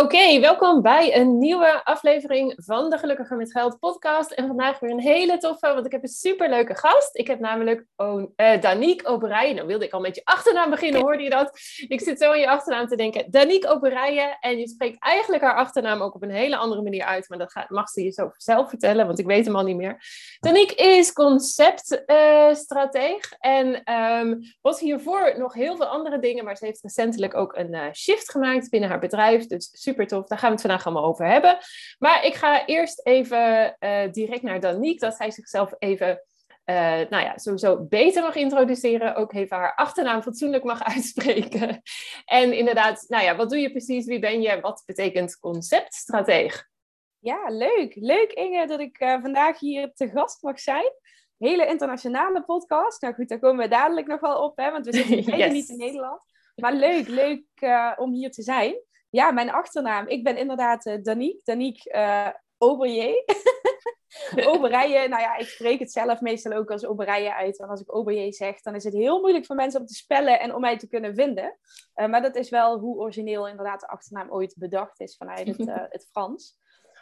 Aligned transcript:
Oké, 0.00 0.40
welkom 0.40 0.82
bij 0.82 1.16
een 1.16 1.38
nieuwe 1.38 1.84
aflevering 1.84 2.52
van 2.56 2.90
de 2.90 2.98
Gelukkiger 2.98 3.36
met 3.36 3.52
Geld 3.52 3.78
podcast. 3.78 4.30
En 4.30 4.46
vandaag 4.46 4.80
weer 4.80 4.90
een 4.90 5.00
hele 5.00 5.38
toffe, 5.38 5.74
want 5.74 5.86
ik 5.86 5.92
heb 5.92 6.02
een 6.02 6.08
superleuke 6.08 6.74
gast. 6.74 7.16
Ik 7.16 7.26
heb 7.26 7.40
namelijk 7.40 7.84
oh, 7.96 8.22
Danique 8.60 9.08
Oberijen. 9.08 9.54
Nou 9.54 9.66
wilde 9.66 9.84
ik 9.84 9.92
al 9.92 10.00
met 10.00 10.14
je 10.14 10.20
achternaam 10.24 10.70
beginnen, 10.70 11.00
hoorde 11.00 11.22
je 11.22 11.30
dat? 11.30 11.58
Ik 11.88 12.00
zit 12.00 12.18
zo 12.18 12.32
in 12.32 12.40
je 12.40 12.48
achternaam 12.48 12.86
te 12.86 12.96
denken. 12.96 13.30
Danique 13.30 13.70
Oberijen. 13.70 14.36
En 14.40 14.58
je 14.58 14.68
spreekt 14.68 15.02
eigenlijk 15.02 15.42
haar 15.42 15.54
achternaam 15.54 16.00
ook 16.00 16.14
op 16.14 16.22
een 16.22 16.30
hele 16.30 16.56
andere 16.56 16.82
manier 16.82 17.04
uit. 17.04 17.28
Maar 17.28 17.38
dat 17.38 17.52
gaat, 17.52 17.70
mag 17.70 17.88
ze 17.88 18.02
je 18.02 18.10
zo 18.10 18.30
zelf 18.36 18.68
vertellen, 18.68 19.06
want 19.06 19.18
ik 19.18 19.26
weet 19.26 19.44
hem 19.44 19.56
al 19.56 19.64
niet 19.64 19.76
meer. 19.76 20.02
Danique 20.40 20.76
is 20.76 21.12
conceptstrateeg. 21.12 23.32
Uh, 23.32 23.56
en 23.56 23.92
um, 24.20 24.40
was 24.60 24.80
hiervoor 24.80 25.34
nog 25.38 25.54
heel 25.54 25.76
veel 25.76 25.86
andere 25.86 26.18
dingen. 26.18 26.44
Maar 26.44 26.56
ze 26.56 26.64
heeft 26.64 26.82
recentelijk 26.82 27.36
ook 27.36 27.56
een 27.56 27.74
uh, 27.74 27.92
shift 27.92 28.30
gemaakt 28.30 28.70
binnen 28.70 28.88
haar 28.88 29.00
bedrijf. 29.00 29.46
Dus 29.46 29.82
super 29.84 30.06
tof. 30.06 30.26
Daar 30.26 30.38
gaan 30.38 30.48
we 30.48 30.54
het 30.54 30.64
vandaag 30.64 30.86
allemaal 30.86 31.04
over 31.04 31.26
hebben. 31.26 31.58
Maar 31.98 32.24
ik 32.24 32.34
ga 32.34 32.66
eerst 32.66 33.06
even 33.06 33.76
uh, 33.80 34.12
direct 34.12 34.42
naar 34.42 34.60
Danique, 34.60 35.06
dat 35.06 35.16
zij 35.16 35.30
zichzelf 35.30 35.72
even, 35.78 36.08
uh, 36.64 36.76
nou 36.84 37.24
ja, 37.24 37.38
sowieso 37.38 37.84
beter 37.84 38.22
mag 38.22 38.34
introduceren. 38.34 39.14
Ook 39.14 39.32
even 39.32 39.56
haar 39.56 39.74
achternaam 39.74 40.22
fatsoenlijk 40.22 40.64
mag 40.64 40.82
uitspreken. 40.94 41.82
En 42.24 42.52
inderdaad, 42.52 43.04
nou 43.08 43.24
ja, 43.24 43.36
wat 43.36 43.50
doe 43.50 43.58
je 43.58 43.70
precies? 43.70 44.06
Wie 44.06 44.18
ben 44.18 44.42
je? 44.42 44.60
Wat 44.60 44.82
betekent 44.86 45.38
conceptstrateeg? 45.38 46.68
Ja, 47.18 47.48
leuk. 47.48 47.94
Leuk 47.94 48.32
Inge 48.32 48.66
dat 48.66 48.80
ik 48.80 49.00
uh, 49.00 49.20
vandaag 49.20 49.58
hier 49.58 49.92
te 49.94 50.08
gast 50.08 50.42
mag 50.42 50.60
zijn. 50.60 50.92
Hele 51.38 51.66
internationale 51.66 52.42
podcast. 52.44 53.02
Nou 53.02 53.14
goed, 53.14 53.28
daar 53.28 53.38
komen 53.38 53.64
we 53.64 53.70
dadelijk 53.70 54.06
nog 54.06 54.20
wel 54.20 54.42
op, 54.42 54.56
hè, 54.56 54.70
want 54.70 54.86
we 54.86 54.92
zitten 54.92 55.36
yes. 55.38 55.52
niet 55.52 55.68
in 55.68 55.76
Nederland. 55.76 56.20
Maar 56.54 56.72
leuk, 56.72 57.08
leuk 57.08 57.44
uh, 57.60 57.92
om 57.96 58.12
hier 58.12 58.30
te 58.30 58.42
zijn. 58.42 58.74
Ja, 59.14 59.30
mijn 59.30 59.50
achternaam. 59.50 60.08
Ik 60.08 60.24
ben 60.24 60.36
inderdaad 60.36 60.86
uh, 60.86 61.02
Danique. 61.02 61.40
Danique 61.44 61.94
uh, 61.94 62.28
Oberje. 62.58 63.24
Oberije, 64.46 65.08
nou 65.08 65.22
ja, 65.22 65.36
ik 65.36 65.46
spreek 65.46 65.78
het 65.78 65.92
zelf 65.92 66.20
meestal 66.20 66.52
ook 66.52 66.70
als 66.70 66.86
Oberije 66.86 67.34
uit. 67.34 67.56
Want 67.56 67.70
als 67.70 67.80
ik 67.80 67.94
Oberje 67.94 68.32
zeg, 68.32 68.60
dan 68.60 68.74
is 68.74 68.84
het 68.84 68.92
heel 68.92 69.20
moeilijk 69.20 69.46
voor 69.46 69.56
mensen 69.56 69.80
om 69.80 69.86
te 69.86 69.94
spellen 69.94 70.40
en 70.40 70.54
om 70.54 70.60
mij 70.60 70.78
te 70.78 70.88
kunnen 70.88 71.14
vinden. 71.14 71.58
Uh, 71.96 72.06
maar 72.06 72.22
dat 72.22 72.36
is 72.36 72.50
wel 72.50 72.78
hoe 72.78 72.96
origineel 72.96 73.48
inderdaad 73.48 73.80
de 73.80 73.88
achternaam 73.88 74.30
ooit 74.30 74.54
bedacht 74.58 75.00
is 75.00 75.16
vanuit 75.16 75.46
het, 75.46 75.58
uh, 75.58 75.76
het 75.96 76.08
Frans. 76.10 76.58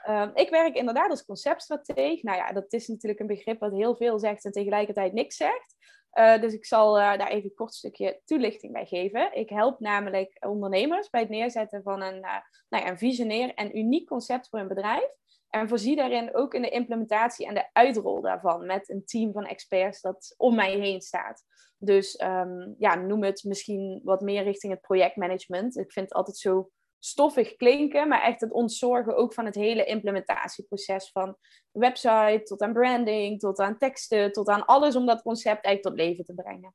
Uh, 0.09 0.29
ik 0.35 0.51
werk 0.51 0.75
inderdaad 0.75 1.11
als 1.11 1.25
conceptstrateeg. 1.25 2.23
Nou 2.23 2.37
ja, 2.39 2.53
dat 2.53 2.73
is 2.73 2.89
natuurlijk 2.89 3.21
een 3.21 3.27
begrip 3.27 3.61
wat 3.61 3.73
heel 3.73 3.97
veel 3.97 4.19
zegt 4.19 4.45
en 4.45 4.53
tegelijkertijd 4.53 5.13
niks 5.13 5.37
zegt. 5.37 5.77
Uh, 6.19 6.41
dus 6.41 6.53
ik 6.53 6.67
zal 6.67 6.99
uh, 6.99 7.17
daar 7.19 7.29
even 7.29 7.45
een 7.45 7.55
kort 7.55 7.75
stukje 7.75 8.21
toelichting 8.25 8.73
bij 8.73 8.87
geven. 8.87 9.35
Ik 9.35 9.49
help 9.49 9.81
namelijk 9.81 10.37
ondernemers 10.41 11.11
bij 11.11 11.21
het 11.21 11.31
neerzetten 11.31 11.83
van 11.83 12.03
een, 12.03 12.17
uh, 12.17 12.37
nou 12.69 12.85
ja, 12.85 12.89
een 12.89 12.99
visionair 12.99 13.55
en 13.55 13.79
uniek 13.79 14.09
concept 14.09 14.49
voor 14.49 14.59
een 14.59 14.69
bedrijf. 14.69 15.11
En 15.49 15.69
voorzie 15.69 15.97
daarin 15.97 16.35
ook 16.35 16.55
in 16.55 16.63
de 16.63 16.69
implementatie 16.69 17.47
en 17.47 17.55
de 17.55 17.69
uitrol 17.73 18.21
daarvan 18.21 18.67
met 18.67 18.91
een 18.91 19.05
team 19.05 19.33
van 19.33 19.45
experts 19.45 20.01
dat 20.01 20.35
om 20.37 20.55
mij 20.55 20.79
heen 20.79 21.01
staat. 21.01 21.45
Dus 21.79 22.21
um, 22.21 22.75
ja, 22.79 22.95
noem 22.95 23.23
het 23.23 23.45
misschien 23.45 24.01
wat 24.05 24.21
meer 24.21 24.43
richting 24.43 24.73
het 24.73 24.81
projectmanagement. 24.81 25.77
Ik 25.77 25.93
vind 25.93 26.09
het 26.09 26.15
altijd 26.15 26.37
zo 26.37 26.71
stoffig 27.05 27.57
klinken, 27.57 28.09
maar 28.09 28.23
echt 28.23 28.41
het 28.41 28.53
ontzorgen 28.53 29.17
ook 29.17 29.35
van 29.35 29.45
het 29.45 29.55
hele 29.55 29.85
implementatieproces 29.85 31.11
van 31.11 31.37
website 31.71 32.41
tot 32.45 32.61
aan 32.61 32.73
branding, 32.73 33.39
tot 33.39 33.59
aan 33.59 33.79
teksten, 33.79 34.33
tot 34.33 34.49
aan 34.49 34.65
alles 34.65 34.97
om 34.97 35.07
dat 35.07 35.23
concept 35.23 35.65
eigenlijk 35.65 35.83
tot 35.83 36.07
leven 36.07 36.25
te 36.25 36.35
brengen. 36.35 36.75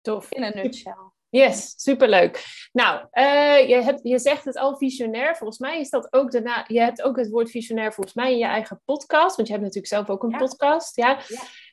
Tof. 0.00 0.32
In 0.32 0.42
een 0.42 0.56
nutshell. 0.62 1.12
Yes, 1.28 1.74
superleuk. 1.76 2.44
Nou, 2.72 3.06
uh, 3.12 3.68
je, 3.68 3.74
hebt, 3.74 4.00
je 4.02 4.18
zegt 4.18 4.44
het 4.44 4.56
al 4.56 4.76
visionair. 4.76 5.36
Volgens 5.36 5.58
mij 5.58 5.80
is 5.80 5.90
dat 5.90 6.12
ook 6.12 6.32
daarna. 6.32 6.64
Je 6.68 6.80
hebt 6.80 7.02
ook 7.02 7.16
het 7.16 7.30
woord 7.30 7.50
visionair 7.50 7.92
volgens 7.92 8.14
mij 8.14 8.32
in 8.32 8.38
je 8.38 8.44
eigen 8.44 8.80
podcast. 8.84 9.36
Want 9.36 9.48
je 9.48 9.54
hebt 9.54 9.64
natuurlijk 9.64 9.92
zelf 9.92 10.10
ook 10.10 10.22
een 10.22 10.30
ja. 10.30 10.38
podcast. 10.38 10.96
Ja. 10.96 11.18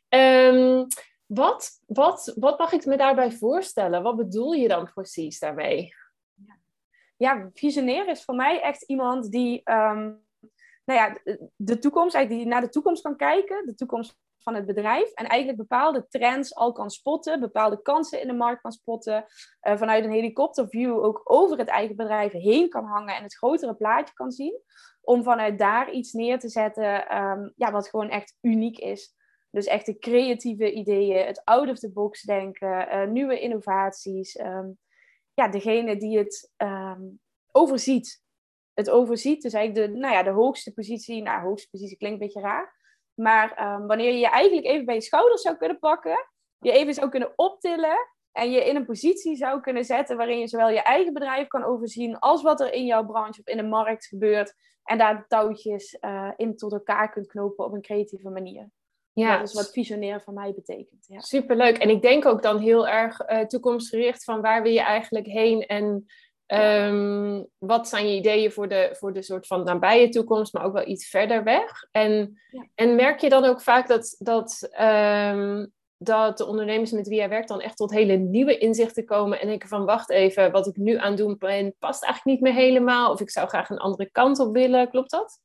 ja. 0.10 0.48
Um, 0.48 0.88
wat, 1.26 1.70
wat, 1.86 2.34
wat 2.36 2.60
mag 2.60 2.72
ik 2.72 2.86
me 2.86 2.98
daarbij 2.98 3.32
voorstellen? 3.32 4.04
Wat 4.04 4.16
bedoel 4.16 4.52
je 4.52 4.68
dan 4.68 4.92
precies 4.94 5.40
daarmee? 5.40 5.94
Ja, 7.22 7.50
visionair 7.54 8.08
is 8.08 8.24
voor 8.24 8.36
mij 8.36 8.62
echt 8.62 8.82
iemand 8.82 9.32
die, 9.32 9.62
um, 9.72 10.24
nou 10.86 11.00
ja, 11.00 11.18
de 11.56 11.80
toekomst, 11.80 12.28
die 12.28 12.46
naar 12.46 12.62
de 12.62 12.70
toekomst 12.70 13.02
kan 13.02 13.16
kijken, 13.16 13.66
de 13.66 13.76
toekomst 13.76 14.20
van 14.38 14.56
het 14.56 14.66
bedrijf. 14.66 15.12
En 15.12 15.28
eigenlijk 15.28 15.60
bepaalde 15.60 16.08
trends 16.10 16.56
al 16.56 16.72
kan 16.72 16.90
spotten, 16.90 17.40
bepaalde 17.40 17.82
kansen 17.82 18.22
in 18.22 18.28
de 18.28 18.34
markt 18.34 18.62
kan 18.62 18.72
spotten. 18.72 19.26
Uh, 19.68 19.78
vanuit 19.78 20.04
een 20.04 20.12
helikopterview 20.12 21.04
ook 21.04 21.22
over 21.24 21.58
het 21.58 21.68
eigen 21.68 21.96
bedrijf 21.96 22.32
heen 22.32 22.70
kan 22.70 22.86
hangen 22.86 23.16
en 23.16 23.24
het 23.24 23.36
grotere 23.36 23.76
plaatje 23.76 24.14
kan 24.14 24.32
zien. 24.32 24.62
Om 25.02 25.24
vanuit 25.24 25.60
daar 25.60 25.92
iets 25.92 26.12
neer 26.12 26.40
te 26.40 26.50
zetten 26.50 27.18
um, 27.18 27.54
ja, 27.56 27.72
wat 27.72 27.90
gewoon 27.90 28.10
echt 28.10 28.38
uniek 28.42 28.78
is. 28.78 29.16
Dus 29.52 29.66
echt 29.66 29.86
de 29.86 30.00
creatieve 30.00 30.72
ideeën, 30.72 31.26
het 31.26 31.42
out 31.44 31.70
of 31.70 31.80
the 31.80 31.92
box 31.92 32.22
denken, 32.22 32.88
uh, 32.88 33.08
nieuwe 33.08 33.40
innovaties. 33.40 34.40
Um, 34.40 34.78
ja, 35.34 35.48
degene 35.48 35.98
die 35.98 36.18
het 36.18 36.52
um, 36.58 37.20
overziet. 37.52 38.22
Het 38.74 38.90
overziet, 38.90 39.42
dus 39.42 39.54
eigenlijk 39.54 39.88
de, 39.88 39.98
nou 39.98 40.14
ja, 40.14 40.24
de 40.24 40.30
hoogste 40.30 40.74
positie. 40.74 41.22
Nou, 41.22 41.42
hoogste 41.42 41.70
positie 41.70 41.98
klinkt 41.98 42.22
een 42.22 42.26
beetje 42.26 42.42
raar. 42.42 42.80
Maar 43.14 43.74
um, 43.74 43.88
wanneer 43.88 44.12
je 44.12 44.20
je 44.20 44.30
eigenlijk 44.30 44.68
even 44.68 44.86
bij 44.86 44.96
je 44.96 45.02
schouders 45.02 45.42
zou 45.42 45.58
kunnen 45.58 45.80
pakken, 45.80 46.28
je 46.60 46.72
even 46.72 46.94
zou 46.94 47.10
kunnen 47.10 47.34
optillen 47.36 47.98
en 48.32 48.52
je 48.52 48.66
in 48.66 48.76
een 48.76 48.86
positie 48.86 49.36
zou 49.36 49.62
kunnen 49.62 49.86
zetten 49.86 50.18
waarin 50.18 50.40
je 50.40 50.48
zowel 50.48 50.70
je 50.70 50.82
eigen 50.82 51.14
bedrijf 51.14 51.48
kan 51.48 51.64
overzien 51.64 52.20
als 52.20 52.42
wat 52.42 52.60
er 52.62 52.74
in 52.74 52.86
jouw 52.86 53.06
branche 53.06 53.40
of 53.40 53.48
in 53.48 53.58
de 53.58 53.64
markt 53.64 54.06
gebeurt. 54.06 54.54
En 54.84 54.98
daar 54.98 55.28
touwtjes 55.28 55.98
uh, 56.02 56.32
in 56.36 56.58
tot 56.58 56.72
elkaar 56.72 57.12
kunt 57.12 57.28
knopen 57.28 57.66
op 57.66 57.74
een 57.74 57.82
creatieve 57.82 58.30
manier. 58.30 58.70
Ja. 59.14 59.38
Dat 59.38 59.48
is 59.48 59.54
wat 59.54 59.72
visionair 59.72 60.22
voor 60.22 60.34
mij 60.34 60.54
betekent. 60.54 61.06
Ja. 61.08 61.20
Superleuk. 61.20 61.78
En 61.78 61.90
ik 61.90 62.02
denk 62.02 62.26
ook 62.26 62.42
dan 62.42 62.60
heel 62.60 62.88
erg 62.88 63.30
uh, 63.30 63.40
toekomstgericht 63.40 64.24
van 64.24 64.42
waar 64.42 64.64
wil 64.64 64.72
je 64.72 64.82
eigenlijk 64.82 65.26
heen 65.26 65.66
en 65.66 66.06
um, 66.52 67.48
wat 67.58 67.88
zijn 67.88 68.08
je 68.08 68.16
ideeën 68.16 68.52
voor 68.52 68.68
de, 68.68 68.90
voor 68.94 69.14
de 69.14 69.22
soort 69.22 69.48
van 69.48 69.64
nabije 69.64 70.10
toekomst, 70.10 70.54
maar 70.54 70.64
ook 70.64 70.74
wel 70.74 70.88
iets 70.88 71.10
verder 71.10 71.44
weg. 71.44 71.88
En, 71.92 72.42
ja. 72.52 72.68
en 72.76 72.96
merk 72.96 73.20
je 73.20 73.30
dan 73.30 73.46
ook 73.46 73.62
vaak 73.62 73.88
dat, 73.88 74.16
dat, 74.20 74.70
um, 74.82 75.72
dat 75.98 76.38
de 76.38 76.46
ondernemers 76.46 76.92
met 76.92 77.08
wie 77.08 77.18
jij 77.18 77.30
werkt 77.30 77.48
dan 77.48 77.62
echt 77.62 77.78
tot 77.78 77.92
hele 77.92 78.16
nieuwe 78.16 78.58
inzichten 78.58 79.06
komen 79.06 79.40
en 79.40 79.48
denken 79.48 79.70
van 79.70 79.86
wacht 79.86 80.10
even, 80.10 80.52
wat 80.52 80.68
ik 80.68 80.76
nu 80.76 80.98
aan 80.98 81.16
doen 81.16 81.36
ben 81.38 81.76
past 81.80 82.04
eigenlijk 82.04 82.40
niet 82.40 82.54
meer 82.54 82.64
helemaal 82.64 83.12
of 83.12 83.22
ik 83.22 83.30
zou 83.30 83.48
graag 83.48 83.70
een 83.70 83.78
andere 83.78 84.12
kant 84.12 84.40
op 84.40 84.54
willen. 84.54 84.90
Klopt 84.90 85.12
dat? 85.12 85.40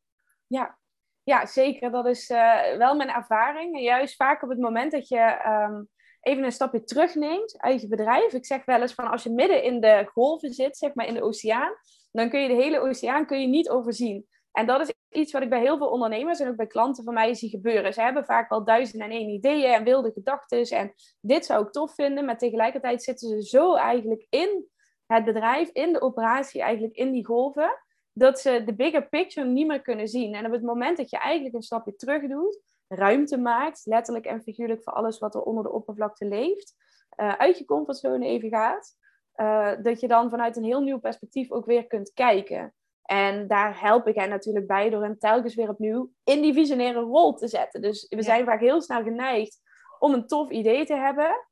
Ja, 0.47 0.79
ja, 1.27 1.47
zeker. 1.47 1.91
Dat 1.91 2.07
is 2.07 2.31
uh, 2.31 2.77
wel 2.77 2.97
mijn 2.97 3.09
ervaring. 3.09 3.81
Juist 3.81 4.17
vaak 4.17 4.43
op 4.43 4.49
het 4.49 4.59
moment 4.59 4.93
dat 4.93 5.09
je 5.09 5.43
um, 5.47 5.89
even 6.21 6.45
een 6.45 6.53
stapje 6.53 6.85
terugneemt 6.85 7.59
uit 7.59 7.81
je 7.81 7.89
bedrijf. 7.89 8.33
Ik 8.33 8.47
zeg 8.47 8.65
wel 8.65 8.81
eens 8.81 8.95
van 8.95 9.11
als 9.11 9.23
je 9.23 9.31
midden 9.31 9.63
in 9.63 9.81
de 9.81 10.11
golven 10.13 10.53
zit, 10.53 10.77
zeg 10.77 10.95
maar 10.95 11.07
in 11.07 11.15
de 11.15 11.23
oceaan, 11.23 11.73
dan 12.13 12.29
kun 12.29 12.41
je 12.41 12.49
de 12.49 12.63
hele 12.63 12.81
oceaan 12.81 13.27
kun 13.27 13.41
je 13.41 13.47
niet 13.47 13.69
overzien. 13.69 14.27
En 14.53 14.67
dat 14.67 14.81
is 14.81 14.93
iets 15.11 15.33
wat 15.33 15.43
ik 15.43 15.49
bij 15.49 15.61
heel 15.61 15.79
veel 15.79 15.89
ondernemers 15.89 16.41
en 16.41 16.49
ook 16.49 16.57
bij 16.57 16.67
klanten 16.67 17.05
van 17.05 17.15
mij 17.15 17.35
zie 17.35 17.51
gebeuren. 17.51 17.93
Ze 17.93 18.03
hebben 18.03 18.25
vaak 18.25 18.49
wel 18.49 18.65
duizend 18.65 19.03
en 19.03 19.11
één 19.11 19.29
ideeën 19.29 19.73
en 19.73 19.85
wilde 19.85 20.13
gedachten. 20.13 20.63
En 20.63 20.93
dit 21.21 21.47
zou 21.47 21.67
ik 21.67 21.73
tof 21.73 21.95
vinden. 21.95 22.25
Maar 22.25 22.39
tegelijkertijd 22.39 23.03
zitten 23.03 23.29
ze 23.29 23.43
zo 23.43 23.75
eigenlijk 23.75 24.27
in 24.31 24.67
het 25.07 25.25
bedrijf, 25.25 25.69
in 25.69 25.93
de 25.93 26.01
operatie, 26.01 26.63
eigenlijk 26.63 26.97
in 26.97 27.13
die 27.13 27.27
golven 27.27 27.85
dat 28.19 28.41
ze 28.41 28.63
de 28.65 28.75
bigger 28.75 29.09
picture 29.09 29.47
niet 29.47 29.67
meer 29.67 29.83
kunnen 29.83 30.09
zien. 30.09 30.35
En 30.35 30.47
op 30.47 30.53
het 30.53 30.63
moment 30.63 30.97
dat 30.97 31.11
je 31.11 31.19
eigenlijk 31.19 31.55
een 31.55 31.63
stapje 31.63 31.97
terug 31.97 32.29
doet, 32.29 32.61
ruimte 32.89 33.37
maakt, 33.39 33.83
letterlijk 33.85 34.27
en 34.27 34.43
figuurlijk 34.43 34.83
voor 34.83 34.93
alles 34.93 35.19
wat 35.19 35.35
er 35.35 35.43
onder 35.43 35.63
de 35.65 35.73
oppervlakte 35.73 36.25
leeft, 36.25 36.75
uh, 37.17 37.33
uit 37.33 37.59
je 37.59 37.65
comfortzone 37.65 38.27
even 38.27 38.49
gaat, 38.49 38.97
uh, 39.37 39.73
dat 39.83 40.01
je 40.01 40.09
dan 40.09 40.31
vanuit 40.31 40.57
een 40.57 40.65
heel 40.65 40.81
nieuw 40.81 40.99
perspectief 40.99 41.51
ook 41.51 41.67
weer 41.67 41.87
kunt 41.87 42.13
kijken. 42.13 42.75
En 43.03 43.49
daar 43.49 43.81
help 43.81 44.07
ik 44.07 44.15
hen 44.15 44.29
natuurlijk 44.29 44.67
bij 44.67 44.91
door 44.91 45.03
hen 45.03 45.19
telkens 45.19 45.55
weer 45.55 45.69
opnieuw 45.69 46.11
in 46.25 46.41
die 46.41 46.53
visionaire 46.53 47.01
rol 47.01 47.35
te 47.35 47.49
zetten. 47.49 47.83
Dus 47.83 48.07
we 48.09 48.23
zijn 48.23 48.45
vaak 48.45 48.61
heel 48.61 48.83
snel 48.83 49.03
geneigd 49.03 49.61
om 49.99 50.13
een 50.13 50.27
tof 50.27 50.51
idee 50.51 50.87
te 50.87 50.95
hebben. 50.95 51.47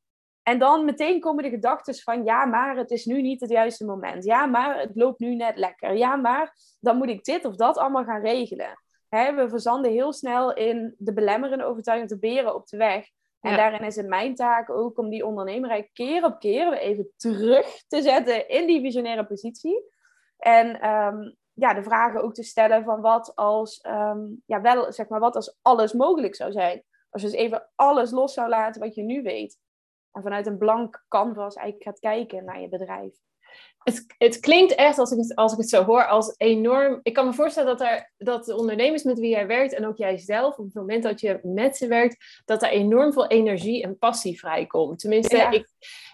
En 0.44 0.58
dan 0.58 0.84
meteen 0.84 1.20
komen 1.20 1.42
de 1.42 1.50
gedachten 1.50 1.94
van 1.94 2.24
ja, 2.24 2.44
maar 2.44 2.76
het 2.76 2.90
is 2.90 3.04
nu 3.04 3.22
niet 3.22 3.40
het 3.40 3.50
juiste 3.50 3.84
moment. 3.84 4.24
Ja, 4.24 4.46
maar 4.46 4.78
het 4.78 4.90
loopt 4.94 5.18
nu 5.18 5.34
net 5.34 5.56
lekker. 5.56 5.96
Ja, 5.96 6.16
maar 6.16 6.56
dan 6.80 6.96
moet 6.96 7.08
ik 7.08 7.24
dit 7.24 7.44
of 7.44 7.56
dat 7.56 7.76
allemaal 7.76 8.04
gaan 8.04 8.20
regelen. 8.20 8.78
We 9.08 9.46
verzanden 9.48 9.90
heel 9.90 10.12
snel 10.12 10.54
in 10.54 10.94
de 10.98 11.12
belemmerende 11.12 11.64
overtuiging 11.64 12.10
de 12.10 12.18
beren 12.18 12.54
op 12.54 12.66
de 12.66 12.76
weg. 12.76 13.08
En 13.40 13.50
ja. 13.50 13.56
daarin 13.56 13.86
is 13.86 13.96
het 13.96 14.06
mijn 14.06 14.34
taak 14.34 14.70
ook 14.70 14.98
om 14.98 15.10
die 15.10 15.26
ondernemer 15.26 15.88
keer 15.92 16.24
op 16.24 16.38
keer 16.38 16.70
weer 16.70 16.78
even 16.78 17.10
terug 17.16 17.82
te 17.86 18.02
zetten 18.02 18.48
in 18.48 18.66
die 18.66 18.80
visionaire 18.80 19.26
positie. 19.26 19.84
En 20.36 20.90
um, 20.90 21.36
ja, 21.52 21.74
de 21.74 21.82
vragen 21.82 22.22
ook 22.22 22.34
te 22.34 22.42
stellen 22.42 22.84
van 22.84 23.00
wat 23.00 23.32
als, 23.34 23.84
um, 23.86 24.42
ja, 24.46 24.60
wel, 24.60 24.92
zeg 24.92 25.08
maar, 25.08 25.20
wat 25.20 25.36
als 25.36 25.58
alles 25.62 25.92
mogelijk 25.92 26.34
zou 26.34 26.52
zijn. 26.52 26.82
Als 27.10 27.22
je 27.22 27.28
dus 27.28 27.38
even 27.38 27.70
alles 27.74 28.10
los 28.10 28.34
zou 28.34 28.48
laten 28.48 28.80
wat 28.80 28.94
je 28.94 29.02
nu 29.02 29.22
weet 29.22 29.62
en 30.14 30.22
vanuit 30.22 30.46
een 30.46 30.58
blank 30.58 31.04
canvas 31.08 31.54
eigenlijk 31.54 31.88
gaat 31.88 32.12
kijken 32.12 32.44
naar 32.44 32.60
je 32.60 32.68
bedrijf. 32.68 33.12
het, 33.78 34.04
het 34.18 34.40
klinkt 34.40 34.74
echt, 34.74 34.98
als 34.98 35.10
ik 35.10 35.18
het, 35.18 35.34
als 35.34 35.52
ik 35.52 35.58
het 35.58 35.68
zo 35.68 35.84
hoor, 35.84 36.06
als 36.06 36.34
enorm... 36.36 37.00
Ik 37.02 37.12
kan 37.12 37.26
me 37.26 37.32
voorstellen 37.32 37.78
dat, 37.78 37.88
er, 37.88 38.12
dat 38.16 38.44
de 38.44 38.56
ondernemers 38.56 39.02
met 39.02 39.18
wie 39.18 39.30
jij 39.30 39.46
werkt... 39.46 39.74
en 39.74 39.86
ook 39.86 39.96
jijzelf, 39.96 40.58
op 40.58 40.64
het 40.64 40.74
moment 40.74 41.02
dat 41.02 41.20
je 41.20 41.40
met 41.42 41.76
ze 41.76 41.86
werkt... 41.86 42.42
dat 42.44 42.62
er 42.62 42.68
enorm 42.68 43.12
veel 43.12 43.26
energie 43.26 43.82
en 43.82 43.98
passie 43.98 44.38
vrijkomt. 44.38 44.98
Tenminste, 44.98 45.36
ik... 45.36 45.68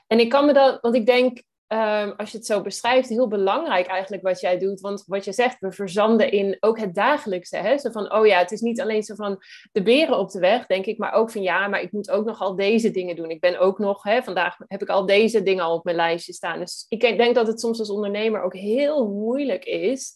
En 0.06 0.20
ik 0.20 0.28
kan 0.28 0.46
me 0.46 0.52
dat... 0.52 0.80
Want 0.80 0.94
ik 0.94 1.06
denk, 1.06 1.42
Ehm, 1.70 2.12
als 2.16 2.30
je 2.30 2.36
het 2.36 2.46
zo 2.46 2.62
beschrijft, 2.62 3.08
heel 3.08 3.28
belangrijk 3.28 3.86
eigenlijk 3.86 4.22
wat 4.22 4.40
jij 4.40 4.58
doet. 4.58 4.80
Want 4.80 5.04
wat 5.06 5.24
je 5.24 5.32
zegt, 5.32 5.56
we 5.60 5.72
verzanden 5.72 6.32
in 6.32 6.56
ook 6.60 6.78
het 6.78 6.94
dagelijkse. 6.94 7.56
Hè? 7.56 7.78
Zo 7.78 7.90
van, 7.90 8.12
oh 8.12 8.26
ja, 8.26 8.38
het 8.38 8.50
is 8.50 8.60
niet 8.60 8.80
alleen 8.80 9.02
zo 9.02 9.14
van 9.14 9.38
de 9.72 9.82
beren 9.82 10.18
op 10.18 10.30
de 10.30 10.38
weg, 10.38 10.66
denk 10.66 10.86
ik. 10.86 10.98
Maar 10.98 11.12
ook 11.12 11.30
van, 11.30 11.42
ja, 11.42 11.68
maar 11.68 11.80
ik 11.80 11.92
moet 11.92 12.10
ook 12.10 12.24
nog 12.24 12.40
al 12.40 12.56
deze 12.56 12.90
dingen 12.90 13.16
doen. 13.16 13.30
Ik 13.30 13.40
ben 13.40 13.58
ook 13.58 13.78
nog, 13.78 14.02
hè, 14.02 14.22
vandaag 14.22 14.56
heb 14.66 14.82
ik 14.82 14.88
al 14.88 15.06
deze 15.06 15.42
dingen 15.42 15.64
al 15.64 15.74
op 15.74 15.84
mijn 15.84 15.96
lijstje 15.96 16.32
staan. 16.32 16.58
Dus 16.58 16.86
ik 16.88 17.00
denk 17.00 17.34
dat 17.34 17.46
het 17.46 17.60
soms 17.60 17.78
als 17.78 17.90
ondernemer 17.90 18.42
ook 18.42 18.54
heel 18.54 19.08
moeilijk 19.08 19.64
is 19.64 20.12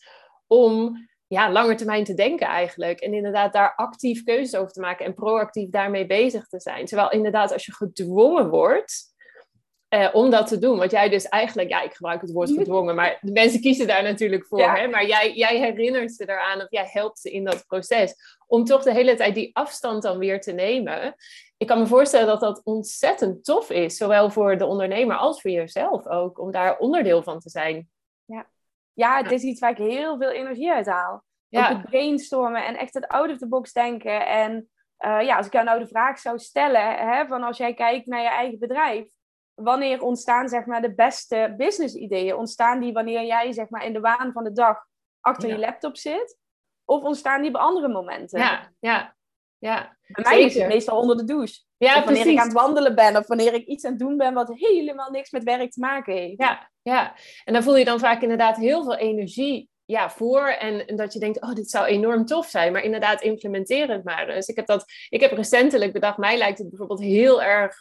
om 0.47 0.97
ja, 1.27 1.53
langer 1.53 1.77
termijn 1.77 2.05
te 2.05 2.15
denken 2.15 2.47
eigenlijk. 2.47 3.01
En 3.01 3.15
inderdaad 3.15 3.53
daar 3.53 3.75
actief 3.75 4.25
keuzes 4.25 4.61
over 4.61 4.73
te 4.73 4.81
maken 4.81 5.07
en 5.07 5.15
proactief 5.15 5.71
daarmee 5.71 6.07
bezig 6.07 6.47
te 6.47 6.61
zijn. 6.61 6.87
Terwijl 6.87 7.11
inderdaad 7.11 7.53
als 7.53 7.67
je 7.67 7.75
gedwongen 7.75 8.51
wordt 8.51 9.14
uh, 9.95 10.09
om 10.13 10.31
dat 10.31 10.47
te 10.47 10.59
doen. 10.59 10.79
Want 10.79 10.91
jij 10.91 11.09
dus 11.09 11.29
eigenlijk, 11.29 11.69
ja, 11.69 11.83
ik 11.83 11.95
gebruik 11.95 12.21
het 12.21 12.33
woord 12.33 12.51
gedwongen, 12.51 12.95
maar 12.95 13.19
de 13.21 13.33
mensen 13.33 13.61
kiezen 13.61 13.87
daar 13.87 14.03
natuurlijk 14.03 14.47
voor. 14.47 14.61
Hè? 14.61 14.89
Maar 14.89 15.07
jij, 15.07 15.33
jij 15.33 15.59
herinnert 15.59 16.13
ze 16.13 16.29
eraan 16.29 16.61
of 16.61 16.67
jij 16.71 16.89
helpt 16.93 17.19
ze 17.19 17.31
in 17.31 17.45
dat 17.45 17.67
proces. 17.67 18.15
Om 18.47 18.65
toch 18.65 18.83
de 18.83 18.93
hele 18.93 19.15
tijd 19.15 19.35
die 19.35 19.57
afstand 19.57 20.03
dan 20.03 20.19
weer 20.19 20.41
te 20.41 20.53
nemen. 20.53 21.15
Ik 21.57 21.67
kan 21.67 21.79
me 21.79 21.87
voorstellen 21.87 22.27
dat 22.27 22.41
dat 22.41 22.61
ontzettend 22.65 23.45
tof 23.45 23.71
is. 23.71 23.97
Zowel 23.97 24.31
voor 24.31 24.59
de 24.59 24.67
ondernemer 24.67 25.17
als 25.17 25.41
voor 25.41 25.51
jezelf 25.51 26.07
ook. 26.07 26.39
Om 26.39 26.51
daar 26.51 26.79
onderdeel 26.79 27.23
van 27.23 27.39
te 27.39 27.51
zijn. 27.51 27.89
Ja, 28.25 28.47
ja 28.93 29.23
het 29.23 29.31
is 29.31 29.43
iets 29.43 29.61
waar 29.61 29.71
ik 29.71 29.77
heel 29.77 30.19
veel 30.19 30.31
energie 30.31 30.73
uit 30.73 30.87
haal. 30.87 31.25
Ja. 31.49 31.63
Ook 31.63 31.77
het 31.77 31.91
brainstormen 31.91 32.67
en 32.67 32.77
echt 32.77 32.95
het 32.95 33.09
out 33.09 33.31
of 33.31 33.39
the 33.39 33.49
box 33.49 33.73
denken. 33.73 34.27
En 34.27 34.69
uh, 34.99 35.21
ja, 35.23 35.37
als 35.37 35.47
ik 35.47 35.53
jou 35.53 35.65
nou 35.65 35.79
de 35.79 35.87
vraag 35.87 36.19
zou 36.19 36.39
stellen, 36.39 36.95
hè, 36.97 37.27
van 37.27 37.43
als 37.43 37.57
jij 37.57 37.75
kijkt 37.75 38.07
naar 38.07 38.23
je 38.23 38.29
eigen 38.29 38.59
bedrijf, 38.59 39.14
wanneer 39.55 40.03
ontstaan 40.03 40.49
zeg 40.49 40.67
maar, 40.67 40.83
de 40.83 40.95
beste 40.95 41.55
business 41.57 41.95
ideeën? 41.95 42.37
Ontstaan 42.37 42.81
die 42.81 42.93
wanneer 42.93 43.25
jij 43.25 43.53
zeg 43.53 43.69
maar, 43.69 43.85
in 43.85 43.93
de 43.93 44.01
waan 44.01 44.33
van 44.33 44.45
de 44.45 44.53
dag 44.53 44.87
achter 45.21 45.49
je 45.49 45.59
laptop 45.59 45.97
zit? 45.97 46.39
Of 46.85 47.03
ontstaan 47.03 47.41
die 47.41 47.51
op 47.51 47.57
andere 47.57 47.89
momenten? 47.89 48.39
Ja, 48.39 48.73
ja. 48.81 49.17
ja. 49.59 49.97
Bij 50.07 50.25
mij 50.25 50.43
is 50.43 50.55
het 50.55 50.69
meestal 50.69 50.99
onder 50.99 51.17
de 51.17 51.25
douche. 51.25 51.63
Ja, 51.77 51.99
of 51.99 52.05
wanneer 52.05 52.27
ik 52.27 52.39
aan 52.39 52.45
het 52.45 52.57
wandelen 52.57 52.95
ben, 52.95 53.17
of 53.17 53.27
wanneer 53.27 53.55
ik 53.55 53.67
iets 53.67 53.85
aan 53.85 53.91
het 53.91 54.01
doen 54.01 54.17
ben 54.17 54.35
wat 54.35 54.51
helemaal 54.55 55.11
niks 55.11 55.31
met 55.31 55.45
werk 55.45 55.71
te 55.71 55.81
maken 55.81 56.15
heeft. 56.15 56.41
Ja, 56.41 56.71
ja. 56.83 57.15
en 57.45 57.53
dan 57.53 57.63
voel 57.63 57.77
je 57.77 57.85
dan 57.85 57.99
vaak 57.99 58.23
inderdaad 58.23 58.57
heel 58.57 58.83
veel 58.83 58.97
energie 58.97 59.69
ja, 59.85 60.11
voor. 60.11 60.47
En, 60.47 60.97
dat 60.97 61.13
je 61.13 61.19
denkt, 61.19 61.43
oh, 61.43 61.53
dit 61.53 61.71
zou 61.71 61.87
enorm 61.87 62.25
tof 62.25 62.47
zijn. 62.47 62.73
Maar 62.73 62.83
inderdaad, 62.83 63.23
implementeer 63.23 63.89
het 63.91 64.05
maar. 64.05 64.27
Dus 64.27 64.47
ik 64.47 64.57
heb 64.57 64.67
dat, 64.67 64.85
ik 65.09 65.21
heb 65.21 65.33
recentelijk 65.33 65.93
bedacht, 65.93 66.19
mij 66.19 66.37
lijkt 66.37 66.59
het 66.59 66.69
bijvoorbeeld 66.69 67.01
heel 67.01 67.43
erg. 67.43 67.77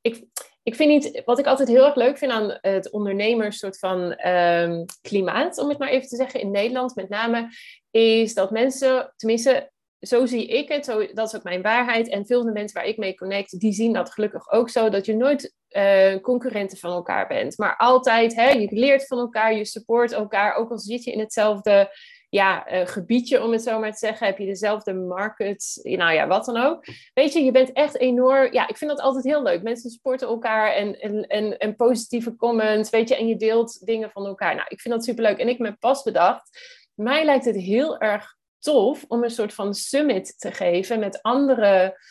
Ik, 0.00 0.24
ik 0.64 0.74
vind 0.74 0.90
niet, 0.90 1.22
wat 1.24 1.38
ik 1.38 1.46
altijd 1.46 1.68
heel 1.68 1.84
erg 1.84 1.94
leuk 1.94 2.18
vind 2.18 2.32
aan 2.32 2.58
het 2.60 2.90
ondernemers 2.90 3.58
soort 3.58 3.78
van 3.78 4.28
um, 4.28 4.84
klimaat, 5.02 5.58
om 5.58 5.68
het 5.68 5.78
maar 5.78 5.88
even 5.88 6.08
te 6.08 6.16
zeggen, 6.16 6.40
in 6.40 6.50
Nederland 6.50 6.94
met 6.94 7.08
name, 7.08 7.48
is 7.90 8.34
dat 8.34 8.50
mensen, 8.50 9.12
tenminste, 9.16 9.72
zo 10.00 10.26
zie 10.26 10.46
ik 10.46 10.68
het, 10.68 10.84
zo, 10.84 11.06
dat 11.12 11.26
is 11.26 11.36
ook 11.36 11.42
mijn 11.42 11.62
waarheid. 11.62 12.08
En 12.08 12.26
veel 12.26 12.38
van 12.38 12.46
de 12.46 12.52
mensen 12.52 12.80
waar 12.80 12.88
ik 12.88 12.96
mee 12.96 13.14
connect, 13.14 13.60
die 13.60 13.72
zien 13.72 13.92
dat 13.92 14.12
gelukkig 14.12 14.50
ook 14.50 14.70
zo, 14.70 14.88
dat 14.88 15.06
je 15.06 15.16
nooit 15.16 15.54
uh, 15.70 16.20
concurrenten 16.20 16.78
van 16.78 16.90
elkaar 16.90 17.26
bent. 17.26 17.58
Maar 17.58 17.76
altijd, 17.76 18.34
hè, 18.34 18.50
je 18.50 18.68
leert 18.70 19.06
van 19.06 19.18
elkaar, 19.18 19.54
je 19.54 19.64
support 19.64 20.12
elkaar, 20.12 20.54
ook 20.54 20.70
al 20.70 20.78
zit 20.78 21.04
je 21.04 21.12
in 21.12 21.20
hetzelfde 21.20 21.90
ja, 22.34 22.72
uh, 22.72 22.86
gebiedje, 22.86 23.42
om 23.42 23.52
het 23.52 23.62
zo 23.62 23.78
maar 23.78 23.92
te 23.92 23.98
zeggen. 23.98 24.26
Heb 24.26 24.38
je 24.38 24.46
dezelfde 24.46 24.94
market, 24.94 25.80
nou 25.82 26.12
ja, 26.12 26.26
wat 26.26 26.44
dan 26.44 26.56
ook. 26.56 26.84
Weet 27.14 27.32
je, 27.32 27.44
je 27.44 27.50
bent 27.50 27.72
echt 27.72 27.98
enorm... 27.98 28.52
Ja, 28.52 28.68
ik 28.68 28.76
vind 28.76 28.90
dat 28.90 29.00
altijd 29.00 29.24
heel 29.24 29.42
leuk. 29.42 29.62
Mensen 29.62 29.90
supporten 29.90 30.28
elkaar 30.28 30.72
en, 30.72 31.00
en, 31.00 31.26
en, 31.26 31.58
en 31.58 31.76
positieve 31.76 32.36
comments, 32.36 32.90
weet 32.90 33.08
je. 33.08 33.16
En 33.16 33.26
je 33.26 33.36
deelt 33.36 33.86
dingen 33.86 34.10
van 34.10 34.26
elkaar. 34.26 34.54
Nou, 34.54 34.66
ik 34.68 34.80
vind 34.80 34.94
dat 34.94 35.04
superleuk. 35.04 35.38
En 35.38 35.48
ik 35.48 35.58
heb 35.58 35.68
me 35.68 35.76
pas 35.76 36.02
bedacht, 36.02 36.50
mij 36.94 37.24
lijkt 37.24 37.44
het 37.44 37.56
heel 37.56 37.98
erg 37.98 38.36
tof 38.58 39.04
om 39.08 39.24
een 39.24 39.30
soort 39.30 39.54
van 39.54 39.74
summit 39.74 40.38
te 40.38 40.52
geven 40.52 40.98
met 40.98 41.22
andere... 41.22 42.02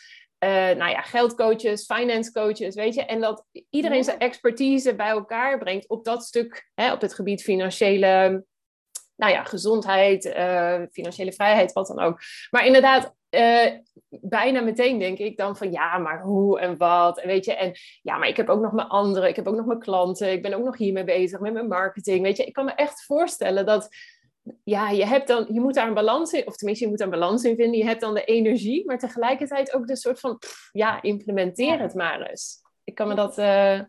Uh, 0.44 0.50
nou 0.50 0.90
ja, 0.90 1.02
geldcoaches, 1.02 1.84
finance 1.84 2.32
coaches, 2.32 2.74
weet 2.74 2.94
je. 2.94 3.04
En 3.04 3.20
dat 3.20 3.44
iedereen 3.70 4.04
zijn 4.04 4.18
expertise 4.18 4.94
bij 4.94 5.08
elkaar 5.08 5.58
brengt 5.58 5.88
op 5.88 6.04
dat 6.04 6.24
stuk, 6.24 6.70
hè, 6.74 6.92
op 6.92 7.00
het 7.00 7.14
gebied 7.14 7.42
financiële 7.42 8.44
nou 9.16 9.32
ja, 9.32 9.44
gezondheid, 9.44 10.24
uh, 10.24 10.80
financiële 10.92 11.32
vrijheid, 11.32 11.72
wat 11.72 11.86
dan 11.86 12.00
ook. 12.00 12.20
Maar 12.50 12.66
inderdaad, 12.66 13.14
uh, 13.30 13.66
bijna 14.08 14.60
meteen 14.60 14.98
denk 14.98 15.18
ik 15.18 15.36
dan 15.36 15.56
van 15.56 15.72
ja, 15.72 15.98
maar 15.98 16.22
hoe 16.22 16.60
en 16.60 16.76
wat. 16.76 17.18
En 17.18 17.28
weet 17.28 17.44
je, 17.44 17.54
en 17.54 17.72
ja, 18.02 18.16
maar 18.16 18.28
ik 18.28 18.36
heb 18.36 18.48
ook 18.48 18.60
nog 18.60 18.72
mijn 18.72 18.88
anderen, 18.88 19.28
ik 19.28 19.36
heb 19.36 19.48
ook 19.48 19.56
nog 19.56 19.66
mijn 19.66 19.78
klanten, 19.78 20.32
ik 20.32 20.42
ben 20.42 20.54
ook 20.54 20.64
nog 20.64 20.76
hiermee 20.76 21.04
bezig 21.04 21.40
met 21.40 21.52
mijn 21.52 21.68
marketing. 21.68 22.22
Weet 22.22 22.36
je, 22.36 22.44
ik 22.44 22.52
kan 22.52 22.64
me 22.64 22.72
echt 22.72 23.04
voorstellen 23.04 23.66
dat 23.66 23.88
ja, 24.64 24.90
je 24.90 25.06
hebt 25.06 25.28
dan, 25.28 25.46
je 25.52 25.60
moet 25.60 25.74
daar 25.74 25.88
een 25.88 25.94
balans 25.94 26.32
in, 26.32 26.46
of 26.46 26.56
tenminste, 26.56 26.84
je 26.84 26.90
moet 26.90 26.98
daar 26.98 27.08
een 27.12 27.20
balans 27.20 27.44
in 27.44 27.56
vinden. 27.56 27.78
Je 27.78 27.84
hebt 27.84 28.00
dan 28.00 28.14
de 28.14 28.24
energie, 28.24 28.86
maar 28.86 28.98
tegelijkertijd 28.98 29.74
ook 29.74 29.86
de 29.86 29.96
soort 29.96 30.20
van, 30.20 30.38
ja, 30.72 31.02
implementeer 31.02 31.80
het 31.80 31.94
maar 31.94 32.20
eens. 32.20 32.62
Ik 32.84 32.94
kan 32.94 33.08
me 33.08 33.14
dat, 33.14 33.38
uh, 33.38 33.80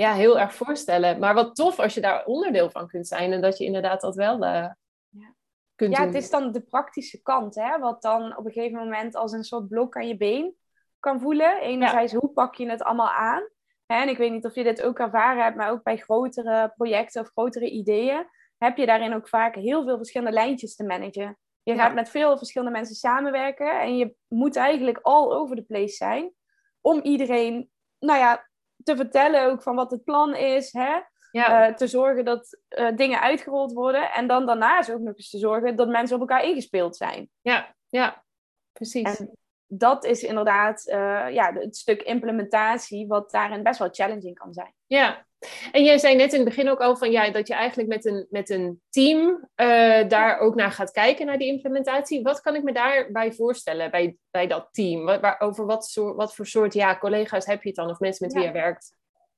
ja, 0.00 0.14
heel 0.14 0.38
erg 0.38 0.54
voorstellen. 0.54 1.18
Maar 1.18 1.34
wat 1.34 1.54
tof 1.54 1.78
als 1.78 1.94
je 1.94 2.00
daar 2.00 2.24
onderdeel 2.24 2.70
van 2.70 2.88
kunt 2.88 3.06
zijn 3.06 3.32
en 3.32 3.40
dat 3.40 3.58
je 3.58 3.64
inderdaad 3.64 4.00
dat 4.00 4.14
wel 4.14 4.34
uh, 4.34 4.70
ja. 5.08 5.34
kunt 5.74 5.96
ja, 5.96 6.04
het 6.06 6.14
is 6.14 6.30
dan 6.30 6.52
de 6.52 6.60
praktische 6.60 7.22
kant, 7.22 7.54
hè, 7.54 7.78
wat 7.78 8.02
dan 8.02 8.36
op 8.36 8.44
een 8.44 8.52
gegeven 8.52 8.78
moment 8.78 9.14
als 9.14 9.32
een 9.32 9.44
soort 9.44 9.68
blok 9.68 9.96
aan 9.96 10.08
je 10.08 10.16
been 10.16 10.54
kan 10.98 11.20
voelen. 11.20 11.60
Enerzijds, 11.60 12.12
hoe 12.12 12.28
pak 12.28 12.54
je 12.54 12.70
het 12.70 12.82
allemaal 12.82 13.10
aan? 13.10 13.48
En 13.86 14.08
ik 14.08 14.16
weet 14.16 14.32
niet 14.32 14.44
of 14.44 14.54
je 14.54 14.62
dit 14.62 14.82
ook 14.82 14.98
ervaren 14.98 15.42
hebt, 15.42 15.56
maar 15.56 15.70
ook 15.70 15.82
bij 15.82 15.96
grotere 15.96 16.72
projecten 16.76 17.22
of 17.22 17.28
grotere 17.28 17.70
ideeën 17.70 18.26
heb 18.58 18.76
je 18.76 18.86
daarin 18.86 19.14
ook 19.14 19.28
vaak 19.28 19.54
heel 19.54 19.84
veel 19.84 19.96
verschillende 19.96 20.34
lijntjes 20.34 20.76
te 20.76 20.84
managen. 20.84 21.38
Je 21.62 21.74
gaat 21.74 21.94
met 21.94 22.08
veel 22.08 22.38
verschillende 22.38 22.72
mensen 22.72 22.94
samenwerken 22.94 23.80
en 23.80 23.96
je 23.96 24.14
moet 24.28 24.56
eigenlijk 24.56 24.98
all 25.02 25.32
over 25.32 25.56
the 25.56 25.62
place 25.62 25.94
zijn 25.94 26.32
om 26.80 27.00
iedereen, 27.00 27.70
nou 27.98 28.18
ja, 28.18 28.49
te 28.84 28.96
vertellen 28.96 29.46
ook 29.46 29.62
van 29.62 29.74
wat 29.74 29.90
het 29.90 30.04
plan 30.04 30.34
is. 30.34 30.72
Hè? 30.72 31.00
Uh, 31.32 31.66
te 31.66 31.86
zorgen 31.86 32.24
dat 32.24 32.58
uh, 32.68 32.96
dingen 32.96 33.20
uitgerold 33.20 33.72
worden. 33.72 34.12
En 34.12 34.26
dan 34.26 34.46
daarnaast 34.46 34.92
ook 34.92 35.00
nog 35.00 35.16
eens 35.16 35.30
te 35.30 35.38
zorgen 35.38 35.76
dat 35.76 35.88
mensen 35.88 36.14
op 36.14 36.20
elkaar 36.20 36.44
ingespeeld 36.44 36.96
zijn. 36.96 37.30
Ja, 37.40 37.74
ja, 37.88 38.24
precies. 38.72 39.18
En 39.18 39.30
dat 39.72 40.04
is 40.04 40.22
inderdaad 40.22 40.86
uh, 40.86 41.26
ja, 41.32 41.52
het 41.52 41.76
stuk 41.76 42.02
implementatie, 42.02 43.06
wat 43.06 43.30
daarin 43.30 43.62
best 43.62 43.78
wel 43.78 43.88
challenging 43.92 44.38
kan 44.38 44.52
zijn. 44.52 44.74
Ja, 44.86 45.26
en 45.72 45.84
jij 45.84 45.98
zei 45.98 46.16
net 46.16 46.32
in 46.32 46.40
het 46.40 46.48
begin 46.48 46.68
ook 46.68 46.80
al 46.80 46.96
van 46.96 47.10
ja, 47.10 47.30
dat 47.30 47.48
je 47.48 47.54
eigenlijk 47.54 47.88
met 47.88 48.04
een, 48.04 48.26
met 48.30 48.50
een 48.50 48.80
team 48.88 49.48
uh, 49.56 50.08
daar 50.08 50.38
ook 50.38 50.54
naar 50.54 50.70
gaat 50.70 50.90
kijken, 50.90 51.26
naar 51.26 51.38
die 51.38 51.52
implementatie. 51.52 52.22
Wat 52.22 52.40
kan 52.40 52.54
ik 52.54 52.62
me 52.62 52.72
daarbij 52.72 53.32
voorstellen 53.32 53.90
bij, 53.90 54.16
bij 54.30 54.46
dat 54.46 54.68
team? 54.70 55.04
Wat, 55.04 55.20
waar, 55.20 55.40
over 55.40 55.66
wat, 55.66 55.84
soort, 55.84 56.16
wat 56.16 56.34
voor 56.34 56.46
soort 56.46 56.74
ja, 56.74 56.98
collega's 56.98 57.46
heb 57.46 57.62
je 57.62 57.68
het 57.68 57.76
dan 57.76 57.90
of 57.90 57.98
mensen 57.98 58.26
met 58.26 58.36
wie 58.36 58.44
je 58.44 58.52
werkt? 58.52 58.94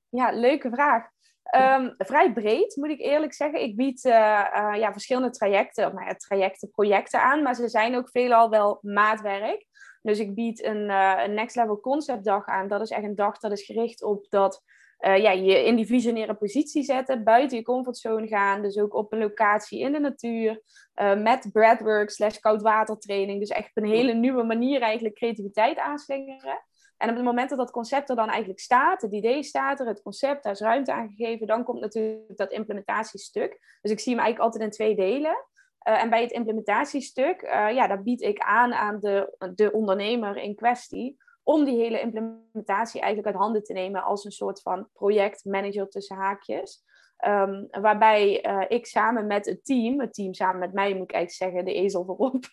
Ja, 0.09 0.31
leuke 0.33 0.71
vraag. 0.71 1.11
Um, 1.57 1.95
vrij 1.99 2.33
breed, 2.33 2.77
moet 2.77 2.91
ik 2.91 3.01
eerlijk 3.01 3.33
zeggen. 3.33 3.63
Ik 3.63 3.77
bied 3.77 4.05
uh, 4.05 4.13
uh, 4.13 4.73
ja, 4.77 4.93
verschillende 4.93 5.31
trajecten, 5.31 5.87
of 5.87 5.93
nou 5.93 6.07
ja, 6.07 6.15
trajecten, 6.15 6.71
projecten 6.71 7.23
aan, 7.23 7.43
maar 7.43 7.55
ze 7.55 7.69
zijn 7.69 7.97
ook 7.97 8.11
veelal 8.11 8.51
wel 8.51 8.79
maatwerk. 8.83 9.67
Dus 10.03 10.19
ik 10.19 10.35
bied 10.35 10.65
een, 10.65 10.91
een 10.91 11.35
Next 11.35 11.57
Level 11.57 11.81
Concept 11.81 12.25
dag 12.25 12.47
aan. 12.47 12.69
Dat 12.69 12.81
is 12.81 12.91
echt 12.91 13.05
een 13.05 13.15
dag 13.15 13.39
dat 13.39 13.53
is 13.53 13.65
gericht 13.65 14.03
op 14.03 14.27
dat 14.29 14.63
uh, 15.03 15.17
ja, 15.17 15.31
je 15.31 15.65
in 15.65 15.77
die 15.77 15.87
visionaire 15.87 16.35
positie 16.35 16.83
zetten, 16.83 17.25
buiten 17.25 17.57
je 17.57 17.65
comfortzone 17.65 18.27
gaan, 18.27 18.63
dus 18.63 18.79
ook 18.79 18.95
op 18.95 19.13
een 19.13 19.19
locatie 19.19 19.81
in 19.81 19.93
de 19.93 19.99
natuur, 19.99 20.63
uh, 20.95 21.23
met 21.23 21.49
breathwork 21.53 22.11
slash 22.11 22.39
koudwatertraining, 22.39 23.41
dus 23.41 23.49
echt 23.49 23.69
op 23.75 23.83
een 23.83 23.91
hele 23.91 24.13
nieuwe 24.13 24.43
manier 24.43 24.81
eigenlijk 24.81 25.15
creativiteit 25.15 25.79
aanslingeren. 25.79 26.65
En 26.97 27.09
op 27.09 27.17
het 27.17 27.25
moment 27.25 27.49
dat 27.49 27.59
dat 27.59 27.71
concept 27.71 28.11
er 28.11 28.17
dan 28.17 28.29
eigenlijk 28.29 28.61
staat, 28.61 29.03
het 29.03 29.13
idee 29.13 29.43
staat 29.43 29.81
er, 29.81 29.87
het 29.87 30.03
concept, 30.03 30.43
daar 30.43 30.53
is 30.53 30.61
ruimte 30.61 30.93
aan 30.93 31.09
gegeven, 31.17 31.47
dan 31.47 31.65
komt 31.65 31.81
natuurlijk 31.81 32.37
dat 32.37 32.53
implementatiestuk. 32.53 33.79
Dus 33.81 33.91
ik 33.91 34.01
zie 34.01 34.15
hem 34.15 34.23
eigenlijk 34.23 34.53
altijd 34.53 34.71
in 34.71 34.77
twee 34.77 34.95
delen. 34.95 35.37
Uh, 35.85 36.03
en 36.03 36.11
bij 36.11 36.23
het 36.23 36.31
implementatiestuk, 36.31 37.41
ja, 37.51 37.87
daar 37.87 38.03
bied 38.03 38.21
ik 38.21 38.39
aan 38.39 38.75
aan 38.75 39.01
de, 39.01 39.37
de 39.55 39.73
ondernemer 39.73 40.37
in 40.37 40.55
kwestie 40.55 41.17
om 41.43 41.65
die 41.65 41.77
hele 41.77 42.01
implementatie 42.01 43.01
eigenlijk 43.01 43.35
uit 43.35 43.45
handen 43.45 43.63
te 43.63 43.73
nemen 43.73 44.03
als 44.03 44.25
een 44.25 44.33
soort 44.33 44.63
van 44.63 44.89
projectmanager 44.93 45.89
tussen 45.89 46.17
haakjes. 46.17 46.83
Um, 47.27 47.69
waarbij 47.71 48.47
uh, 48.47 48.65
ik 48.69 48.87
samen 48.87 49.27
met 49.27 49.47
het 49.47 49.65
team, 49.65 50.01
het 50.01 50.15
team 50.15 50.35
samen 50.35 50.59
met 50.59 50.73
mij 50.73 50.95
moet 50.95 51.11
ik 51.11 51.17
eigenlijk 51.17 51.55
zeggen, 51.55 51.65
de 51.65 51.81
ezel 51.81 52.05
voorop, 52.05 52.45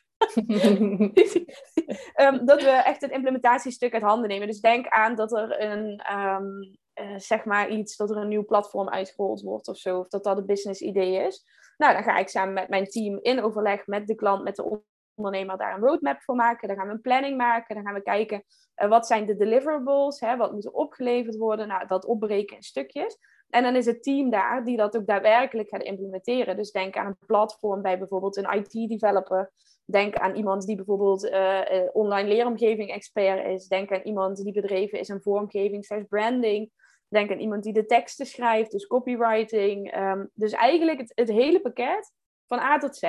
um, 2.16 2.46
dat 2.50 2.62
we 2.62 2.70
echt 2.70 3.02
het 3.02 3.12
implementatiestuk 3.12 3.94
uit 3.94 4.04
handen 4.04 4.30
nemen. 4.30 4.48
Dus 4.48 4.60
denk 4.60 4.88
aan 4.88 5.16
dat 5.16 5.32
er 5.38 5.62
een, 5.62 6.02
um, 6.18 6.78
eh, 7.00 7.14
zeg 7.18 7.46
maar 7.46 7.70
iets, 7.70 7.96
dat 7.96 8.10
er 8.10 8.18
een 8.18 8.28
nieuw 8.28 8.46
platform 8.46 8.90
uitgerold 8.90 9.42
wordt 9.42 9.68
of 9.68 9.78
zo, 9.78 10.00
of 10.00 10.08
dat 10.08 10.24
dat 10.24 10.38
een 10.38 10.46
business 10.46 10.82
idee 10.82 11.26
is. 11.26 11.46
Nou, 11.78 11.94
dan 11.94 12.04
ga 12.04 12.18
ik 12.18 12.30
samen 12.30 12.54
met 12.54 12.70
mijn 12.70 12.86
team 12.86 13.20
in 13.22 13.44
overleg 13.44 13.88
met 13.88 14.08
de 14.08 14.16
klant, 14.16 14.44
met 14.44 14.56
de 14.56 14.82
ondernemer 15.16 15.58
daar 15.58 15.74
een 15.74 15.88
roadmap 15.88 16.22
voor 16.22 16.36
maken. 16.36 16.68
Dan 16.68 16.78
gaan 16.78 16.88
we 16.88 16.94
een 16.94 17.02
planning 17.02 17.38
maken. 17.38 17.76
Dan 17.76 17.84
gaan 17.84 17.94
we 17.94 18.02
kijken 18.02 18.44
uh, 18.76 18.90
wat 18.90 19.08
zijn 19.08 19.26
de 19.26 19.36
deliverables, 19.36 20.20
hè, 20.20 20.38
wat 20.38 20.52
moet 20.52 20.66
er 20.66 20.72
opgeleverd 20.72 21.38
worden. 21.38 21.68
Nou, 21.68 21.88
dat 21.88 22.06
opbreken 22.06 22.56
in 22.56 22.64
stukjes. 22.64 23.18
En 23.50 23.64
dan 23.64 23.76
is 23.76 23.86
het 23.86 24.04
team 24.04 24.30
daar 24.30 24.64
die 24.64 24.78
dat 24.78 24.98
ook 24.98 25.08
daadwerkelijk 25.08 25.70
gaat 25.70 25.84
implementeren. 25.84 26.56
Dus 26.56 26.72
denk 26.72 26.98
aan 26.98 27.06
een 27.06 27.26
platform 27.26 27.82
bij 27.82 27.98
bijvoorbeeld 27.98 28.38
een 28.38 28.54
IT-developer. 28.54 29.52
Denk 29.86 30.16
aan 30.16 30.36
iemand 30.36 30.66
die 30.66 30.76
bijvoorbeeld 30.76 31.26
uh, 31.26 31.62
online 31.92 32.28
leeromgeving 32.28 32.90
expert 32.90 33.46
is. 33.46 33.68
Denk 33.68 33.92
aan 33.92 34.02
iemand 34.02 34.44
die 34.44 34.54
bedreven 34.54 35.00
is 35.00 35.10
in 35.10 35.22
vormgeving, 35.22 35.86
slash 35.86 36.04
branding. 36.10 36.72
Denk 37.10 37.32
aan 37.32 37.40
iemand 37.40 37.64
die 37.64 37.74
de 37.74 37.86
teksten 37.86 38.26
schrijft, 38.26 38.72
dus 38.72 38.88
copywriting. 38.88 39.92
Ehm, 39.92 40.26
dus 40.34 40.52
eigenlijk 40.52 41.00
het, 41.00 41.12
het 41.16 41.30
hele 41.30 41.62
pakket 41.62 42.12
van 42.46 42.60
A 42.60 42.78
tot 42.78 42.96
Z. 42.96 43.04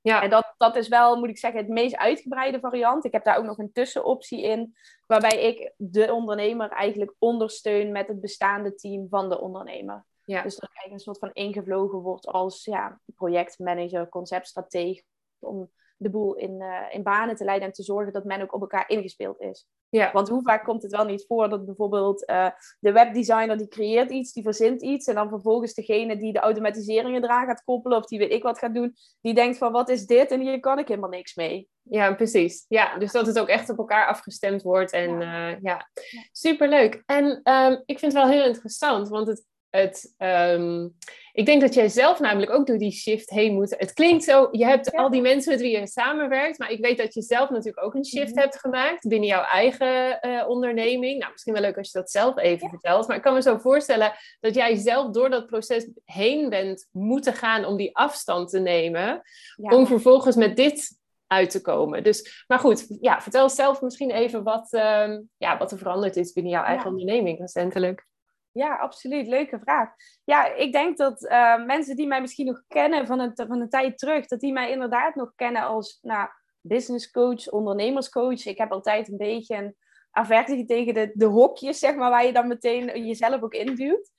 Ja. 0.00 0.22
En 0.22 0.30
dat, 0.30 0.54
dat 0.56 0.76
is 0.76 0.88
wel, 0.88 1.16
moet 1.16 1.28
ik 1.28 1.38
zeggen, 1.38 1.60
het 1.60 1.68
meest 1.68 1.96
uitgebreide 1.96 2.60
variant. 2.60 3.04
Ik 3.04 3.12
heb 3.12 3.24
daar 3.24 3.36
ook 3.36 3.44
nog 3.44 3.58
een 3.58 3.72
tussenoptie 3.72 4.42
in, 4.42 4.76
waarbij 5.06 5.42
ik 5.42 5.72
de 5.76 6.12
ondernemer 6.12 6.68
eigenlijk 6.68 7.14
ondersteun 7.18 7.92
met 7.92 8.08
het 8.08 8.20
bestaande 8.20 8.74
team 8.74 9.08
van 9.08 9.28
de 9.28 9.40
ondernemer. 9.40 10.04
Ja. 10.24 10.42
Dus 10.42 10.54
dat 10.54 10.70
ik 10.70 10.76
eigenlijk 10.76 10.92
een 10.92 11.14
soort 11.14 11.18
van 11.18 11.44
ingevlogen 11.44 11.98
wordt 11.98 12.26
als 12.26 12.64
ja, 12.64 13.00
projectmanager, 13.14 14.08
conceptstratege, 14.08 15.02
om 15.38 15.70
de 16.04 16.10
boel 16.10 16.34
in, 16.34 16.60
uh, 16.60 16.80
in 16.90 17.02
banen 17.02 17.36
te 17.36 17.44
leiden 17.44 17.68
en 17.68 17.74
te 17.74 17.82
zorgen 17.82 18.12
dat 18.12 18.24
men 18.24 18.42
ook 18.42 18.54
op 18.54 18.60
elkaar 18.60 18.88
ingespeeld 18.88 19.40
is. 19.40 19.66
Ja. 19.88 20.12
Want 20.12 20.28
hoe 20.28 20.42
vaak 20.42 20.64
komt 20.64 20.82
het 20.82 20.92
wel 20.92 21.04
niet 21.04 21.24
voor 21.26 21.48
dat 21.48 21.64
bijvoorbeeld 21.64 22.30
uh, 22.30 22.50
de 22.78 22.92
webdesigner 22.92 23.58
die 23.58 23.68
creëert 23.68 24.10
iets, 24.10 24.32
die 24.32 24.42
verzint 24.42 24.82
iets 24.82 25.06
en 25.06 25.14
dan 25.14 25.28
vervolgens 25.28 25.74
degene 25.74 26.16
die 26.16 26.32
de 26.32 26.38
automatiseringen 26.38 27.24
eraan 27.24 27.46
gaat 27.46 27.64
koppelen 27.64 27.98
of 27.98 28.06
die 28.06 28.18
weet 28.18 28.32
ik 28.32 28.42
wat 28.42 28.58
gaat 28.58 28.74
doen, 28.74 28.94
die 29.20 29.34
denkt 29.34 29.58
van 29.58 29.72
wat 29.72 29.88
is 29.88 30.06
dit 30.06 30.30
en 30.30 30.40
hier 30.40 30.60
kan 30.60 30.78
ik 30.78 30.88
helemaal 30.88 31.10
niks 31.10 31.34
mee. 31.34 31.68
Ja, 31.82 32.14
precies. 32.14 32.64
Ja, 32.68 32.98
dus 32.98 33.12
dat 33.12 33.26
het 33.26 33.38
ook 33.38 33.48
echt 33.48 33.70
op 33.70 33.78
elkaar 33.78 34.06
afgestemd 34.06 34.62
wordt 34.62 34.92
en 34.92 35.20
ja, 35.20 35.50
uh, 35.50 35.56
ja. 35.62 35.90
superleuk. 36.32 37.02
En 37.06 37.24
um, 37.24 37.82
ik 37.84 37.98
vind 37.98 38.12
het 38.12 38.22
wel 38.22 38.30
heel 38.30 38.44
interessant, 38.44 39.08
want 39.08 39.26
het 39.26 39.44
het, 39.76 40.14
ehm, 40.16 40.88
ik 41.32 41.46
denk 41.46 41.60
dat 41.60 41.74
jij 41.74 41.88
zelf 41.88 42.20
namelijk 42.20 42.52
ook 42.52 42.66
door 42.66 42.78
die 42.78 42.92
shift 42.92 43.30
heen 43.30 43.54
moet. 43.54 43.74
Het 43.78 43.92
klinkt 43.92 44.24
zo, 44.24 44.48
je 44.50 44.64
hebt 44.64 44.92
al 44.92 45.10
die 45.10 45.20
mensen 45.20 45.52
met 45.52 45.60
wie 45.60 45.78
je 45.78 45.86
samenwerkt, 45.86 46.58
maar 46.58 46.70
ik 46.70 46.80
weet 46.80 46.98
dat 46.98 47.14
je 47.14 47.22
zelf 47.22 47.50
natuurlijk 47.50 47.84
ook 47.84 47.94
een 47.94 48.04
shift 48.04 48.30
mhm. 48.30 48.38
hebt 48.40 48.58
gemaakt 48.58 49.08
binnen 49.08 49.28
jouw 49.28 49.42
eigen 49.42 50.18
uh, 50.22 50.48
onderneming. 50.48 51.18
Nou, 51.18 51.32
misschien 51.32 51.52
wel 51.52 51.62
leuk 51.62 51.76
als 51.76 51.92
je 51.92 51.98
dat 51.98 52.10
zelf 52.10 52.38
even 52.38 52.68
vertelt, 52.68 53.06
maar 53.06 53.16
ik 53.16 53.22
kan 53.22 53.34
me 53.34 53.42
zo 53.42 53.58
voorstellen 53.58 54.12
dat 54.40 54.54
jij 54.54 54.76
zelf 54.76 55.10
door 55.10 55.30
dat 55.30 55.46
proces 55.46 55.88
heen 56.04 56.48
bent 56.48 56.88
moeten 56.90 57.32
gaan 57.32 57.64
om 57.64 57.76
die 57.76 57.96
afstand 57.96 58.50
te 58.50 58.58
nemen, 58.58 59.22
om 59.56 59.86
vervolgens 59.86 60.36
met 60.36 60.56
dit 60.56 60.98
uit 61.26 61.50
te 61.50 61.60
komen. 61.60 62.02
Dus, 62.02 62.44
maar 62.46 62.58
goed, 62.58 62.86
ja, 63.00 63.20
vertel 63.20 63.48
zelf 63.50 63.80
misschien 63.80 64.10
even 64.10 64.42
wat, 64.42 64.72
uh, 64.72 65.18
ja, 65.36 65.58
wat 65.58 65.72
er 65.72 65.78
veranderd 65.78 66.16
is 66.16 66.32
binnen 66.32 66.52
jouw 66.52 66.64
eigen 66.64 66.90
onderneming 66.90 67.38
recentelijk. 67.38 68.06
Ja, 68.54 68.76
absoluut. 68.76 69.26
Leuke 69.26 69.58
vraag. 69.58 69.90
Ja, 70.24 70.54
ik 70.54 70.72
denk 70.72 70.96
dat 70.96 71.22
uh, 71.22 71.64
mensen 71.64 71.96
die 71.96 72.06
mij 72.06 72.20
misschien 72.20 72.46
nog 72.46 72.62
kennen 72.68 73.06
van 73.06 73.20
een, 73.20 73.32
van 73.34 73.60
een 73.60 73.68
tijd 73.68 73.98
terug, 73.98 74.26
dat 74.26 74.40
die 74.40 74.52
mij 74.52 74.70
inderdaad 74.70 75.14
nog 75.14 75.32
kennen 75.34 75.62
als 75.62 75.98
nou, 76.02 76.28
business 76.60 77.10
coach, 77.10 77.50
ondernemerscoach. 77.50 78.46
Ik 78.46 78.58
heb 78.58 78.72
altijd 78.72 79.08
een 79.08 79.16
beetje 79.16 79.56
een 79.56 79.76
aversie 80.10 80.66
tegen 80.66 80.94
de, 80.94 81.10
de 81.14 81.24
hokjes, 81.24 81.78
zeg 81.78 81.94
maar, 81.94 82.10
waar 82.10 82.26
je 82.26 82.32
dan 82.32 82.48
meteen 82.48 83.06
jezelf 83.06 83.42
ook 83.42 83.54
induwt. 83.54 84.10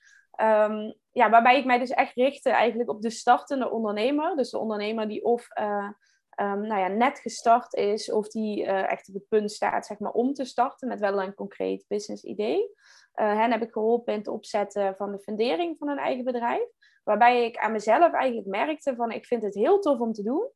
Um, 0.41 0.95
ja, 1.11 1.29
waarbij 1.29 1.57
ik 1.57 1.65
mij 1.65 1.79
dus 1.79 1.89
echt 1.89 2.15
richtte 2.15 2.49
eigenlijk 2.49 2.89
op 2.89 3.01
de 3.01 3.09
startende 3.09 3.71
ondernemer. 3.71 4.35
Dus 4.35 4.49
de 4.49 4.57
ondernemer 4.57 5.07
die 5.07 5.23
of 5.23 5.47
uh, 5.59 5.89
um, 6.41 6.61
nou 6.67 6.79
ja, 6.79 6.87
net 6.87 7.19
gestart 7.19 7.73
is, 7.73 8.11
of 8.11 8.27
die 8.27 8.63
uh, 8.63 8.91
echt 8.91 9.07
op 9.07 9.13
het 9.13 9.27
punt 9.27 9.51
staat 9.51 9.85
zeg 9.85 9.99
maar, 9.99 10.11
om 10.11 10.33
te 10.33 10.45
starten 10.45 10.87
met 10.87 10.99
wel 10.99 11.21
een 11.21 11.33
concreet 11.33 11.85
business 11.87 12.23
idee. 12.23 12.69
Uh, 13.15 13.37
hen 13.37 13.51
heb 13.51 13.61
ik 13.61 13.71
geholpen 13.71 14.13
in 14.13 14.19
het 14.19 14.27
opzetten 14.27 14.95
van 14.95 15.11
de 15.11 15.19
fundering 15.19 15.77
van 15.77 15.89
een 15.89 15.97
eigen 15.97 16.23
bedrijf. 16.23 16.67
Waarbij 17.03 17.45
ik 17.45 17.57
aan 17.57 17.71
mezelf 17.71 18.11
eigenlijk 18.11 18.47
merkte 18.47 18.95
van 18.95 19.11
ik 19.11 19.25
vind 19.25 19.43
het 19.43 19.55
heel 19.55 19.79
tof 19.79 19.99
om 19.99 20.13
te 20.13 20.23
doen. 20.23 20.49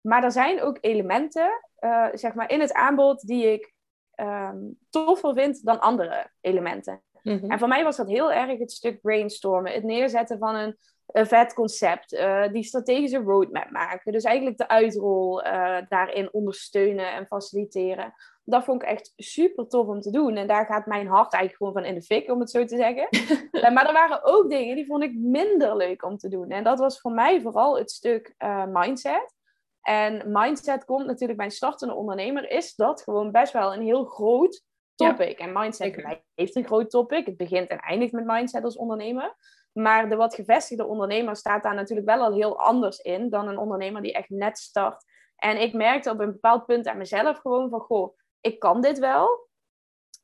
Maar 0.00 0.24
er 0.24 0.32
zijn 0.32 0.62
ook 0.62 0.78
elementen 0.80 1.50
uh, 1.80 2.08
zeg 2.12 2.34
maar 2.34 2.50
in 2.50 2.60
het 2.60 2.72
aanbod 2.72 3.26
die 3.26 3.52
ik 3.52 3.74
um, 4.14 4.78
toffer 4.90 5.34
vind 5.34 5.64
dan 5.64 5.80
andere 5.80 6.30
elementen. 6.40 7.02
Mm-hmm. 7.22 7.50
En 7.50 7.58
voor 7.58 7.68
mij 7.68 7.84
was 7.84 7.96
dat 7.96 8.08
heel 8.08 8.32
erg 8.32 8.58
het 8.58 8.72
stuk 8.72 9.00
brainstormen. 9.00 9.72
Het 9.72 9.84
neerzetten 9.84 10.38
van 10.38 10.54
een, 10.54 10.76
een 11.06 11.26
vet 11.26 11.54
concept. 11.54 12.12
Uh, 12.12 12.48
die 12.48 12.62
strategische 12.62 13.18
roadmap 13.18 13.70
maken. 13.70 14.12
Dus 14.12 14.24
eigenlijk 14.24 14.58
de 14.58 14.68
uitrol 14.68 15.42
daarin 15.88 16.32
ondersteunen 16.32 17.12
en 17.12 17.26
faciliteren 17.26 18.14
dat 18.50 18.64
vond 18.64 18.82
ik 18.82 18.88
echt 18.88 19.12
super 19.16 19.66
tof 19.68 19.86
om 19.86 20.00
te 20.00 20.10
doen. 20.10 20.36
En 20.36 20.46
daar 20.46 20.66
gaat 20.66 20.86
mijn 20.86 21.06
hart 21.06 21.32
eigenlijk 21.32 21.56
gewoon 21.56 21.72
van 21.72 21.84
in 21.84 21.94
de 21.94 22.06
fik, 22.06 22.30
om 22.30 22.40
het 22.40 22.50
zo 22.50 22.64
te 22.64 22.76
zeggen. 22.76 23.08
Eh, 23.50 23.72
maar 23.72 23.86
er 23.86 23.92
waren 23.92 24.24
ook 24.24 24.50
dingen 24.50 24.76
die 24.76 24.86
vond 24.86 25.02
ik 25.02 25.14
minder 25.14 25.76
leuk 25.76 26.04
om 26.04 26.16
te 26.16 26.28
doen. 26.28 26.50
En 26.50 26.64
dat 26.64 26.78
was 26.78 27.00
voor 27.00 27.12
mij 27.12 27.40
vooral 27.40 27.78
het 27.78 27.90
stuk 27.90 28.34
uh, 28.38 28.64
mindset. 28.66 29.34
En 29.82 30.22
mindset 30.32 30.84
komt 30.84 31.06
natuurlijk 31.06 31.38
bij 31.38 31.46
een 31.46 31.52
startende 31.52 31.94
ondernemer, 31.94 32.50
is 32.50 32.74
dat 32.74 33.02
gewoon 33.02 33.30
best 33.30 33.52
wel 33.52 33.74
een 33.74 33.82
heel 33.82 34.04
groot 34.04 34.64
topic. 34.94 35.38
en 35.38 35.52
mindset 35.52 36.22
heeft 36.34 36.56
een 36.56 36.66
groot 36.66 36.90
topic. 36.90 37.26
Het 37.26 37.36
begint 37.36 37.68
en 37.68 37.78
eindigt 37.78 38.12
met 38.12 38.24
mindset 38.24 38.64
als 38.64 38.76
ondernemer. 38.76 39.36
Maar 39.72 40.08
de 40.08 40.16
wat 40.16 40.34
gevestigde 40.34 40.86
ondernemer 40.86 41.36
staat 41.36 41.62
daar 41.62 41.74
natuurlijk 41.74 42.08
wel 42.08 42.22
al 42.22 42.32
heel 42.32 42.60
anders 42.60 42.98
in 42.98 43.30
dan 43.30 43.48
een 43.48 43.58
ondernemer 43.58 44.02
die 44.02 44.12
echt 44.12 44.30
net 44.30 44.58
start. 44.58 45.04
En 45.36 45.60
ik 45.60 45.72
merkte 45.72 46.10
op 46.10 46.20
een 46.20 46.32
bepaald 46.32 46.66
punt 46.66 46.88
aan 46.88 46.98
mezelf 46.98 47.38
gewoon 47.38 47.70
van, 47.70 47.80
goh, 47.80 48.16
ik 48.40 48.58
kan 48.58 48.80
dit 48.80 48.98
wel, 48.98 49.48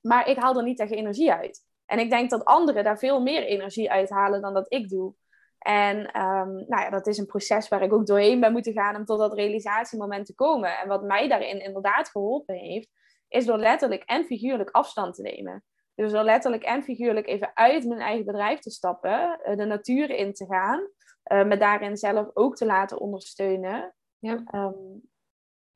maar 0.01 0.29
ik 0.29 0.37
haal 0.37 0.57
er 0.57 0.63
niet 0.63 0.81
echt 0.81 0.93
energie 0.93 1.33
uit. 1.33 1.65
En 1.87 1.99
ik 1.99 2.11
denk 2.11 2.31
dat 2.31 2.45
anderen 2.45 2.85
daar 2.85 2.99
veel 2.99 3.21
meer 3.21 3.43
energie 3.43 3.91
uithalen 3.91 4.43
dan 4.43 4.55
dat 4.55 4.73
ik 4.73 4.89
doe. 4.89 5.15
En 5.59 5.97
um, 5.99 6.53
nou 6.69 6.83
ja, 6.83 6.91
dat 6.91 7.07
is 7.07 7.19
een 7.19 7.27
proces 7.27 7.69
waar 7.69 7.83
ik 7.83 7.93
ook 7.93 8.07
doorheen 8.07 8.41
ben 8.41 8.53
moeten 8.53 8.73
gaan 8.73 8.97
om 8.97 9.05
tot 9.05 9.19
dat 9.19 9.35
realisatiemoment 9.35 10.27
te 10.27 10.35
komen. 10.35 10.79
En 10.79 10.89
wat 10.89 11.03
mij 11.03 11.29
daarin 11.29 11.61
inderdaad 11.61 12.09
geholpen 12.09 12.55
heeft, 12.55 12.89
is 13.29 13.47
door 13.47 13.59
letterlijk 13.59 14.03
en 14.03 14.25
figuurlijk 14.25 14.71
afstand 14.71 15.15
te 15.15 15.23
nemen. 15.23 15.65
Dus 15.95 16.13
door 16.13 16.23
letterlijk 16.23 16.63
en 16.63 16.83
figuurlijk 16.83 17.27
even 17.27 17.51
uit 17.55 17.85
mijn 17.85 18.01
eigen 18.01 18.25
bedrijf 18.25 18.59
te 18.59 18.71
stappen, 18.71 19.41
eh, 19.43 19.57
de 19.57 19.65
natuur 19.65 20.11
in 20.11 20.33
te 20.33 20.47
gaan, 20.47 20.89
uh, 21.33 21.45
me 21.45 21.57
daarin 21.57 21.97
zelf 21.97 22.31
ook 22.35 22.57
te 22.57 22.67
laten 22.67 22.99
ondersteunen. 22.99 23.95
Ja. 24.19 24.43
Um, 24.53 25.03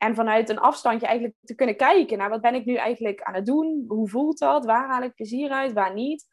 en 0.00 0.14
vanuit 0.14 0.48
een 0.48 0.58
afstandje 0.58 1.06
eigenlijk 1.06 1.36
te 1.42 1.54
kunnen 1.54 1.76
kijken 1.76 2.18
naar 2.18 2.28
wat 2.28 2.40
ben 2.40 2.54
ik 2.54 2.64
nu 2.64 2.74
eigenlijk 2.74 3.22
aan 3.22 3.34
het 3.34 3.46
doen? 3.46 3.84
Hoe 3.88 4.08
voelt 4.08 4.38
dat? 4.38 4.64
Waar 4.64 4.88
haal 4.88 5.02
ik 5.02 5.14
plezier 5.14 5.50
uit? 5.50 5.72
Waar 5.72 5.94
niet? 5.94 6.26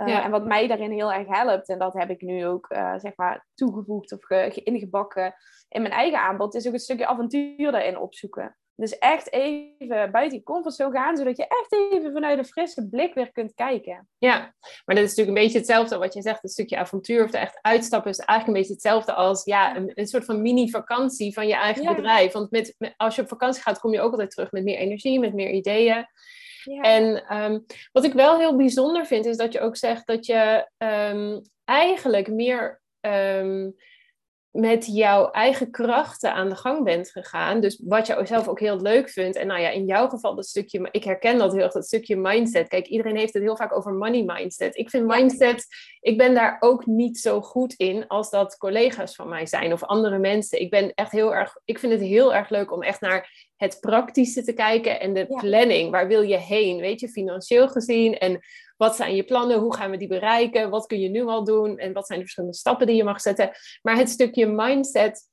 Uh, 0.00 0.24
En 0.24 0.30
wat 0.30 0.46
mij 0.46 0.66
daarin 0.66 0.90
heel 0.90 1.12
erg 1.12 1.28
helpt, 1.28 1.68
en 1.68 1.78
dat 1.78 1.94
heb 1.94 2.10
ik 2.10 2.20
nu 2.20 2.46
ook 2.46 2.70
uh, 2.70 2.94
zeg 2.96 3.12
maar 3.16 3.46
toegevoegd 3.54 4.12
of 4.12 4.24
ge 4.24 4.60
ingebakken 4.62 5.34
in 5.68 5.82
mijn 5.82 5.94
eigen 5.94 6.20
aanbod, 6.20 6.54
is 6.54 6.66
ook 6.66 6.72
een 6.72 6.78
stukje 6.78 7.06
avontuur 7.06 7.72
daarin 7.72 7.98
opzoeken. 7.98 8.56
Dus 8.74 8.98
echt 8.98 9.32
even 9.32 9.86
buiten 9.88 10.28
die 10.28 10.42
comfortzone 10.42 10.96
gaan, 10.96 11.16
zodat 11.16 11.36
je 11.36 11.46
echt 11.46 11.92
even 11.92 12.12
vanuit 12.12 12.38
een 12.38 12.44
frisse 12.44 12.88
blik 12.88 13.14
weer 13.14 13.32
kunt 13.32 13.54
kijken. 13.54 14.08
Ja, 14.18 14.54
maar 14.84 14.96
dat 14.96 15.04
is 15.04 15.10
natuurlijk 15.10 15.36
een 15.36 15.42
beetje 15.42 15.58
hetzelfde 15.58 15.98
wat 15.98 16.14
je 16.14 16.22
zegt. 16.22 16.44
Een 16.44 16.48
stukje 16.48 16.76
avontuur 16.76 17.24
of 17.24 17.32
er 17.32 17.40
echt 17.40 17.58
uitstappen 17.60 18.10
is 18.10 18.18
eigenlijk 18.18 18.48
een 18.48 18.62
beetje 18.64 18.72
hetzelfde 18.72 19.12
als 19.12 19.44
ja, 19.44 19.76
een, 19.76 19.90
een 19.94 20.06
soort 20.06 20.24
van 20.24 20.42
mini-vakantie 20.42 21.32
van 21.32 21.46
je 21.46 21.54
eigen 21.54 21.94
bedrijf. 21.94 22.32
Want 22.32 22.50
met, 22.50 22.76
als 22.96 23.16
je 23.16 23.22
op 23.22 23.28
vakantie 23.28 23.62
gaat, 23.62 23.78
kom 23.78 23.92
je 23.92 24.00
ook 24.00 24.10
altijd 24.10 24.30
terug 24.30 24.50
met 24.50 24.64
meer 24.64 24.78
energie, 24.78 25.20
met 25.20 25.34
meer 25.34 25.50
ideeën. 25.50 26.06
Ja. 26.64 26.80
En 26.80 27.36
um, 27.42 27.64
wat 27.92 28.04
ik 28.04 28.12
wel 28.12 28.38
heel 28.38 28.56
bijzonder 28.56 29.06
vind, 29.06 29.26
is 29.26 29.36
dat 29.36 29.52
je 29.52 29.60
ook 29.60 29.76
zegt 29.76 30.06
dat 30.06 30.26
je 30.26 30.68
um, 30.78 31.40
eigenlijk 31.64 32.28
meer 32.28 32.80
um, 33.00 33.74
met 34.52 34.86
jouw 34.86 35.30
eigen 35.30 35.70
krachten 35.70 36.34
aan 36.34 36.48
de 36.48 36.56
gang 36.56 36.84
bent 36.84 37.10
gegaan. 37.10 37.60
Dus 37.60 37.80
wat 37.84 38.06
je 38.06 38.20
zelf 38.24 38.48
ook 38.48 38.60
heel 38.60 38.80
leuk 38.80 39.08
vindt. 39.08 39.36
En 39.36 39.46
nou 39.46 39.60
ja, 39.60 39.68
in 39.68 39.84
jouw 39.84 40.08
geval 40.08 40.34
dat 40.34 40.46
stukje, 40.46 40.88
ik 40.90 41.04
herken 41.04 41.38
dat 41.38 41.52
heel 41.52 41.62
erg, 41.62 41.72
dat 41.72 41.86
stukje 41.86 42.16
mindset. 42.16 42.68
Kijk, 42.68 42.86
iedereen 42.86 43.16
heeft 43.16 43.34
het 43.34 43.42
heel 43.42 43.56
vaak 43.56 43.76
over 43.76 43.92
money 43.92 44.22
mindset. 44.22 44.76
Ik 44.76 44.90
vind 44.90 45.06
mindset, 45.06 45.66
ik 46.00 46.18
ben 46.18 46.34
daar 46.34 46.56
ook 46.60 46.86
niet 46.86 47.18
zo 47.18 47.40
goed 47.40 47.74
in 47.74 48.06
als 48.06 48.30
dat 48.30 48.56
collega's 48.56 49.14
van 49.14 49.28
mij 49.28 49.46
zijn 49.46 49.72
of 49.72 49.82
andere 49.82 50.18
mensen. 50.18 50.60
Ik 50.60 50.70
ben 50.70 50.94
echt 50.94 51.12
heel 51.12 51.34
erg, 51.34 51.56
ik 51.64 51.78
vind 51.78 51.92
het 51.92 52.02
heel 52.02 52.34
erg 52.34 52.48
leuk 52.48 52.72
om 52.72 52.82
echt 52.82 53.00
naar 53.00 53.50
het 53.56 53.80
praktische 53.80 54.42
te 54.42 54.52
kijken 54.52 55.00
en 55.00 55.14
de 55.14 55.26
planning. 55.26 55.90
Waar 55.90 56.08
wil 56.08 56.22
je 56.22 56.38
heen? 56.38 56.80
Weet 56.80 57.00
je, 57.00 57.08
financieel 57.08 57.68
gezien 57.68 58.18
en 58.18 58.40
wat 58.82 58.96
zijn 58.96 59.16
je 59.16 59.24
plannen? 59.24 59.58
Hoe 59.58 59.76
gaan 59.76 59.90
we 59.90 59.96
die 59.96 60.08
bereiken? 60.08 60.70
Wat 60.70 60.86
kun 60.86 61.00
je 61.00 61.08
nu 61.08 61.26
al 61.26 61.44
doen? 61.44 61.78
En 61.78 61.92
wat 61.92 62.06
zijn 62.06 62.18
de 62.18 62.24
verschillende 62.24 62.56
stappen 62.56 62.86
die 62.86 62.96
je 62.96 63.04
mag 63.04 63.20
zetten? 63.20 63.50
Maar 63.82 63.96
het 63.96 64.10
stukje 64.10 64.46
mindset, 64.46 65.30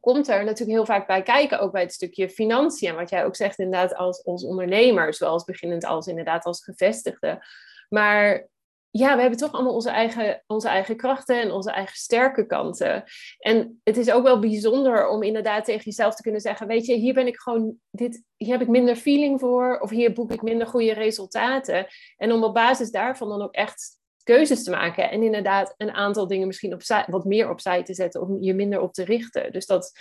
komt 0.00 0.28
er 0.28 0.44
natuurlijk 0.44 0.70
heel 0.70 0.86
vaak 0.86 1.06
bij 1.06 1.22
kijken, 1.22 1.60
ook 1.60 1.72
bij 1.72 1.82
het 1.82 1.92
stukje 1.92 2.28
financiën. 2.28 2.94
Wat 2.94 3.10
jij 3.10 3.24
ook 3.24 3.36
zegt, 3.36 3.58
inderdaad, 3.58 3.94
als, 3.94 4.24
als 4.24 4.44
ondernemer, 4.44 5.14
zowel 5.14 5.32
als 5.32 5.44
beginnend 5.44 5.84
als 5.84 6.06
inderdaad 6.06 6.44
als 6.44 6.64
gevestigde. 6.64 7.44
Maar 7.88 8.48
ja, 8.94 9.14
we 9.14 9.20
hebben 9.20 9.38
toch 9.38 9.52
allemaal 9.52 9.74
onze 9.74 9.90
eigen, 9.90 10.42
onze 10.46 10.68
eigen 10.68 10.96
krachten 10.96 11.40
en 11.40 11.50
onze 11.50 11.70
eigen 11.70 11.96
sterke 11.96 12.46
kanten. 12.46 13.04
En 13.38 13.80
het 13.84 13.96
is 13.96 14.10
ook 14.10 14.22
wel 14.22 14.38
bijzonder 14.38 15.08
om 15.08 15.22
inderdaad 15.22 15.64
tegen 15.64 15.84
jezelf 15.84 16.14
te 16.14 16.22
kunnen 16.22 16.40
zeggen: 16.40 16.66
Weet 16.66 16.86
je, 16.86 16.94
hier 16.94 17.14
ben 17.14 17.26
ik 17.26 17.36
gewoon, 17.36 17.76
dit, 17.90 18.22
hier 18.36 18.52
heb 18.52 18.60
ik 18.60 18.68
minder 18.68 18.96
feeling 18.96 19.40
voor, 19.40 19.78
of 19.78 19.90
hier 19.90 20.12
boek 20.12 20.32
ik 20.32 20.42
minder 20.42 20.66
goede 20.66 20.92
resultaten. 20.92 21.86
En 22.16 22.32
om 22.32 22.44
op 22.44 22.54
basis 22.54 22.90
daarvan 22.90 23.28
dan 23.28 23.42
ook 23.42 23.54
echt 23.54 24.00
keuzes 24.22 24.64
te 24.64 24.70
maken. 24.70 25.10
En 25.10 25.22
inderdaad 25.22 25.74
een 25.76 25.92
aantal 25.92 26.26
dingen 26.26 26.46
misschien 26.46 26.74
opzij, 26.74 27.04
wat 27.08 27.24
meer 27.24 27.50
opzij 27.50 27.82
te 27.82 27.94
zetten, 27.94 28.20
om 28.20 28.42
je 28.42 28.54
minder 28.54 28.80
op 28.80 28.92
te 28.92 29.04
richten. 29.04 29.52
Dus 29.52 29.66
dat, 29.66 29.92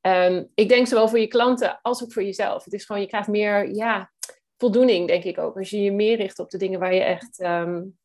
um, 0.00 0.50
ik 0.54 0.68
denk 0.68 0.86
zowel 0.86 1.08
voor 1.08 1.18
je 1.18 1.28
klanten 1.28 1.78
als 1.82 2.02
ook 2.02 2.12
voor 2.12 2.24
jezelf. 2.24 2.64
Het 2.64 2.72
is 2.72 2.84
gewoon, 2.84 3.02
je 3.02 3.08
krijgt 3.08 3.28
meer, 3.28 3.74
ja, 3.74 4.12
voldoening, 4.56 5.08
denk 5.08 5.24
ik 5.24 5.38
ook. 5.38 5.56
Als 5.56 5.70
je 5.70 5.82
je 5.82 5.92
meer 5.92 6.16
richt 6.16 6.38
op 6.38 6.50
de 6.50 6.58
dingen 6.58 6.80
waar 6.80 6.94
je 6.94 7.02
echt. 7.02 7.40
Um, 7.40 7.98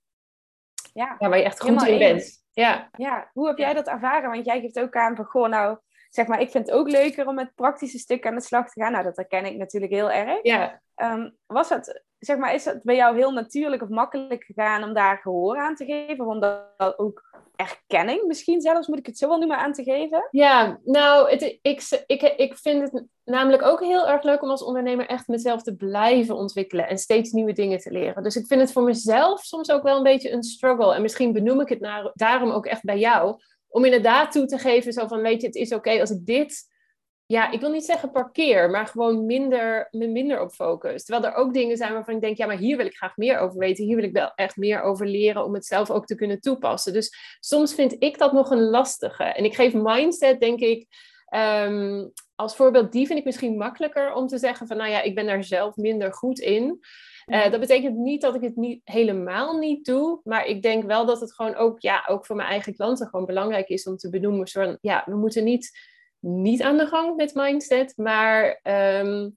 ja, 0.95 1.29
waar 1.29 1.37
je 1.37 1.43
echt 1.43 1.61
goed 1.61 1.87
in 1.87 1.97
bent. 1.97 2.43
Ja. 2.51 2.89
ja, 2.97 3.29
hoe 3.33 3.47
heb 3.47 3.57
jij 3.57 3.73
dat 3.73 3.87
ervaren? 3.87 4.31
Want 4.31 4.45
jij 4.45 4.59
geeft 4.59 4.79
ook 4.79 4.95
aan 4.95 5.15
van, 5.15 5.25
goh, 5.25 5.49
nou, 5.49 5.77
zeg 6.15 6.27
maar, 6.27 6.41
ik 6.41 6.50
vind 6.50 6.67
het 6.67 6.75
ook 6.75 6.89
leuker 6.89 7.27
om 7.27 7.36
met 7.36 7.55
praktische 7.55 7.98
stukken 7.98 8.29
aan 8.29 8.36
de 8.36 8.41
slag 8.41 8.69
te 8.69 8.81
gaan. 8.81 8.91
Nou, 8.91 9.03
dat 9.03 9.15
herken 9.15 9.45
ik 9.45 9.57
natuurlijk 9.57 9.91
heel 9.91 10.12
erg. 10.12 10.39
Ja. 10.41 10.81
Um, 10.95 11.36
was 11.45 11.69
het, 11.69 12.03
zeg 12.19 12.38
maar, 12.38 12.53
is 12.53 12.65
het 12.65 12.84
bij 12.84 12.95
jou 12.95 13.15
heel 13.15 13.31
natuurlijk 13.31 13.81
of 13.81 13.89
makkelijk 13.89 14.43
gegaan 14.43 14.84
om 14.84 14.93
daar 14.93 15.17
gehoor 15.17 15.57
aan 15.57 15.75
te 15.75 15.86
geven? 15.86 16.25
Om 16.25 16.39
dat 16.39 16.93
ook 16.98 17.34
erkenning 17.55 18.24
misschien 18.27 18.62
zelfs, 18.62 18.88
moet 18.88 19.00
ik 19.00 19.05
het 19.05 19.17
zo 19.17 19.27
wel 19.27 19.38
noemen, 19.38 19.57
aan 19.57 19.74
te 19.74 19.84
geven? 19.84 20.27
Ja, 20.31 20.79
nou, 20.84 21.29
het, 21.29 21.41
ik, 21.62 22.03
ik, 22.07 22.22
ik 22.22 22.57
vind 22.57 22.81
het 22.81 23.05
namelijk 23.24 23.63
ook 23.63 23.84
heel 23.84 24.07
erg 24.07 24.24
leuk 24.24 24.41
om 24.41 24.50
als 24.50 24.63
ondernemer 24.63 25.07
echt 25.07 25.27
mezelf 25.27 25.62
te 25.62 25.75
blijven 25.75 26.36
ontwikkelen 26.36 26.88
en 26.88 26.98
steeds 26.98 27.31
nieuwe 27.31 27.53
dingen 27.53 27.79
te 27.79 27.91
leren. 27.91 28.24
Dus 28.24 28.36
ik 28.36 28.48
vind 28.48 28.62
het 28.62 28.72
voor 28.72 28.84
mezelf 28.84 29.41
soms 29.41 29.72
ook 29.72 29.84
wel 29.84 29.98
een 29.98 30.03
beetje 30.03 30.31
een 30.31 30.43
struggle. 30.43 30.95
En 30.95 31.01
misschien 31.01 31.34
benoem 31.34 31.62
ik 31.62 31.69
het 31.69 31.79
naar, 31.79 32.12
daarom 32.13 32.51
ook 32.51 32.65
echt 32.65 32.84
bij 32.84 32.98
jou. 32.98 33.39
Om 33.75 33.86
inderdaad 33.86 34.32
toe 34.32 34.46
te 34.46 34.58
geven, 34.58 34.94
zo 34.94 35.08
van, 35.08 35.22
weet 35.22 35.41
je, 35.41 35.48
het 35.48 35.55
is 35.55 35.74
oké 35.74 36.00
als 36.00 36.10
ik 36.10 36.25
dit 36.25 36.74
ja, 37.27 37.51
ik 37.51 37.60
wil 37.60 37.72
niet 37.72 37.86
zeggen 37.86 38.12
parkeer, 38.12 38.70
maar 38.70 38.88
gewoon 38.88 39.25
minder, 39.25 39.88
minder 39.91 40.41
op 40.41 40.51
focus. 40.51 41.03
Terwijl 41.03 41.34
er 41.34 41.39
ook 41.39 41.53
dingen 41.53 41.77
zijn 41.77 41.94
waarvan 41.94 42.15
ik 42.15 42.22
denk, 42.22 42.38
ja, 42.38 42.46
maar 42.46 42.58
hier 42.58 42.77
wil 42.77 42.86
ik 42.86 42.96
graag 42.96 43.17
meer 43.17 43.39
over 43.39 43.60
weten. 43.60 43.86
Hier 43.86 43.96
wil 43.96 44.05
ik 44.05 44.13
wel 44.13 44.32
echt 44.36 44.55
meer 44.55 44.82
over 44.82 45.08
leren 45.08 45.46
om 45.46 45.53
het 45.53 45.65
zelf 45.65 45.89
ook 45.89 46.05
te 46.05 46.15
kunnen 46.15 46.39
toepassen. 46.39 46.94
Dus 46.94 47.38
soms 47.39 47.74
vind 47.74 47.96
ik 48.00 48.17
dat 48.17 48.34
nog 48.34 48.50
een 48.50 48.70
lastige. 48.70 49.24
En 49.24 49.46
ik 49.46 49.55
geef 49.55 49.74
mindset, 49.74 50.39
denk 50.39 50.60
ik, 50.60 50.88
um, 51.36 52.12
als 52.36 52.55
voorbeeld, 52.55 52.91
die 52.91 53.08
vind 53.08 53.20
ik 53.20 53.25
misschien 53.25 53.58
makkelijker 53.58 54.13
om 54.13 54.27
te 54.27 54.38
zeggen 54.38 54.67
van, 54.67 54.77
nou 54.77 54.89
ja, 54.89 55.01
ik 55.01 55.15
ben 55.15 55.25
daar 55.25 55.44
zelf 55.44 55.75
minder 55.75 56.13
goed 56.13 56.39
in. 56.39 56.79
Uh, 57.25 57.51
dat 57.51 57.60
betekent 57.60 57.98
niet 57.98 58.22
dat 58.22 58.36
ik 58.36 58.41
het 58.41 58.55
niet, 58.55 58.82
helemaal 58.84 59.58
niet 59.58 59.86
doe, 59.86 60.20
maar 60.24 60.46
ik 60.46 60.62
denk 60.62 60.84
wel 60.84 61.05
dat 61.05 61.22
het 61.22 61.34
gewoon 61.34 61.55
ook, 61.55 61.79
ja, 61.79 62.05
ook 62.08 62.25
voor 62.25 62.36
mijn 62.36 62.50
eigen 62.50 62.75
klanten 62.75 63.08
gewoon 63.08 63.25
belangrijk 63.25 63.67
is 63.67 63.88
om 63.88 63.98
te 63.98 64.10
benoemen. 64.10 64.48
Zo 64.48 64.77
ja, 64.82 65.03
we 65.05 65.15
moeten 65.15 65.44
niet 65.44 65.94
niet 66.25 66.62
aan 66.62 66.77
de 66.77 66.88
gang 66.88 67.15
met 67.15 67.34
mindset, 67.34 67.94
maar 67.98 68.60
um, 69.03 69.34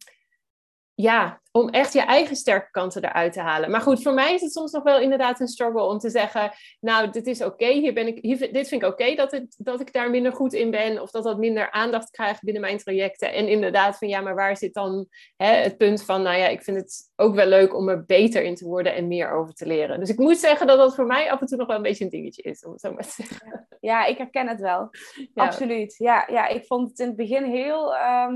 ja, 1.00 1.40
om 1.52 1.68
echt 1.68 1.92
je 1.92 2.00
eigen 2.00 2.36
sterke 2.36 2.70
kanten 2.70 3.04
eruit 3.04 3.32
te 3.32 3.40
halen. 3.40 3.70
Maar 3.70 3.80
goed, 3.80 4.02
voor 4.02 4.14
mij 4.14 4.34
is 4.34 4.40
het 4.40 4.52
soms 4.52 4.72
nog 4.72 4.82
wel 4.82 5.00
inderdaad 5.00 5.40
een 5.40 5.48
struggle 5.48 5.82
om 5.82 5.98
te 5.98 6.10
zeggen, 6.10 6.52
nou, 6.80 7.10
dit 7.10 7.26
is 7.26 7.42
oké, 7.42 7.66
hier 7.66 7.94
ben 7.94 8.06
ik, 8.06 8.18
hier, 8.20 8.38
dit 8.52 8.68
vind 8.68 8.82
ik 8.82 8.88
oké 8.88 9.14
dat, 9.14 9.30
het, 9.30 9.54
dat 9.58 9.80
ik 9.80 9.92
daar 9.92 10.10
minder 10.10 10.32
goed 10.32 10.52
in 10.52 10.70
ben, 10.70 11.02
of 11.02 11.10
dat 11.10 11.24
dat 11.24 11.38
minder 11.38 11.70
aandacht 11.70 12.10
krijgt 12.10 12.42
binnen 12.42 12.62
mijn 12.62 12.78
trajecten. 12.78 13.32
En 13.32 13.48
inderdaad 13.48 13.98
van, 13.98 14.08
ja, 14.08 14.20
maar 14.20 14.34
waar 14.34 14.56
zit 14.56 14.74
dan 14.74 15.06
hè, 15.36 15.52
het 15.52 15.76
punt 15.76 16.04
van, 16.04 16.22
nou 16.22 16.36
ja, 16.36 16.46
ik 16.46 16.62
vind 16.62 16.76
het 16.76 17.10
ook 17.16 17.34
wel 17.34 17.46
leuk 17.46 17.76
om 17.76 17.88
er 17.88 18.04
beter 18.04 18.42
in 18.42 18.54
te 18.54 18.66
worden 18.66 18.94
en 18.94 19.08
meer 19.08 19.32
over 19.32 19.54
te 19.54 19.66
leren. 19.66 20.00
Dus 20.00 20.10
ik 20.10 20.18
moet 20.18 20.38
zeggen 20.38 20.66
dat 20.66 20.78
dat 20.78 20.94
voor 20.94 21.06
mij 21.06 21.30
af 21.30 21.40
en 21.40 21.46
toe 21.46 21.58
nog 21.58 21.66
wel 21.66 21.76
een 21.76 21.82
beetje 21.82 22.04
een 22.04 22.10
dingetje 22.10 22.42
is, 22.42 22.64
om 22.64 22.72
het 22.72 22.80
zo 22.80 22.92
maar 22.92 23.04
te 23.04 23.22
zeggen. 23.22 23.66
Ja, 23.80 24.04
ik 24.04 24.18
herken 24.18 24.48
het 24.48 24.60
wel. 24.60 24.90
Absoluut. 25.34 25.94
Ja, 25.98 26.28
ja, 26.30 26.46
ik 26.46 26.64
vond 26.66 26.90
het 26.90 26.98
in 26.98 27.06
het 27.06 27.16
begin 27.16 27.44
heel... 27.44 27.96
Ehm, 27.96 28.34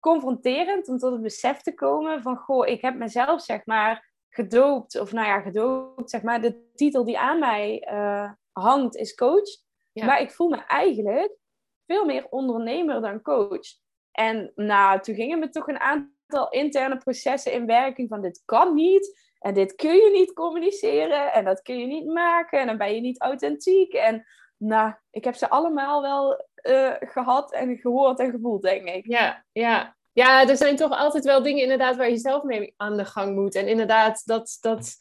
confronterend 0.00 0.88
om 0.88 0.98
tot 0.98 1.12
het 1.12 1.22
besef 1.22 1.60
te 1.60 1.74
komen 1.74 2.22
van, 2.22 2.36
goh, 2.36 2.66
ik 2.66 2.80
heb 2.80 2.94
mezelf 2.94 3.42
zeg 3.42 3.66
maar 3.66 4.14
gedoopt, 4.28 5.00
of 5.00 5.12
nou 5.12 5.26
ja, 5.26 5.40
gedoopt, 5.40 6.10
zeg 6.10 6.22
maar, 6.22 6.40
de 6.40 6.70
titel 6.74 7.04
die 7.04 7.18
aan 7.18 7.38
mij 7.38 7.88
uh, 7.92 8.30
hangt 8.52 8.96
is 8.96 9.14
coach. 9.14 9.64
Maar 9.92 10.20
ik 10.20 10.30
voel 10.30 10.48
me 10.48 10.56
eigenlijk 10.56 11.36
veel 11.86 12.04
meer 12.04 12.26
ondernemer 12.30 13.00
dan 13.00 13.22
coach. 13.22 13.66
En 14.12 14.52
nou, 14.54 15.00
toen 15.00 15.14
gingen 15.14 15.38
me 15.38 15.48
toch 15.48 15.68
een 15.68 15.80
aantal 15.80 16.48
interne 16.50 16.96
processen 16.96 17.52
in 17.52 17.66
werking 17.66 18.08
van 18.08 18.20
dit 18.20 18.42
kan 18.44 18.74
niet. 18.74 19.24
En 19.38 19.54
dit 19.54 19.74
kun 19.74 19.94
je 19.94 20.10
niet 20.10 20.32
communiceren. 20.32 21.32
En 21.32 21.44
dat 21.44 21.62
kun 21.62 21.78
je 21.78 21.86
niet 21.86 22.06
maken. 22.06 22.60
En 22.60 22.66
dan 22.66 22.78
ben 22.78 22.94
je 22.94 23.00
niet 23.00 23.20
authentiek. 23.20 23.92
En 23.92 24.26
nou, 24.56 24.94
ik 25.10 25.24
heb 25.24 25.34
ze 25.34 25.48
allemaal 25.48 26.02
wel 26.02 26.46
uh, 26.68 26.92
gehad 27.10 27.52
en 27.52 27.76
gehoord 27.76 28.18
en 28.18 28.30
gevoeld, 28.30 28.62
denk 28.62 28.88
ik. 28.88 29.06
Ja, 29.06 29.44
ja. 29.52 29.94
Ja, 30.12 30.48
er 30.48 30.56
zijn 30.56 30.76
toch 30.76 30.90
altijd 30.90 31.24
wel 31.24 31.42
dingen 31.42 31.62
inderdaad 31.62 31.96
waar 31.96 32.10
je 32.10 32.18
zelf 32.18 32.42
mee 32.42 32.74
aan 32.76 32.96
de 32.96 33.04
gang 33.04 33.34
moet. 33.34 33.54
En 33.54 33.68
inderdaad, 33.68 34.22
dat, 34.24 34.56
dat, 34.60 34.96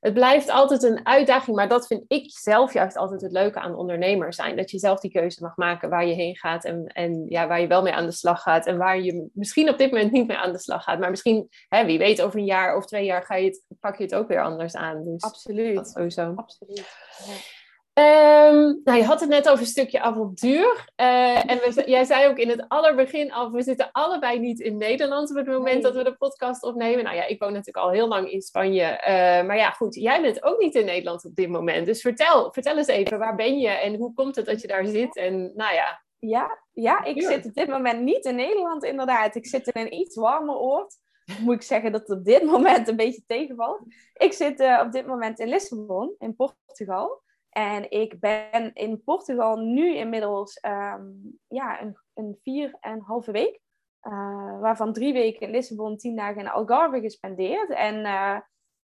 het 0.00 0.14
blijft 0.14 0.48
altijd 0.48 0.82
een 0.82 1.06
uitdaging. 1.06 1.56
Maar 1.56 1.68
dat 1.68 1.86
vind 1.86 2.04
ik 2.08 2.30
zelf 2.30 2.72
juist 2.72 2.96
altijd 2.96 3.20
het 3.20 3.32
leuke 3.32 3.60
aan 3.60 3.74
ondernemer 3.74 4.34
zijn. 4.34 4.56
Dat 4.56 4.70
je 4.70 4.78
zelf 4.78 5.00
die 5.00 5.10
keuze 5.10 5.42
mag 5.42 5.56
maken 5.56 5.88
waar 5.88 6.06
je 6.06 6.14
heen 6.14 6.36
gaat. 6.36 6.64
En, 6.64 6.86
en 6.86 7.24
ja, 7.28 7.46
waar 7.46 7.60
je 7.60 7.66
wel 7.66 7.82
mee 7.82 7.92
aan 7.92 8.06
de 8.06 8.12
slag 8.12 8.42
gaat. 8.42 8.66
En 8.66 8.76
waar 8.76 9.00
je 9.00 9.28
misschien 9.32 9.68
op 9.68 9.78
dit 9.78 9.90
moment 9.90 10.12
niet 10.12 10.26
mee 10.26 10.36
aan 10.36 10.52
de 10.52 10.58
slag 10.58 10.82
gaat. 10.82 10.98
Maar 10.98 11.10
misschien, 11.10 11.48
hè, 11.68 11.84
wie 11.84 11.98
weet, 11.98 12.22
over 12.22 12.38
een 12.38 12.44
jaar 12.44 12.76
of 12.76 12.86
twee 12.86 13.04
jaar 13.04 13.22
ga 13.22 13.34
je 13.34 13.46
het, 13.46 13.62
pak 13.80 13.96
je 13.96 14.02
het 14.02 14.14
ook 14.14 14.28
weer 14.28 14.42
anders 14.42 14.74
aan. 14.74 15.04
Dus 15.04 15.22
Absoluut. 15.22 15.88
Sowieso. 15.88 16.32
Absoluut. 16.36 16.88
Ja. 17.26 17.59
Um, 17.94 18.80
nou, 18.84 18.98
je 18.98 19.04
had 19.04 19.20
het 19.20 19.28
net 19.28 19.48
over 19.48 19.60
een 19.60 19.66
stukje 19.66 20.00
avontuur. 20.00 20.88
Uh, 20.96 21.50
en 21.50 21.58
we, 21.58 21.82
jij 21.86 22.04
zei 22.04 22.28
ook 22.28 22.38
in 22.38 22.48
het 22.48 22.64
allerbegin 22.68 23.32
al, 23.32 23.50
we 23.50 23.62
zitten 23.62 23.88
allebei 23.92 24.38
niet 24.38 24.60
in 24.60 24.76
Nederland 24.76 25.30
op 25.30 25.36
het 25.36 25.46
moment 25.46 25.82
dat 25.82 25.94
we 25.94 26.04
de 26.04 26.16
podcast 26.16 26.62
opnemen. 26.62 27.04
Nou 27.04 27.16
ja, 27.16 27.26
ik 27.26 27.40
woon 27.40 27.52
natuurlijk 27.52 27.86
al 27.86 27.90
heel 27.90 28.08
lang 28.08 28.30
in 28.30 28.42
Spanje. 28.42 28.82
Uh, 28.82 29.46
maar 29.46 29.56
ja, 29.56 29.70
goed, 29.70 29.94
jij 29.94 30.22
bent 30.22 30.42
ook 30.42 30.58
niet 30.58 30.74
in 30.74 30.84
Nederland 30.84 31.24
op 31.24 31.34
dit 31.34 31.48
moment. 31.48 31.86
Dus 31.86 32.00
vertel, 32.00 32.52
vertel 32.52 32.76
eens 32.76 32.86
even, 32.86 33.18
waar 33.18 33.34
ben 33.34 33.58
je 33.58 33.68
en 33.68 33.94
hoe 33.94 34.14
komt 34.14 34.36
het 34.36 34.46
dat 34.46 34.60
je 34.60 34.68
daar 34.68 34.86
zit? 34.86 35.16
En 35.16 35.52
nou 35.54 35.74
ja. 35.74 36.02
Ja, 36.18 36.58
ja 36.72 37.04
ik 37.04 37.22
zit 37.22 37.46
op 37.46 37.54
dit 37.54 37.68
moment 37.68 38.00
niet 38.00 38.24
in 38.24 38.34
Nederland 38.34 38.84
inderdaad. 38.84 39.34
Ik 39.34 39.46
zit 39.46 39.66
in 39.66 39.80
een 39.82 39.94
iets 39.94 40.16
warmer 40.16 40.56
oord. 40.56 40.94
Moet 41.40 41.54
ik 41.54 41.62
zeggen 41.62 41.92
dat 41.92 42.00
het 42.00 42.18
op 42.18 42.24
dit 42.24 42.42
moment 42.42 42.88
een 42.88 42.96
beetje 42.96 43.22
tegenvalt. 43.26 43.82
Ik 44.14 44.32
zit 44.32 44.60
uh, 44.60 44.82
op 44.84 44.92
dit 44.92 45.06
moment 45.06 45.38
in 45.38 45.48
Lissabon, 45.48 46.14
in 46.18 46.36
Portugal. 46.36 47.22
En 47.50 47.90
ik 47.90 48.20
ben 48.20 48.72
in 48.74 49.02
Portugal 49.04 49.56
nu 49.56 49.94
inmiddels 49.94 50.58
um, 50.66 51.38
ja, 51.48 51.82
een, 51.82 51.96
een 52.14 52.38
vier 52.42 52.76
en 52.80 52.92
een 52.92 53.02
halve 53.02 53.32
week. 53.32 53.60
Uh, 54.02 54.60
waarvan 54.60 54.92
drie 54.92 55.12
weken 55.12 55.40
in 55.40 55.50
Lissabon, 55.50 55.96
tien 55.96 56.16
dagen 56.16 56.40
in 56.40 56.48
Algarve 56.48 57.00
gespendeerd. 57.00 57.70
En 57.70 57.96
uh, 57.98 58.38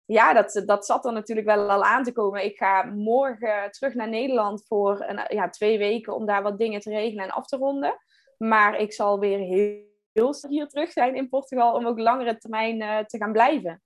ja, 0.05 0.33
dat, 0.33 0.63
dat 0.67 0.87
zat 0.87 1.05
er 1.05 1.13
natuurlijk 1.13 1.47
wel 1.47 1.71
al 1.71 1.85
aan 1.85 2.05
te 2.05 2.13
komen. 2.13 2.45
Ik 2.45 2.57
ga 2.57 2.83
morgen 2.83 3.71
terug 3.71 3.95
naar 3.95 4.09
Nederland 4.09 4.67
voor 4.67 5.05
een, 5.07 5.21
ja, 5.29 5.49
twee 5.49 5.79
weken 5.79 6.15
om 6.15 6.27
daar 6.27 6.43
wat 6.43 6.59
dingen 6.59 6.81
te 6.81 6.91
regelen 6.91 7.25
en 7.25 7.31
af 7.31 7.47
te 7.47 7.57
ronden. 7.57 7.97
Maar 8.39 8.79
ik 8.79 8.93
zal 8.93 9.19
weer 9.19 9.39
heel, 9.39 9.83
heel 10.13 10.35
hier 10.49 10.69
terug 10.69 10.93
zijn 10.93 11.15
in 11.15 11.29
Portugal 11.29 11.75
om 11.75 11.87
ook 11.87 11.99
langere 11.99 12.37
termijn 12.37 12.81
uh, 12.81 12.99
te 12.99 13.19
gaan 13.19 13.33
blijven. 13.33 13.83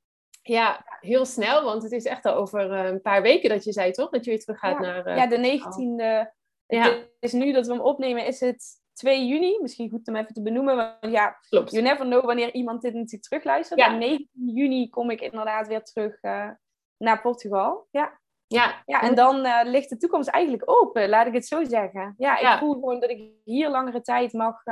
Ja, 0.46 0.84
heel 1.00 1.24
snel, 1.24 1.64
want 1.64 1.82
het 1.82 1.92
is 1.92 2.04
echt 2.04 2.24
al 2.24 2.34
over 2.34 2.72
eh, 2.72 2.84
een 2.84 3.00
paar 3.00 3.22
weken 3.22 3.48
dat 3.48 3.64
je 3.64 3.72
zei, 3.72 3.90
toch? 3.92 4.10
Dat 4.10 4.24
je 4.24 4.30
weer 4.30 4.40
terug 4.40 4.58
gaat 4.58 4.78
ja. 4.78 4.80
naar... 4.80 5.08
Uh, 5.08 5.16
ja, 5.16 5.26
de 5.26 5.60
19e. 5.60 6.32
Ja. 6.66 6.84
Het 6.84 7.08
is 7.20 7.32
nu 7.32 7.52
dat 7.52 7.66
we 7.66 7.72
hem 7.72 7.82
opnemen, 7.82 8.26
is 8.26 8.40
het 8.40 8.82
2 8.92 9.26
juni. 9.26 9.58
Misschien 9.60 9.90
goed 9.90 10.08
om 10.08 10.16
even 10.16 10.34
te 10.34 10.42
benoemen. 10.42 10.76
Want 10.76 10.96
ja, 11.00 11.36
Klopt. 11.48 11.70
you 11.70 11.82
never 11.82 12.06
know 12.06 12.24
wanneer 12.24 12.52
iemand 12.54 12.82
dit 12.82 12.94
natuurlijk 12.94 13.22
terugluistert. 13.22 13.80
Ja. 13.80 13.86
En 13.86 13.98
19 13.98 14.28
juni 14.32 14.88
kom 14.88 15.10
ik 15.10 15.20
inderdaad 15.20 15.66
weer 15.66 15.82
terug 15.82 16.22
uh, 16.22 16.50
naar 16.96 17.20
Portugal. 17.20 17.86
Ja. 17.90 18.20
Ja. 18.46 18.82
ja, 18.86 19.02
en 19.02 19.14
dan 19.14 19.46
uh, 19.46 19.60
ligt 19.64 19.88
de 19.88 19.96
toekomst 19.96 20.28
eigenlijk 20.28 20.70
open, 20.70 21.08
laat 21.08 21.26
ik 21.26 21.34
het 21.34 21.46
zo 21.46 21.64
zeggen. 21.64 22.14
Ja, 22.18 22.36
ik 22.36 22.42
ja. 22.42 22.58
voel 22.58 22.72
gewoon 22.72 23.00
dat 23.00 23.10
ik 23.10 23.30
hier 23.44 23.70
langere 23.70 24.00
tijd 24.00 24.32
mag, 24.32 24.62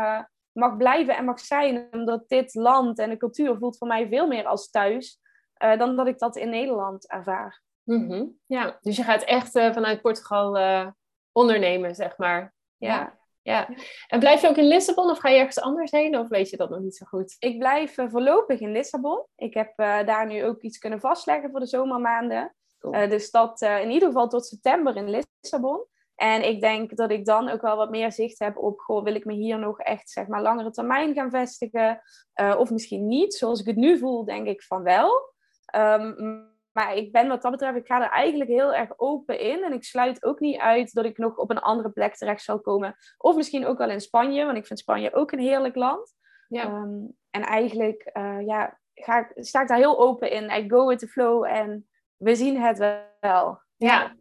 mag 0.52 0.76
blijven 0.76 1.16
en 1.16 1.24
mag 1.24 1.40
zijn. 1.40 1.88
Omdat 1.90 2.28
dit 2.28 2.54
land 2.54 2.98
en 2.98 3.10
de 3.10 3.16
cultuur 3.16 3.56
voelt 3.58 3.78
voor 3.78 3.88
mij 3.88 4.08
veel 4.08 4.26
meer 4.26 4.46
als 4.46 4.70
thuis. 4.70 5.20
Uh, 5.64 5.78
dan 5.78 5.96
dat 5.96 6.06
ik 6.06 6.18
dat 6.18 6.36
in 6.36 6.50
Nederland 6.50 7.10
ervaar. 7.10 7.62
Mm 7.82 8.10
-hmm. 8.10 8.38
Ja, 8.46 8.78
dus 8.80 8.96
je 8.96 9.02
gaat 9.02 9.22
echt 9.22 9.56
uh, 9.56 9.72
vanuit 9.72 10.02
Portugal 10.02 10.58
uh, 10.58 10.86
ondernemen, 11.32 11.94
zeg 11.94 12.18
maar. 12.18 12.54
Ja. 12.76 12.88
ja. 12.88 13.18
ja. 13.42 13.68
En 14.06 14.18
blijf 14.18 14.40
je 14.40 14.48
ook 14.48 14.56
in 14.56 14.68
Lissabon 14.68 15.10
of 15.10 15.18
ga 15.18 15.28
je 15.28 15.38
ergens 15.38 15.60
anders 15.60 15.90
heen? 15.90 16.18
Of 16.18 16.28
weet 16.28 16.50
je 16.50 16.56
dat 16.56 16.70
nog 16.70 16.80
niet 16.80 16.96
zo 16.96 17.06
goed? 17.06 17.36
Ik 17.38 17.58
blijf 17.58 17.94
voorlopig 17.94 18.60
in 18.60 18.72
Lissabon. 18.72 19.26
Ik 19.36 19.54
heb 19.54 19.72
daar 19.76 20.26
nu 20.26 20.44
ook 20.44 20.62
iets 20.62 20.78
kunnen 20.78 21.00
vastleggen 21.00 21.50
voor 21.50 21.60
de 21.60 21.66
zomermaanden. 21.66 22.54
Cool. 22.78 23.08
dus 23.08 23.30
dat 23.30 23.60
in 23.60 23.90
ieder 23.90 24.08
geval 24.08 24.28
tot 24.28 24.46
september 24.46 24.96
in 24.96 25.22
Lissabon. 25.40 25.86
En 26.14 26.48
ik 26.48 26.60
denk 26.60 26.96
dat 26.96 27.10
ik 27.10 27.24
dan 27.24 27.48
ook 27.48 27.60
wel 27.60 27.76
wat 27.76 27.90
meer 27.90 28.12
zicht 28.12 28.38
heb 28.38 28.56
op, 28.56 28.80
goh, 28.80 29.04
wil 29.04 29.14
ik 29.14 29.24
me 29.24 29.32
hier 29.32 29.58
nog 29.58 29.78
echt, 29.78 30.10
zeg 30.10 30.26
maar, 30.26 30.42
langere 30.42 30.70
termijn 30.70 31.14
gaan 31.14 31.30
vestigen? 31.30 32.02
Uh, 32.40 32.54
of 32.58 32.70
misschien 32.70 33.06
niet. 33.06 33.34
Zoals 33.34 33.60
ik 33.60 33.66
het 33.66 33.76
nu 33.76 33.98
voel, 33.98 34.24
denk 34.24 34.46
ik 34.46 34.62
van 34.62 34.82
wel. 34.82 35.31
Um, 35.76 36.50
maar 36.72 36.96
ik 36.96 37.12
ben 37.12 37.28
wat 37.28 37.42
dat 37.42 37.50
betreft, 37.50 37.76
ik 37.76 37.86
ga 37.86 38.02
er 38.02 38.10
eigenlijk 38.10 38.50
heel 38.50 38.74
erg 38.74 38.90
open 38.96 39.40
in. 39.40 39.64
En 39.64 39.72
ik 39.72 39.84
sluit 39.84 40.24
ook 40.24 40.40
niet 40.40 40.58
uit 40.58 40.92
dat 40.92 41.04
ik 41.04 41.18
nog 41.18 41.36
op 41.36 41.50
een 41.50 41.58
andere 41.58 41.90
plek 41.90 42.14
terecht 42.14 42.42
zal 42.42 42.60
komen. 42.60 42.96
Of 43.18 43.36
misschien 43.36 43.66
ook 43.66 43.78
wel 43.78 43.90
in 43.90 44.00
Spanje, 44.00 44.44
want 44.44 44.56
ik 44.56 44.66
vind 44.66 44.78
Spanje 44.78 45.14
ook 45.14 45.32
een 45.32 45.38
heerlijk 45.38 45.74
land. 45.74 46.14
Ja. 46.48 46.62
Ehm, 46.62 46.98
en 47.30 47.42
eigenlijk 47.42 48.10
uh, 48.12 48.46
ja, 48.46 48.78
ga, 48.94 49.30
sta 49.34 49.62
ik 49.62 49.68
daar 49.68 49.76
heel 49.78 49.98
open 49.98 50.30
in. 50.30 50.50
I 50.50 50.68
go 50.68 50.86
with 50.86 50.98
the 50.98 51.08
flow 51.08 51.44
en 51.44 51.88
we 52.16 52.34
zien 52.34 52.60
het 52.60 52.78
wel. 53.20 53.60
Ja. 53.76 54.14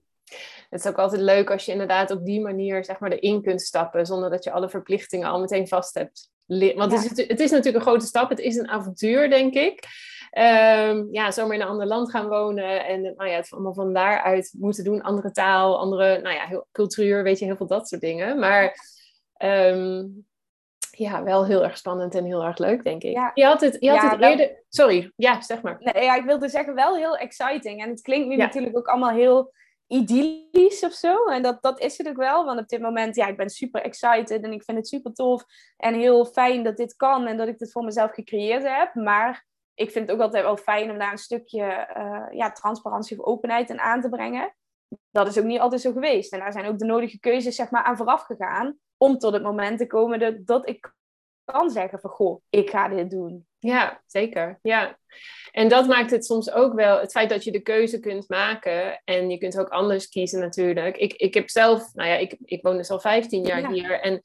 Het 0.70 0.80
is 0.80 0.88
ook 0.88 0.98
altijd 0.98 1.22
leuk 1.22 1.52
als 1.52 1.66
je 1.66 1.72
inderdaad 1.72 2.12
op 2.12 2.26
die 2.26 2.42
manier 2.42 2.86
zeg 2.86 3.00
maar, 3.00 3.12
erin 3.12 3.42
kunt 3.42 3.62
stappen, 3.62 4.06
zonder 4.06 4.30
dat 4.30 4.44
je 4.44 4.52
alle 4.52 4.70
verplichtingen 4.70 5.30
al 5.30 5.40
meteen 5.40 5.68
vast 5.68 5.94
hebt. 5.94 6.30
Want 6.76 6.92
het, 6.92 7.18
is, 7.18 7.28
het 7.28 7.40
is 7.40 7.52
natuurlijk 7.52 7.76
een 7.76 7.90
grote 7.90 8.06
stap, 8.06 8.30
het 8.30 8.40
is 8.40 8.56
een 8.56 8.70
avontuur, 8.70 9.30
denk 9.30 9.54
ik. 9.54 9.84
Um, 10.38 11.08
ja, 11.12 11.32
zomaar 11.32 11.56
in 11.56 11.62
een 11.62 11.68
ander 11.68 11.88
land 11.88 12.12
gaan 12.12 12.28
wonen 12.28 12.86
en 12.86 13.02
nou 13.02 13.30
ja, 13.30 13.36
het 13.36 13.52
allemaal 13.52 13.74
van 13.74 13.94
daaruit 13.94 14.54
moeten 14.58 14.84
doen. 14.84 15.02
Andere 15.02 15.32
taal, 15.32 15.80
andere 15.80 16.22
nou 16.22 16.36
ja, 16.36 16.46
heel, 16.46 16.68
cultuur, 16.72 17.24
weet 17.24 17.40
je, 17.40 17.46
heel 17.46 17.56
veel 17.56 17.68
dat 17.68 17.88
soort 17.88 18.02
dingen. 18.02 18.40
Maar 18.40 18.76
um, 19.44 20.26
ja, 20.92 21.24
wel 21.24 21.46
heel 21.46 21.64
erg 21.64 21.78
spannend 21.78 22.16
en 22.16 22.26
heel 22.26 22.44
erg 22.44 22.58
leuk, 22.58 22.84
denk 22.84 23.04
ik. 23.04 23.12
Ja. 23.12 23.32
Je 23.34 23.46
had 23.46 23.62
het, 23.62 23.78
je 23.80 23.90
had 23.90 24.12
het 24.12 24.22
eerder... 24.22 24.64
Sorry, 24.70 25.12
ja, 25.16 25.42
zeg 25.42 25.62
maar. 25.62 25.78
Nee, 25.80 26.04
ja, 26.04 26.16
ik 26.16 26.26
wilde 26.26 26.50
zeggen, 26.50 26.76
wel 26.76 26.96
heel 26.96 27.18
exciting. 27.18 27.84
En 27.84 27.90
het 27.90 28.02
klinkt 28.02 28.28
nu 28.28 28.36
natuurlijk 28.36 28.78
ook 28.78 28.88
allemaal 28.88 29.10
heel 29.10 29.54
idyllisch 29.88 30.84
of 30.84 30.94
zo. 30.94 31.26
En 31.26 31.42
dat, 31.42 31.62
dat 31.62 31.80
is 31.80 31.98
het 31.98 32.08
ook 32.08 32.18
wel. 32.18 32.46
Want 32.46 32.60
op 32.60 32.68
dit 32.68 32.82
moment, 32.82 33.16
ja, 33.16 33.28
ik 33.28 33.38
ben 33.38 33.50
super 33.50 33.82
excited 33.82 34.44
en 34.44 34.52
ik 34.52 34.64
vind 34.64 34.78
het 34.78 34.88
super 34.88 35.14
tof. 35.14 35.44
En 35.78 35.94
heel 35.94 36.26
fijn 36.26 36.64
dat 36.64 36.78
dit 36.78 36.96
kan 36.96 37.28
en 37.28 37.38
dat 37.38 37.48
ik 37.48 37.58
dit 37.58 37.72
voor 37.72 37.84
mezelf 37.84 38.12
gecreëerd 38.12 38.64
heb. 38.64 38.96
Maar 38.96 39.46
ik 39.82 39.92
vind 39.92 40.08
het 40.08 40.16
ook 40.16 40.22
altijd 40.22 40.44
wel 40.44 40.58
fijn 40.58 40.92
om 40.92 40.98
daar 40.98 41.12
een 41.12 41.18
stukje 41.18 41.88
uh, 41.98 42.38
ja, 42.38 42.52
transparantie 42.52 43.20
of 43.20 43.26
openheid 43.26 43.70
in 43.70 43.80
aan 43.80 44.02
te 44.02 44.10
brengen. 44.10 44.56
Dat 45.12 45.28
is 45.28 45.40
ook 45.40 45.46
niet 45.46 45.60
altijd 45.60 45.82
zo 45.82 45.92
geweest. 45.92 46.34
En 46.34 46.40
daar 46.40 46.52
zijn 46.52 46.66
ook 46.66 46.80
de 46.80 46.86
nodige 46.86 47.20
keuzes 47.20 47.56
zeg 47.56 47.70
maar, 47.70 47.84
aan 47.84 47.98
vooraf 47.98 48.22
gegaan. 48.22 48.78
Om 48.98 49.18
tot 49.18 49.34
het 49.34 49.44
moment 49.44 49.78
te 49.78 49.88
komen 49.88 50.20
dat, 50.20 50.46
dat 50.46 50.70
ik 50.70 50.94
kan 51.44 51.70
zeggen 51.70 52.00
van... 52.00 52.10
Goh, 52.10 52.42
ik 52.50 52.70
ga 52.70 52.88
dit 52.88 53.10
doen. 53.10 53.46
Ja, 53.60 54.02
zeker. 54.06 54.60
Ja. 54.62 54.98
En 55.52 55.68
dat 55.70 55.88
maakt 55.88 56.12
het 56.12 56.26
soms 56.26 56.52
ook 56.52 56.74
wel... 56.74 57.00
Het 57.00 57.12
feit 57.12 57.30
dat 57.30 57.44
je 57.44 57.52
de 57.52 57.62
keuze 57.62 58.00
kunt 58.00 58.30
maken. 58.30 59.02
En 59.04 59.30
je 59.30 59.38
kunt 59.38 59.60
ook 59.60 59.70
anders 59.70 60.10
kiezen 60.10 60.40
natuurlijk. 60.40 60.98
Ik, 60.98 61.14
ik 61.14 61.34
heb 61.34 61.50
zelf... 61.50 61.94
Nou 61.94 62.10
ja, 62.10 62.16
ik, 62.16 62.38
ik 62.44 62.62
woon 62.62 62.78
dus 62.78 62.90
al 62.90 63.00
15 63.00 63.44
jaar 63.44 63.72
hier. 63.72 64.00
En 64.00 64.22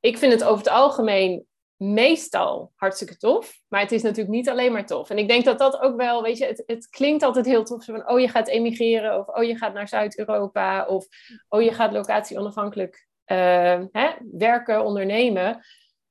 ik 0.00 0.18
vind 0.18 0.32
het 0.32 0.44
over 0.44 0.58
het 0.58 0.68
algemeen 0.68 1.46
meestal 1.78 2.72
hartstikke 2.74 3.16
tof. 3.16 3.60
Maar 3.68 3.80
het 3.80 3.92
is 3.92 4.02
natuurlijk 4.02 4.34
niet 4.34 4.48
alleen 4.48 4.72
maar 4.72 4.86
tof. 4.86 5.10
En 5.10 5.18
ik 5.18 5.28
denk 5.28 5.44
dat 5.44 5.58
dat 5.58 5.80
ook 5.80 5.96
wel, 5.96 6.22
weet 6.22 6.38
je, 6.38 6.46
het, 6.46 6.62
het 6.66 6.88
klinkt 6.88 7.22
altijd 7.22 7.46
heel 7.46 7.64
tof. 7.64 7.84
Van, 7.84 8.08
oh, 8.08 8.20
je 8.20 8.28
gaat 8.28 8.48
emigreren. 8.48 9.18
Of, 9.18 9.28
oh, 9.28 9.44
je 9.44 9.56
gaat 9.56 9.74
naar 9.74 9.88
Zuid-Europa. 9.88 10.86
Of, 10.86 11.06
oh, 11.48 11.62
je 11.62 11.72
gaat 11.72 11.92
locatie 11.92 12.38
onafhankelijk 12.38 13.06
uh, 13.26 13.80
hè, 13.92 14.10
werken, 14.32 14.84
ondernemen. 14.84 15.64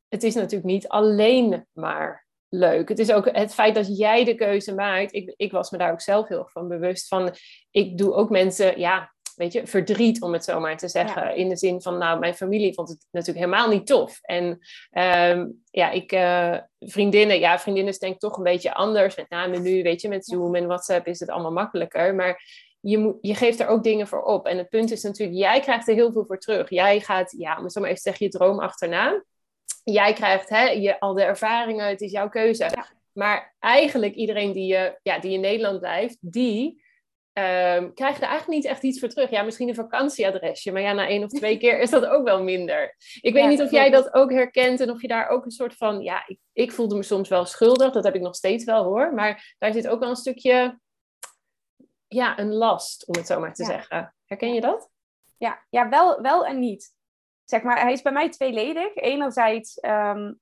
Het 0.07 0.23
is 0.23 0.35
natuurlijk 0.35 0.71
niet 0.71 0.87
alleen 0.87 1.67
maar 1.73 2.27
leuk. 2.49 2.89
Het 2.89 2.99
is 2.99 3.11
ook 3.11 3.29
het 3.31 3.53
feit 3.53 3.75
dat 3.75 3.97
jij 3.97 4.23
de 4.23 4.35
keuze 4.35 4.75
maakt. 4.75 5.13
Ik, 5.13 5.33
ik 5.37 5.51
was 5.51 5.71
me 5.71 5.77
daar 5.77 5.91
ook 5.91 6.01
zelf 6.01 6.27
heel 6.27 6.47
van 6.51 6.67
bewust 6.67 7.07
van. 7.07 7.35
Ik 7.71 7.97
doe 7.97 8.13
ook 8.13 8.29
mensen, 8.29 8.79
ja, 8.79 9.13
weet 9.37 9.53
je, 9.53 9.67
verdriet, 9.67 10.21
om 10.21 10.33
het 10.33 10.43
zo 10.43 10.59
maar 10.59 10.77
te 10.77 10.87
zeggen. 10.87 11.35
In 11.35 11.49
de 11.49 11.57
zin 11.57 11.81
van, 11.81 11.97
nou, 11.97 12.19
mijn 12.19 12.35
familie 12.35 12.73
vond 12.73 12.89
het 12.89 13.05
natuurlijk 13.11 13.45
helemaal 13.45 13.69
niet 13.69 13.87
tof. 13.87 14.19
En 14.21 14.45
um, 14.91 15.63
ja, 15.71 15.89
ik, 15.89 16.11
uh, 16.11 16.57
vriendinnen, 16.79 17.39
ja, 17.39 17.59
vriendinnen 17.59 17.93
is 17.93 17.99
denk 17.99 18.13
ik 18.13 18.19
toch 18.19 18.37
een 18.37 18.43
beetje 18.43 18.73
anders. 18.73 19.15
Met 19.15 19.29
name 19.29 19.59
nu, 19.59 19.83
weet 19.83 20.01
je, 20.01 20.07
met 20.07 20.25
Zoom 20.25 20.55
en 20.55 20.67
WhatsApp 20.67 21.07
is 21.07 21.19
het 21.19 21.29
allemaal 21.29 21.51
makkelijker. 21.51 22.15
Maar 22.15 22.43
je, 22.79 22.97
moet, 22.97 23.17
je 23.21 23.35
geeft 23.35 23.59
er 23.59 23.67
ook 23.67 23.83
dingen 23.83 24.07
voor 24.07 24.23
op. 24.23 24.45
En 24.45 24.57
het 24.57 24.69
punt 24.69 24.91
is 24.91 25.03
natuurlijk, 25.03 25.37
jij 25.37 25.59
krijgt 25.59 25.87
er 25.87 25.93
heel 25.93 26.11
veel 26.11 26.25
voor 26.25 26.39
terug. 26.39 26.69
Jij 26.69 26.99
gaat, 26.99 27.33
ja, 27.37 27.57
om 27.57 27.63
het 27.63 27.73
zo 27.73 27.79
maar 27.79 27.89
even 27.89 28.01
te 28.01 28.09
zeggen, 28.09 28.25
je 28.25 28.31
droom 28.31 28.59
achterna. 28.59 29.23
Jij 29.83 30.13
krijgt 30.13 30.49
hè, 30.49 30.63
je, 30.63 30.99
al 30.99 31.13
de 31.13 31.23
ervaringen, 31.23 31.87
het 31.87 32.01
is 32.01 32.11
jouw 32.11 32.29
keuze. 32.29 32.69
Maar 33.13 33.55
eigenlijk 33.59 34.15
iedereen 34.15 34.51
die, 34.51 34.67
je, 34.67 34.99
ja, 35.03 35.19
die 35.19 35.33
in 35.33 35.39
Nederland 35.39 35.79
blijft, 35.79 36.17
die 36.19 36.85
um, 37.37 37.93
krijg 37.93 38.15
je 38.15 38.21
er 38.21 38.29
eigenlijk 38.29 38.47
niet 38.47 38.65
echt 38.65 38.83
iets 38.83 38.99
voor 38.99 39.09
terug. 39.09 39.29
Ja, 39.29 39.41
misschien 39.41 39.67
een 39.67 39.75
vakantieadresje, 39.75 40.71
maar 40.71 40.81
ja, 40.81 40.93
na 40.93 41.07
één 41.07 41.23
of 41.23 41.29
twee 41.29 41.57
keer 41.57 41.79
is 41.79 41.89
dat 41.89 42.05
ook 42.05 42.23
wel 42.23 42.43
minder. 42.43 42.95
Ik 43.21 43.33
weet 43.33 43.47
niet 43.47 43.61
of 43.61 43.71
jij 43.71 43.89
dat 43.89 44.13
ook 44.13 44.31
herkent 44.31 44.79
en 44.79 44.91
of 44.91 45.01
je 45.01 45.07
daar 45.07 45.29
ook 45.29 45.45
een 45.45 45.51
soort 45.51 45.75
van, 45.75 46.01
ja, 46.01 46.23
ik, 46.27 46.39
ik 46.53 46.71
voelde 46.71 46.95
me 46.95 47.03
soms 47.03 47.29
wel 47.29 47.45
schuldig, 47.45 47.91
dat 47.91 48.03
heb 48.03 48.15
ik 48.15 48.21
nog 48.21 48.35
steeds 48.35 48.63
wel 48.63 48.83
hoor, 48.83 49.13
maar 49.13 49.55
daar 49.57 49.73
zit 49.73 49.87
ook 49.87 49.99
wel 49.99 50.09
een 50.09 50.15
stukje, 50.15 50.79
ja, 52.07 52.39
een 52.39 52.53
last, 52.53 53.07
om 53.07 53.15
het 53.15 53.27
zo 53.27 53.39
maar 53.39 53.53
te 53.53 53.65
zeggen. 53.65 54.15
Herken 54.25 54.53
je 54.53 54.61
dat? 54.61 54.89
Ja, 55.37 55.65
ja 55.69 55.89
wel, 55.89 56.21
wel 56.21 56.45
en 56.45 56.59
niet. 56.59 56.95
Zeg 57.45 57.61
maar, 57.61 57.81
hij 57.81 57.91
is 57.91 58.01
bij 58.01 58.11
mij 58.11 58.29
tweeledig. 58.29 58.95
Enerzijds 58.95 59.83
um, 59.83 60.39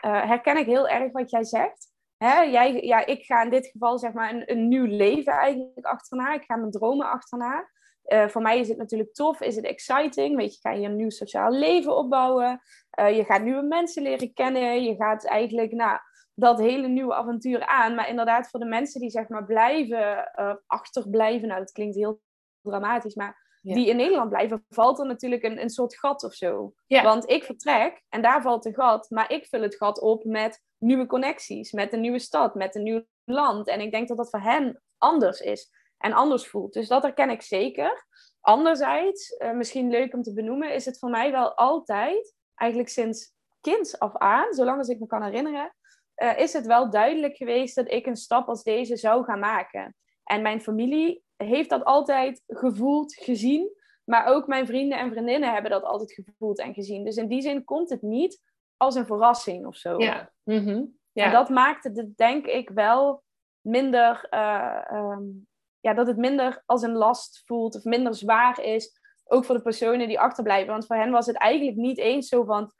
herken 0.00 0.56
ik 0.56 0.66
heel 0.66 0.88
erg 0.88 1.12
wat 1.12 1.30
jij 1.30 1.44
zegt 1.44 1.91
hè, 2.22 2.40
jij, 2.40 2.82
ja, 2.82 3.06
ik 3.06 3.24
ga 3.24 3.42
in 3.42 3.50
dit 3.50 3.66
geval 3.66 3.98
zeg 3.98 4.12
maar 4.12 4.34
een, 4.34 4.50
een 4.50 4.68
nieuw 4.68 4.86
leven 4.86 5.32
eigenlijk 5.32 5.86
achterna. 5.86 6.34
Ik 6.34 6.44
ga 6.44 6.56
mijn 6.56 6.70
dromen 6.70 7.10
achterna. 7.10 7.70
Uh, 8.06 8.28
voor 8.28 8.42
mij 8.42 8.58
is 8.58 8.68
het 8.68 8.78
natuurlijk 8.78 9.14
tof, 9.14 9.40
is 9.40 9.56
het 9.56 9.64
exciting. 9.64 10.36
Weet 10.36 10.54
je, 10.54 10.60
ga 10.60 10.70
je 10.70 10.86
een 10.86 10.96
nieuw 10.96 11.10
sociaal 11.10 11.50
leven 11.50 11.96
opbouwen. 11.96 12.60
Uh, 13.00 13.16
je 13.16 13.24
gaat 13.24 13.42
nieuwe 13.42 13.62
mensen 13.62 14.02
leren 14.02 14.32
kennen. 14.32 14.82
Je 14.82 14.94
gaat 14.94 15.26
eigenlijk 15.26 15.72
nou, 15.72 15.98
dat 16.34 16.58
hele 16.58 16.88
nieuwe 16.88 17.14
avontuur 17.14 17.66
aan. 17.66 17.94
Maar 17.94 18.08
inderdaad, 18.08 18.48
voor 18.48 18.60
de 18.60 18.66
mensen 18.66 19.00
die 19.00 19.10
zeg 19.10 19.28
maar 19.28 19.44
blijven, 19.44 20.30
uh, 20.40 20.54
achterblijven. 20.66 21.48
Nou, 21.48 21.60
dat 21.60 21.72
klinkt 21.72 21.96
heel 21.96 22.20
dramatisch, 22.62 23.14
maar 23.14 23.40
die 23.62 23.88
in 23.88 23.96
Nederland 23.96 24.28
blijven, 24.28 24.64
valt 24.68 24.98
er 24.98 25.06
natuurlijk 25.06 25.42
een, 25.42 25.60
een 25.60 25.70
soort 25.70 25.98
gat 25.98 26.24
of 26.24 26.34
zo. 26.34 26.72
Want 26.86 27.30
ik 27.30 27.44
vertrek 27.44 28.02
en 28.08 28.22
daar 28.22 28.42
valt 28.42 28.66
een 28.66 28.74
gat, 28.74 29.10
maar 29.10 29.32
ik 29.32 29.46
vul 29.46 29.62
het 29.62 29.76
gat 29.76 30.00
op 30.00 30.24
met 30.24 30.60
nieuwe 30.82 31.06
connecties, 31.06 31.72
met 31.72 31.92
een 31.92 32.00
nieuwe 32.00 32.18
stad, 32.18 32.54
met 32.54 32.74
een 32.74 32.82
nieuw 32.82 33.04
land. 33.24 33.68
En 33.68 33.80
ik 33.80 33.90
denk 33.90 34.08
dat 34.08 34.16
dat 34.16 34.30
voor 34.30 34.40
hen 34.40 34.82
anders 34.98 35.40
is 35.40 35.70
en 35.98 36.12
anders 36.12 36.48
voelt. 36.48 36.72
Dus 36.72 36.88
dat 36.88 37.02
herken 37.02 37.30
ik 37.30 37.42
zeker. 37.42 38.06
Anderzijds, 38.40 39.30
uh, 39.38 39.52
misschien 39.52 39.90
leuk 39.90 40.14
om 40.14 40.22
te 40.22 40.32
benoemen, 40.32 40.74
is 40.74 40.84
het 40.84 40.98
voor 40.98 41.10
mij 41.10 41.30
wel 41.30 41.54
altijd, 41.54 42.34
eigenlijk 42.54 42.90
sinds 42.90 43.32
kind 43.60 43.98
af 43.98 44.16
aan, 44.16 44.52
zolang 44.52 44.78
als 44.78 44.88
ik 44.88 45.00
me 45.00 45.06
kan 45.06 45.22
herinneren, 45.22 45.74
uh, 46.16 46.38
is 46.38 46.52
het 46.52 46.66
wel 46.66 46.90
duidelijk 46.90 47.36
geweest 47.36 47.74
dat 47.74 47.90
ik 47.90 48.06
een 48.06 48.16
stap 48.16 48.48
als 48.48 48.62
deze 48.62 48.96
zou 48.96 49.24
gaan 49.24 49.38
maken. 49.38 49.96
En 50.24 50.42
mijn 50.42 50.60
familie 50.60 51.22
heeft 51.36 51.70
dat 51.70 51.84
altijd 51.84 52.42
gevoeld, 52.46 53.14
gezien. 53.14 53.80
Maar 54.04 54.26
ook 54.26 54.46
mijn 54.46 54.66
vrienden 54.66 54.98
en 54.98 55.10
vriendinnen 55.10 55.52
hebben 55.52 55.70
dat 55.70 55.82
altijd 55.82 56.12
gevoeld 56.12 56.58
en 56.58 56.74
gezien. 56.74 57.04
Dus 57.04 57.16
in 57.16 57.28
die 57.28 57.40
zin 57.40 57.64
komt 57.64 57.90
het 57.90 58.02
niet 58.02 58.40
als 58.82 58.94
een 58.94 59.06
verrassing 59.06 59.66
of 59.66 59.76
zo. 59.76 59.98
Ja. 59.98 60.30
Mhm. 60.42 60.84
ja. 61.12 61.24
En 61.24 61.32
dat 61.32 61.48
maakt 61.48 61.84
het, 61.84 62.16
denk 62.16 62.46
ik, 62.46 62.70
wel 62.70 63.22
minder... 63.60 64.26
Uh, 64.30 64.78
um, 64.92 65.46
ja, 65.80 65.94
dat 65.94 66.06
het 66.06 66.16
minder 66.16 66.62
als 66.66 66.82
een 66.82 66.96
last 66.96 67.42
voelt 67.46 67.74
of 67.74 67.84
minder 67.84 68.14
zwaar 68.14 68.64
is. 68.64 69.00
Ook 69.24 69.44
voor 69.44 69.54
de 69.54 69.62
personen 69.62 70.08
die 70.08 70.20
achterblijven. 70.20 70.72
Want 70.72 70.86
voor 70.86 70.96
hen 70.96 71.10
was 71.10 71.26
het 71.26 71.36
eigenlijk 71.36 71.76
niet 71.76 71.98
eens 71.98 72.28
zo 72.28 72.44
van 72.44 72.72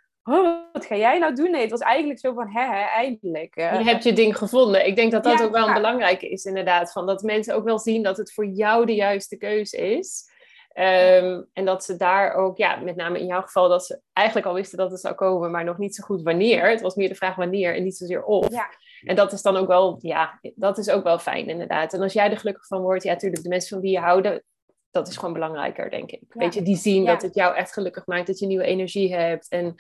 wat 0.73 0.87
ga 0.87 0.97
jij 0.97 1.19
nou 1.19 1.35
doen? 1.35 1.51
Nee, 1.51 1.61
het 1.61 1.71
was 1.71 1.81
eigenlijk 1.81 2.19
zo 2.19 2.33
van, 2.33 2.49
hè, 2.49 2.65
hè 2.65 2.85
eindelijk. 2.85 3.57
Uh, 3.57 3.79
je 3.79 3.85
hebt 3.85 4.05
je 4.05 4.13
ding 4.13 4.37
gevonden. 4.37 4.87
Ik 4.87 4.97
denk 4.97 5.13
dat 5.13 5.25
dat 5.25 5.43
ook 5.43 5.53
wel 5.53 5.67
een 5.67 5.75
belangrijke 5.75 6.29
is, 6.29 6.45
inderdaad. 6.45 6.93
Van 6.93 7.07
dat 7.07 7.23
mensen 7.23 7.55
ook 7.55 7.65
wel 7.65 7.79
zien 7.79 8.03
dat 8.03 8.17
het 8.17 8.33
voor 8.33 8.47
jou 8.47 8.87
de 8.87 8.95
juiste 8.95 9.37
keuze 9.37 9.77
is. 9.77 10.31
Um, 10.75 11.47
en 11.53 11.65
dat 11.65 11.85
ze 11.85 11.97
daar 11.97 12.35
ook, 12.35 12.57
ja, 12.57 12.77
met 12.77 12.97
name 12.97 13.21
in 13.21 13.27
jouw 13.27 13.43
geval, 13.43 13.69
dat 13.69 13.85
ze 13.85 14.01
eigenlijk 14.13 14.47
al 14.47 14.55
wisten 14.55 14.79
dat 14.79 14.91
het 14.91 15.01
zou 15.01 15.15
komen, 15.15 15.51
maar 15.51 15.65
nog 15.65 15.79
niet 15.79 15.95
zo 15.95 16.05
goed 16.05 16.23
wanneer. 16.23 16.71
Het 16.71 16.81
was 16.81 16.95
meer 16.95 17.09
de 17.09 17.15
vraag 17.15 17.35
wanneer 17.35 17.75
en 17.75 17.83
niet 17.83 17.97
zozeer 17.97 18.25
of. 18.25 18.51
Ja. 18.51 18.69
En 19.05 19.17
dat 19.17 19.33
is 19.33 19.43
dan 19.43 19.57
ook 19.57 19.67
wel, 19.67 19.99
ja, 20.01 20.41
dat 20.55 20.79
is 20.79 20.91
ook 20.91 21.05
wel 21.05 21.19
fijn 21.19 21.49
inderdaad. 21.49 21.93
En 21.93 22.01
als 22.01 22.13
jij 22.13 22.31
er 22.31 22.39
gelukkig 22.39 22.67
van 22.67 22.81
wordt, 22.81 23.03
ja, 23.03 23.13
natuurlijk, 23.13 23.43
de 23.43 23.49
mensen 23.49 23.69
van 23.69 23.81
wie 23.81 23.91
je 23.91 23.99
houden, 23.99 24.43
dat 24.93 25.09
is 25.09 25.17
gewoon 25.17 25.33
belangrijker, 25.33 25.91
denk 25.91 26.11
ik. 26.11 26.23
Weet 26.29 26.55
je, 26.55 26.63
die 26.63 26.77
zien 26.77 27.05
dat 27.05 27.23
het 27.23 27.35
jou 27.35 27.57
echt 27.57 27.73
gelukkig 27.73 28.07
maakt, 28.07 28.27
dat 28.27 28.39
je 28.39 28.47
nieuwe 28.47 28.65
energie 28.65 29.15
hebt. 29.15 29.49
En 29.49 29.75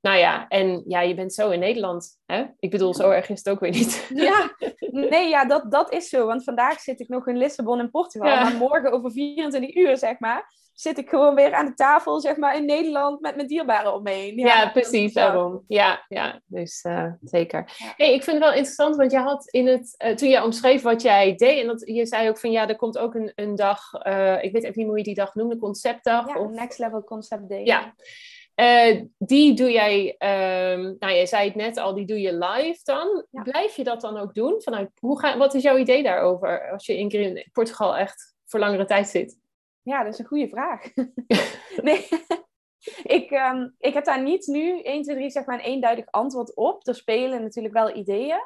nou 0.00 0.18
ja, 0.18 0.48
en 0.48 0.82
ja, 0.86 1.00
je 1.00 1.14
bent 1.14 1.34
zo 1.34 1.50
in 1.50 1.58
Nederland. 1.58 2.18
Hè? 2.26 2.44
Ik 2.58 2.70
bedoel, 2.70 2.94
zo 2.94 3.10
erg 3.10 3.28
is 3.28 3.38
het 3.38 3.48
ook 3.48 3.60
weer 3.60 3.70
niet. 3.70 4.06
Ja, 4.14 4.56
nee, 5.10 5.28
ja, 5.28 5.44
dat, 5.44 5.70
dat 5.70 5.92
is 5.92 6.08
zo. 6.08 6.26
Want 6.26 6.44
vandaag 6.44 6.80
zit 6.80 7.00
ik 7.00 7.08
nog 7.08 7.26
in 7.26 7.36
Lissabon 7.36 7.80
in 7.80 7.90
Portugal. 7.90 8.28
Maar 8.28 8.54
morgen 8.54 8.92
over 8.92 9.12
24 9.12 9.74
uur, 9.74 9.96
zeg 9.96 10.18
maar, 10.18 10.52
zit 10.74 10.98
ik 10.98 11.08
gewoon 11.08 11.34
weer 11.34 11.54
aan 11.54 11.66
de 11.66 11.74
tafel, 11.74 12.20
zeg 12.20 12.36
maar, 12.36 12.56
in 12.56 12.64
Nederland 12.64 13.20
met 13.20 13.36
mijn 13.36 13.48
dierbaren 13.48 13.94
omheen. 13.94 14.38
Ja, 14.38 14.46
ja 14.46 14.70
precies, 14.70 15.12
daarom. 15.12 15.64
Ja, 15.68 16.04
ja 16.08 16.40
dus 16.46 16.84
uh, 16.88 17.12
zeker. 17.20 17.72
Hey, 17.96 18.14
ik 18.14 18.22
vind 18.22 18.36
het 18.36 18.44
wel 18.44 18.54
interessant, 18.54 18.96
want 18.96 19.10
je 19.10 19.18
had 19.18 19.48
in 19.50 19.66
het, 19.66 20.04
uh, 20.04 20.14
toen 20.14 20.28
je 20.28 20.42
omschreef 20.42 20.82
wat 20.82 21.02
jij 21.02 21.34
deed, 21.34 21.60
en 21.60 21.66
dat, 21.66 21.82
je 21.86 22.06
zei 22.06 22.28
ook 22.28 22.38
van 22.38 22.50
ja, 22.50 22.68
er 22.68 22.76
komt 22.76 22.98
ook 22.98 23.14
een, 23.14 23.32
een 23.34 23.54
dag, 23.54 23.80
uh, 24.06 24.42
ik 24.42 24.52
weet 24.52 24.62
even 24.62 24.78
niet 24.78 24.86
hoe 24.86 24.98
je 24.98 25.04
die 25.04 25.14
dag 25.14 25.34
noemde, 25.34 25.58
conceptdag. 25.58 26.28
Ja, 26.28 26.38
of... 26.38 26.50
Next 26.50 26.78
Level 26.78 27.04
Concept 27.04 27.48
Day. 27.48 27.64
Ja. 27.64 27.94
die 29.18 29.54
doe 29.54 29.72
jij, 29.72 30.06
um, 30.08 30.96
nou 30.98 31.12
jij 31.12 31.26
zei 31.26 31.46
het 31.46 31.54
net 31.54 31.76
al, 31.76 31.94
die 31.94 32.06
doe 32.06 32.20
je 32.20 32.36
live 32.36 32.80
dan. 32.82 33.26
Ja. 33.30 33.42
Blijf 33.42 33.76
je 33.76 33.84
dat 33.84 34.00
dan 34.00 34.18
ook 34.18 34.34
doen? 34.34 34.62
Vanuit, 34.62 34.90
hoe 35.00 35.20
ga, 35.20 35.36
wat 35.36 35.54
is 35.54 35.62
jouw 35.62 35.76
idee 35.76 36.02
daarover 36.02 36.70
als 36.70 36.86
je 36.86 36.98
in 36.98 37.48
Portugal 37.52 37.96
echt 37.96 38.34
voor 38.44 38.60
langere 38.60 38.84
tijd 38.84 39.08
zit? 39.08 39.42
Ja, 39.84 40.02
dat 40.04 40.12
is 40.12 40.18
een 40.18 40.26
goede 40.26 40.48
vraag. 40.48 40.94
nee, 41.82 42.08
ik, 43.02 43.30
um, 43.30 43.74
ik 43.78 43.94
heb 43.94 44.04
daar 44.04 44.22
niet 44.22 44.46
nu 44.46 44.80
1, 44.80 45.02
2, 45.02 45.16
3 45.16 45.30
zeg 45.30 45.46
maar 45.46 45.58
een 45.58 45.64
eenduidig 45.64 46.04
antwoord 46.10 46.54
op. 46.54 46.86
Er 46.86 46.94
spelen 46.94 47.42
natuurlijk 47.42 47.74
wel 47.74 47.96
ideeën. 47.96 48.40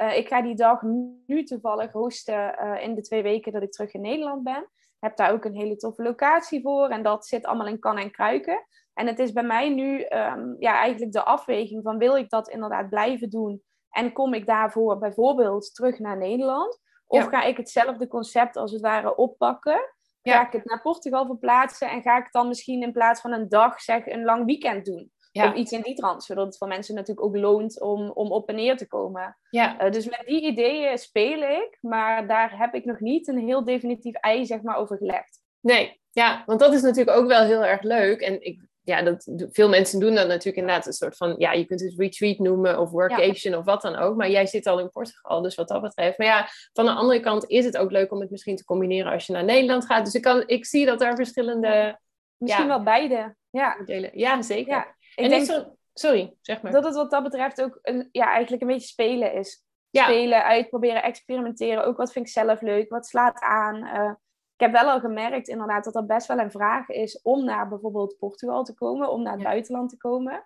Uh, 0.00 0.16
ik 0.16 0.28
ga 0.28 0.42
die 0.42 0.54
dag 0.54 0.82
nu 1.26 1.44
toevallig 1.44 1.92
hosten 1.92 2.54
uh, 2.62 2.82
in 2.82 2.94
de 2.94 3.00
twee 3.00 3.22
weken 3.22 3.52
dat 3.52 3.62
ik 3.62 3.72
terug 3.72 3.94
in 3.94 4.00
Nederland 4.00 4.42
ben. 4.42 4.68
Heb 4.98 5.16
daar 5.16 5.32
ook 5.32 5.44
een 5.44 5.56
hele 5.56 5.76
toffe 5.76 6.02
locatie 6.02 6.62
voor 6.62 6.88
en 6.88 7.02
dat 7.02 7.26
zit 7.26 7.46
allemaal 7.46 7.66
in 7.66 7.78
kan 7.78 7.98
en 7.98 8.10
kruiken. 8.10 8.66
En 8.94 9.06
het 9.06 9.18
is 9.18 9.32
bij 9.32 9.42
mij 9.42 9.68
nu 9.68 10.06
um, 10.08 10.56
ja, 10.58 10.78
eigenlijk 10.78 11.12
de 11.12 11.24
afweging 11.24 11.82
van 11.82 11.98
wil 11.98 12.16
ik 12.16 12.30
dat 12.30 12.48
inderdaad 12.48 12.88
blijven 12.88 13.30
doen 13.30 13.62
en 13.90 14.12
kom 14.12 14.34
ik 14.34 14.46
daarvoor 14.46 14.98
bijvoorbeeld 14.98 15.74
terug 15.74 15.98
naar 15.98 16.16
Nederland? 16.16 16.80
Of 17.06 17.22
ja. 17.22 17.28
ga 17.28 17.42
ik 17.42 17.56
hetzelfde 17.56 18.08
concept 18.08 18.56
als 18.56 18.72
het 18.72 18.80
ware 18.80 19.16
oppakken 19.16 19.80
Ga 20.22 20.46
ik 20.46 20.52
het 20.52 20.64
naar 20.64 20.82
Portugal 20.82 21.26
verplaatsen 21.26 21.90
en 21.90 22.02
ga 22.02 22.18
ik 22.18 22.32
dan 22.32 22.48
misschien 22.48 22.82
in 22.82 22.92
plaats 22.92 23.20
van 23.20 23.32
een 23.32 23.48
dag 23.48 23.80
zeg 23.80 24.06
een 24.06 24.24
lang 24.24 24.44
weekend 24.44 24.84
doen? 24.84 25.12
Of 25.32 25.54
iets 25.54 25.72
in 25.72 25.82
die 25.82 25.94
trant, 25.94 26.24
zodat 26.24 26.46
het 26.46 26.56
voor 26.56 26.68
mensen 26.68 26.94
natuurlijk 26.94 27.26
ook 27.26 27.36
loont 27.36 27.80
om, 27.80 28.10
om 28.10 28.32
op 28.32 28.48
en 28.48 28.54
neer 28.54 28.76
te 28.76 28.86
komen. 28.86 29.38
Ja. 29.50 29.84
Uh, 29.84 29.90
dus 29.90 30.08
met 30.08 30.22
die 30.26 30.42
ideeën 30.42 30.98
speel 30.98 31.42
ik, 31.42 31.78
maar 31.80 32.26
daar 32.26 32.58
heb 32.58 32.74
ik 32.74 32.84
nog 32.84 33.00
niet 33.00 33.28
een 33.28 33.38
heel 33.38 33.64
definitief 33.64 34.14
ei 34.14 34.46
zeg 34.46 34.62
maar, 34.62 34.76
over 34.76 34.96
gelegd. 34.96 35.40
Nee, 35.60 36.00
ja, 36.10 36.42
want 36.46 36.60
dat 36.60 36.72
is 36.72 36.82
natuurlijk 36.82 37.16
ook 37.16 37.26
wel 37.26 37.44
heel 37.44 37.64
erg 37.64 37.82
leuk. 37.82 38.20
En 38.20 38.44
ik 38.44 38.67
ja, 38.88 39.02
dat, 39.02 39.28
veel 39.52 39.68
mensen 39.68 40.00
doen 40.00 40.14
dat 40.14 40.26
natuurlijk 40.26 40.56
inderdaad 40.56 40.86
een 40.86 40.92
soort 40.92 41.16
van, 41.16 41.34
ja, 41.38 41.52
je 41.52 41.64
kunt 41.64 41.80
het 41.80 41.94
retreat 41.96 42.38
noemen 42.38 42.78
of 42.78 42.90
workation 42.90 43.54
of 43.54 43.64
wat 43.64 43.82
dan 43.82 43.96
ook. 43.96 44.16
Maar 44.16 44.30
jij 44.30 44.46
zit 44.46 44.66
al 44.66 44.78
in 44.78 44.90
Portugal, 44.90 45.42
dus 45.42 45.54
wat 45.54 45.68
dat 45.68 45.82
betreft. 45.82 46.18
Maar 46.18 46.26
ja, 46.26 46.48
van 46.72 46.84
de 46.84 46.90
andere 46.90 47.20
kant 47.20 47.44
is 47.46 47.64
het 47.64 47.76
ook 47.76 47.90
leuk 47.90 48.12
om 48.12 48.20
het 48.20 48.30
misschien 48.30 48.56
te 48.56 48.64
combineren 48.64 49.12
als 49.12 49.26
je 49.26 49.32
naar 49.32 49.44
Nederland 49.44 49.86
gaat. 49.86 50.04
Dus 50.04 50.14
ik, 50.14 50.22
kan, 50.22 50.42
ik 50.46 50.66
zie 50.66 50.86
dat 50.86 51.02
er 51.02 51.16
verschillende... 51.16 52.00
Misschien 52.36 52.66
wel 52.66 52.82
beide, 52.82 53.36
ja. 53.50 53.76
Ja, 54.12 54.42
zeker. 54.42 54.72
Ja, 54.72 54.94
ik 55.14 55.24
en 55.24 55.30
denk 55.30 55.44
zo, 55.44 55.76
sorry, 55.94 56.34
zeg 56.40 56.62
maar. 56.62 56.72
Dat 56.72 56.84
het 56.84 56.94
wat 56.94 57.10
dat 57.10 57.22
betreft 57.22 57.62
ook 57.62 57.78
een, 57.82 58.08
ja, 58.12 58.30
eigenlijk 58.30 58.62
een 58.62 58.68
beetje 58.68 58.88
spelen 58.88 59.32
is. 59.32 59.62
Spelen, 59.90 60.44
uitproberen, 60.44 61.02
experimenteren. 61.02 61.84
Ook 61.84 61.96
wat 61.96 62.12
vind 62.12 62.26
ik 62.26 62.32
zelf 62.32 62.60
leuk, 62.60 62.90
wat 62.90 63.06
slaat 63.06 63.40
aan. 63.40 63.76
Uh, 63.76 64.12
ik 64.58 64.64
heb 64.64 64.72
wel 64.72 64.90
al 64.90 65.00
gemerkt 65.00 65.48
inderdaad 65.48 65.84
dat 65.84 65.94
er 65.94 66.06
best 66.06 66.26
wel 66.26 66.38
een 66.38 66.50
vraag 66.50 66.88
is 66.88 67.22
om 67.22 67.44
naar 67.44 67.68
bijvoorbeeld 67.68 68.16
Portugal 68.18 68.64
te 68.64 68.74
komen, 68.74 69.10
om 69.10 69.22
naar 69.22 69.32
het 69.32 69.42
buitenland 69.42 69.90
te 69.90 69.96
komen. 69.96 70.44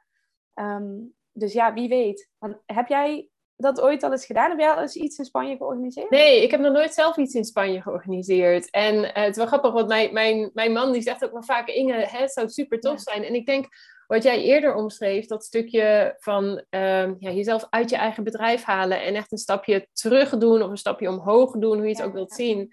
Um, 0.55 1.15
dus 1.33 1.53
ja, 1.53 1.73
wie 1.73 1.89
weet. 1.89 2.31
Want 2.39 2.57
heb 2.67 2.89
jij 2.89 3.29
dat 3.57 3.81
ooit 3.81 4.03
al 4.03 4.11
eens 4.11 4.27
gedaan? 4.27 4.51
Heb 4.51 4.59
jij 4.59 4.71
al 4.71 4.81
eens 4.81 4.97
iets 4.97 5.19
in 5.19 5.25
Spanje 5.25 5.57
georganiseerd? 5.57 6.11
Nee, 6.11 6.43
ik 6.43 6.51
heb 6.51 6.61
nog 6.61 6.73
nooit 6.73 6.95
zelf 6.95 7.17
iets 7.17 7.35
in 7.35 7.45
Spanje 7.45 7.83
georganiseerd. 7.83 8.71
En 8.71 8.95
uh, 8.95 9.11
het 9.13 9.31
is 9.31 9.37
wel 9.37 9.47
grappig, 9.47 9.73
want 9.73 9.89
mijn, 9.89 10.13
mijn, 10.13 10.51
mijn 10.55 10.73
man 10.73 10.93
die 10.93 11.03
zegt 11.03 11.25
ook 11.25 11.33
wel 11.33 11.43
vaak, 11.43 11.69
Inge, 11.69 11.95
het 11.95 12.33
zou 12.33 12.49
super 12.49 12.81
tof 12.81 13.01
zijn. 13.01 13.25
En 13.25 13.35
ik 13.35 13.47
denk, 13.47 13.67
wat 14.07 14.23
jij 14.23 14.43
eerder 14.43 14.75
omschreef, 14.75 15.27
dat 15.27 15.45
stukje 15.45 16.17
van 16.19 16.45
um, 16.45 17.17
ja, 17.19 17.31
jezelf 17.31 17.67
uit 17.71 17.91
je 17.91 17.97
eigen 17.97 18.25
bedrijf 18.25 18.63
halen 18.63 19.03
en 19.03 19.15
echt 19.15 19.33
een 19.33 19.39
stapje 19.39 19.89
terug 19.93 20.39
doen 20.39 20.63
of 20.63 20.71
een 20.71 20.77
stapje 20.77 21.09
omhoog 21.09 21.53
doen, 21.53 21.77
hoe 21.77 21.83
je 21.83 21.89
het 21.89 21.99
ja, 21.99 22.05
ook 22.05 22.13
wilt 22.13 22.33
zien 22.33 22.73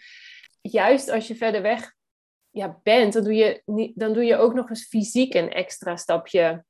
juist 0.61 1.09
als 1.09 1.27
je 1.27 1.35
verder 1.35 1.61
weg 1.61 1.93
ja, 2.49 2.79
bent, 2.83 3.13
dan 3.13 3.23
doe, 3.23 3.35
je 3.35 3.61
niet, 3.65 3.91
dan 3.95 4.13
doe 4.13 4.23
je 4.23 4.35
ook 4.35 4.53
nog 4.53 4.69
eens 4.69 4.87
fysiek 4.87 5.33
een 5.33 5.51
extra 5.51 5.95
stapje 5.95 6.63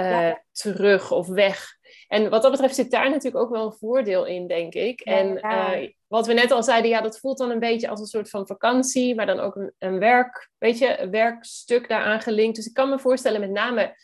uh, 0.00 0.32
terug 0.52 1.12
of 1.12 1.28
weg. 1.28 1.66
En 2.08 2.30
wat 2.30 2.42
dat 2.42 2.50
betreft 2.50 2.74
zit 2.74 2.90
daar 2.90 3.10
natuurlijk 3.10 3.44
ook 3.44 3.50
wel 3.50 3.66
een 3.66 3.72
voordeel 3.72 4.24
in, 4.24 4.46
denk 4.46 4.74
ik. 4.74 5.04
Ja, 5.04 5.16
en 5.16 5.36
uh, 5.36 5.88
wat 6.06 6.26
we 6.26 6.32
net 6.32 6.50
al 6.50 6.62
zeiden, 6.62 6.90
ja, 6.90 7.00
dat 7.00 7.18
voelt 7.18 7.38
dan 7.38 7.50
een 7.50 7.58
beetje 7.58 7.88
als 7.88 8.00
een 8.00 8.06
soort 8.06 8.30
van 8.30 8.46
vakantie, 8.46 9.14
maar 9.14 9.26
dan 9.26 9.40
ook 9.40 9.56
een, 9.56 9.72
een 9.78 9.98
werk, 9.98 10.50
weet 10.58 10.78
je, 10.78 11.00
een 11.00 11.10
werkstuk 11.10 11.88
daaraan 11.88 12.20
gelinkt. 12.20 12.56
Dus 12.56 12.66
ik 12.66 12.74
kan 12.74 12.88
me 12.88 12.98
voorstellen, 12.98 13.40
met 13.40 13.50
name 13.50 13.96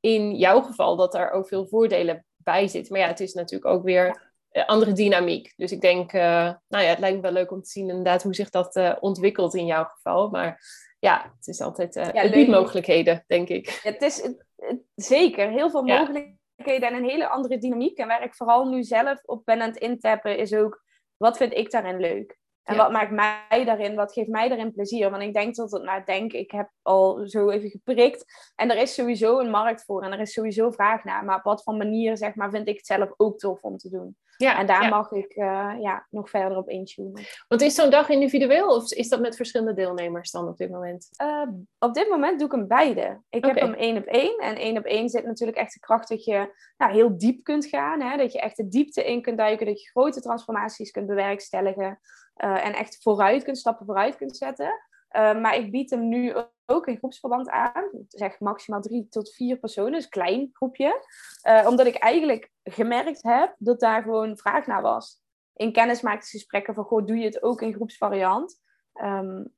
in 0.00 0.34
jouw 0.34 0.60
geval, 0.60 0.96
dat 0.96 1.12
daar 1.12 1.30
ook 1.30 1.48
veel 1.48 1.66
voordelen 1.66 2.24
bij 2.36 2.68
zitten. 2.68 2.92
Maar 2.92 3.02
ja, 3.02 3.08
het 3.08 3.20
is 3.20 3.34
natuurlijk 3.34 3.70
ook 3.74 3.82
weer 3.82 4.06
eh, 4.06 4.14
andere 4.64 4.92
dynamiek. 4.92 5.52
Dus 5.56 5.72
ik 5.72 5.80
denk, 5.80 6.12
uh, 6.12 6.22
nou 6.68 6.84
ja, 6.84 6.88
het 6.88 6.98
lijkt 6.98 7.16
me 7.16 7.22
wel 7.22 7.32
leuk 7.32 7.50
om 7.50 7.62
te 7.62 7.70
zien 7.70 7.88
inderdaad 7.88 8.22
hoe 8.22 8.34
zich 8.34 8.50
dat 8.50 8.76
uh, 8.76 8.96
ontwikkelt 9.00 9.54
in 9.54 9.66
jouw 9.66 9.84
geval. 9.84 10.28
Maar 10.28 10.60
ja, 10.98 11.32
het 11.36 11.46
is 11.46 11.60
altijd, 11.60 11.96
uh, 11.96 12.12
ja, 12.12 12.22
het 12.22 12.32
biedt 12.32 12.50
mogelijkheden, 12.50 13.24
denk 13.26 13.48
ik. 13.48 13.80
het 13.82 14.02
is 14.02 14.22
het, 14.22 14.44
het, 14.56 14.80
zeker 14.94 15.50
heel 15.50 15.70
veel 15.70 15.86
ja. 15.86 15.98
mogelijkheden 15.98 16.88
en 16.88 16.94
een 16.94 17.08
hele 17.08 17.28
andere 17.28 17.58
dynamiek. 17.58 17.98
En 17.98 18.08
waar 18.08 18.24
ik 18.24 18.34
vooral 18.34 18.68
nu 18.68 18.82
zelf 18.82 19.20
op 19.24 19.44
ben 19.44 19.60
aan 19.60 19.68
het 19.68 19.78
intappen, 19.78 20.38
is 20.38 20.54
ook, 20.54 20.82
wat 21.16 21.36
vind 21.36 21.54
ik 21.54 21.70
daarin 21.70 22.00
leuk? 22.00 22.38
En 22.66 22.76
wat 22.76 22.90
maakt 22.90 23.10
mij 23.10 23.64
daarin, 23.64 23.94
wat 23.94 24.12
geeft 24.12 24.28
mij 24.28 24.48
daarin 24.48 24.72
plezier? 24.72 25.10
Want 25.10 25.22
ik 25.22 25.34
denk 25.34 25.54
dat 25.54 25.70
het, 25.70 25.82
nou 25.82 26.04
denk, 26.04 26.32
ik 26.32 26.50
heb 26.50 26.70
al 26.82 27.28
zo 27.28 27.50
even 27.50 27.70
geprikt. 27.70 28.24
En 28.54 28.70
er 28.70 28.76
is 28.76 28.94
sowieso 28.94 29.38
een 29.38 29.50
markt 29.50 29.84
voor 29.84 30.02
en 30.02 30.12
er 30.12 30.20
is 30.20 30.32
sowieso 30.32 30.70
vraag 30.70 31.04
naar. 31.04 31.24
Maar 31.24 31.36
op 31.36 31.42
wat 31.42 31.62
voor 31.62 31.74
manier, 31.74 32.16
zeg 32.16 32.34
maar, 32.34 32.50
vind 32.50 32.68
ik 32.68 32.76
het 32.76 32.86
zelf 32.86 33.12
ook 33.16 33.38
tof 33.38 33.62
om 33.62 33.76
te 33.76 33.90
doen. 33.90 34.16
Ja, 34.36 34.58
en 34.58 34.66
daar 34.66 34.82
ja. 34.82 34.88
mag 34.88 35.10
ik 35.10 35.36
uh, 35.36 35.72
ja, 35.80 36.06
nog 36.10 36.30
verder 36.30 36.58
op 36.58 36.68
intunen. 36.68 37.24
Want 37.48 37.62
is 37.62 37.74
zo'n 37.74 37.90
dag 37.90 38.08
individueel 38.08 38.74
of 38.74 38.92
is 38.92 39.08
dat 39.08 39.20
met 39.20 39.36
verschillende 39.36 39.74
deelnemers 39.74 40.30
dan 40.30 40.48
op 40.48 40.56
dit 40.56 40.70
moment? 40.70 41.08
Uh, 41.22 41.48
op 41.78 41.94
dit 41.94 42.08
moment 42.08 42.38
doe 42.38 42.48
ik 42.48 42.54
hem 42.54 42.66
beide. 42.66 43.20
Ik 43.28 43.44
okay. 43.44 43.50
heb 43.50 43.60
hem 43.60 43.74
één 43.74 43.96
op 43.96 44.04
één. 44.04 44.38
En 44.38 44.56
één 44.56 44.78
op 44.78 44.84
één 44.84 45.08
zit 45.08 45.24
natuurlijk 45.24 45.58
echt 45.58 45.72
de 45.72 45.80
kracht 45.80 46.08
dat 46.08 46.24
je 46.24 46.54
nou, 46.76 46.92
heel 46.92 47.18
diep 47.18 47.44
kunt 47.44 47.66
gaan. 47.66 48.00
Hè? 48.00 48.16
Dat 48.16 48.32
je 48.32 48.40
echt 48.40 48.56
de 48.56 48.68
diepte 48.68 49.04
in 49.04 49.22
kunt 49.22 49.38
duiken. 49.38 49.66
Dat 49.66 49.82
je 49.82 49.90
grote 49.90 50.20
transformaties 50.20 50.90
kunt 50.90 51.06
bewerkstelligen. 51.06 52.00
Uh, 52.44 52.66
en 52.66 52.74
echt 52.74 53.02
vooruit 53.02 53.44
kunt 53.44 53.58
stappen, 53.58 53.86
vooruit 53.86 54.16
kunt 54.16 54.36
zetten. 54.36 54.74
Uh, 55.16 55.40
maar 55.40 55.56
ik 55.56 55.70
bied 55.70 55.90
hem 55.90 56.08
nu 56.08 56.34
ook 56.66 56.86
in 56.86 56.96
groepsverband 56.96 57.48
aan. 57.48 57.84
Zeg 58.08 58.40
maximaal 58.40 58.80
drie 58.80 59.08
tot 59.08 59.34
vier 59.34 59.56
personen, 59.56 59.92
dus 59.92 60.08
klein 60.08 60.50
groepje. 60.52 61.06
Uh, 61.48 61.66
omdat 61.68 61.86
ik 61.86 61.94
eigenlijk 61.94 62.50
gemerkt 62.62 63.22
heb 63.22 63.54
dat 63.58 63.80
daar 63.80 64.02
gewoon 64.02 64.36
vraag 64.36 64.66
naar 64.66 64.82
was. 64.82 65.20
In 65.54 65.72
kennismakingsgesprekken 65.72 66.74
van, 66.74 66.84
goh, 66.84 67.06
doe 67.06 67.16
je 67.16 67.24
het 67.24 67.42
ook 67.42 67.62
in 67.62 67.74
groepsvariant? 67.74 68.60
Um, 69.02 69.54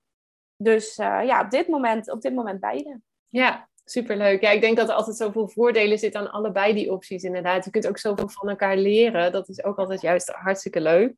dus 0.56 0.96
ja, 0.96 1.42
op 1.44 1.50
dit, 1.50 1.68
moment, 1.68 2.10
op 2.10 2.20
dit 2.20 2.34
moment 2.34 2.60
beide. 2.60 3.00
Ja, 3.28 3.68
superleuk. 3.84 4.40
Ja, 4.40 4.50
ik 4.50 4.60
denk 4.60 4.76
dat 4.76 4.88
er 4.88 4.94
altijd 4.94 5.16
zoveel 5.16 5.48
voordelen 5.48 5.98
zitten 5.98 6.20
aan 6.20 6.30
allebei 6.30 6.74
die 6.74 6.92
opties 6.92 7.22
inderdaad. 7.22 7.64
Je 7.64 7.70
kunt 7.70 7.88
ook 7.88 7.98
zoveel 7.98 8.28
van 8.28 8.48
elkaar 8.48 8.76
leren. 8.76 9.32
Dat 9.32 9.48
is 9.48 9.64
ook 9.64 9.78
altijd 9.78 10.00
juist 10.00 10.28
hartstikke 10.28 10.80
leuk. 10.80 11.14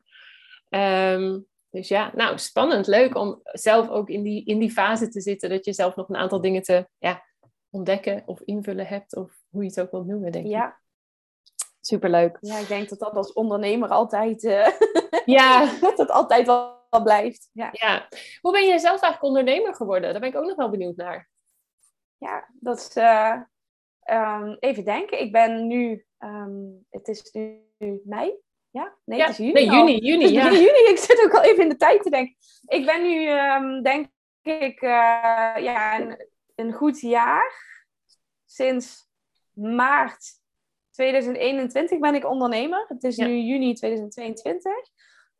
Um, 0.68 1.46
dus 1.70 1.88
ja, 1.88 2.10
nou 2.14 2.38
spannend, 2.38 2.86
leuk 2.86 3.14
om 3.14 3.40
zelf 3.42 3.88
ook 3.88 4.08
in 4.08 4.22
die, 4.22 4.44
in 4.44 4.58
die 4.58 4.70
fase 4.70 5.08
te 5.08 5.20
zitten, 5.20 5.48
dat 5.50 5.64
je 5.64 5.72
zelf 5.72 5.96
nog 5.96 6.08
een 6.08 6.16
aantal 6.16 6.40
dingen 6.40 6.62
te 6.62 6.88
ja, 6.98 7.24
ontdekken 7.70 8.22
of 8.26 8.40
invullen 8.40 8.86
hebt, 8.86 9.16
of 9.16 9.32
hoe 9.48 9.62
je 9.62 9.68
het 9.68 9.80
ook 9.80 9.90
wilt 9.90 10.06
noemen, 10.06 10.32
denk 10.32 10.44
ik. 10.44 10.50
Ja. 10.50 10.78
Superleuk. 11.80 12.38
Ja, 12.40 12.58
ik 12.58 12.68
denk 12.68 12.88
dat 12.88 12.98
dat 12.98 13.14
als 13.14 13.32
ondernemer 13.32 13.88
altijd, 13.88 14.42
uh, 14.42 14.68
ja. 15.38 15.70
dat 15.80 15.98
het 15.98 16.10
altijd 16.10 16.46
wel, 16.46 16.78
blijft. 17.02 17.50
Ja. 17.52 17.68
ja. 17.72 18.08
Hoe 18.40 18.52
ben 18.52 18.66
je 18.66 18.78
zelf 18.78 19.00
eigenlijk 19.02 19.22
ondernemer 19.22 19.74
geworden? 19.74 20.10
Daar 20.10 20.20
ben 20.20 20.28
ik 20.28 20.36
ook 20.36 20.46
nog 20.46 20.56
wel 20.56 20.70
benieuwd 20.70 20.96
naar. 20.96 21.28
Ja, 22.16 22.48
dat 22.52 22.76
is, 22.78 22.96
uh, 22.96 23.40
um, 24.10 24.56
even 24.60 24.84
denken. 24.84 25.20
Ik 25.20 25.32
ben 25.32 25.66
nu, 25.66 26.06
um, 26.18 26.86
het 26.88 27.08
is 27.08 27.32
nu 27.32 28.00
mei, 28.04 28.34
ja? 28.70 28.94
Nee, 29.04 29.18
ja, 29.18 29.26
het 29.26 29.38
is 29.38 29.46
juni. 29.46 29.52
Nee, 29.52 29.70
juni, 29.70 29.98
juni, 29.98 30.28
ja. 30.28 30.52
juni. 30.52 30.88
Ik 30.88 30.98
zit 30.98 31.24
ook 31.24 31.34
al 31.34 31.42
even 31.42 31.62
in 31.62 31.68
de 31.68 31.76
tijd 31.76 32.02
te 32.02 32.10
denken. 32.10 32.36
Ik 32.66 32.86
ben 32.86 33.02
nu, 33.02 33.28
um, 33.28 33.82
denk 33.82 34.08
ik, 34.42 34.82
uh, 34.82 34.90
ja, 35.56 36.00
een, 36.00 36.26
een 36.54 36.72
goed 36.72 37.00
jaar. 37.00 37.68
Sinds 38.44 39.08
maart 39.52 40.38
2021 40.90 41.98
ben 41.98 42.14
ik 42.14 42.30
ondernemer. 42.30 42.84
Het 42.88 43.04
is 43.04 43.16
ja. 43.16 43.26
nu 43.26 43.38
juni 43.38 43.74
2022. 43.74 44.72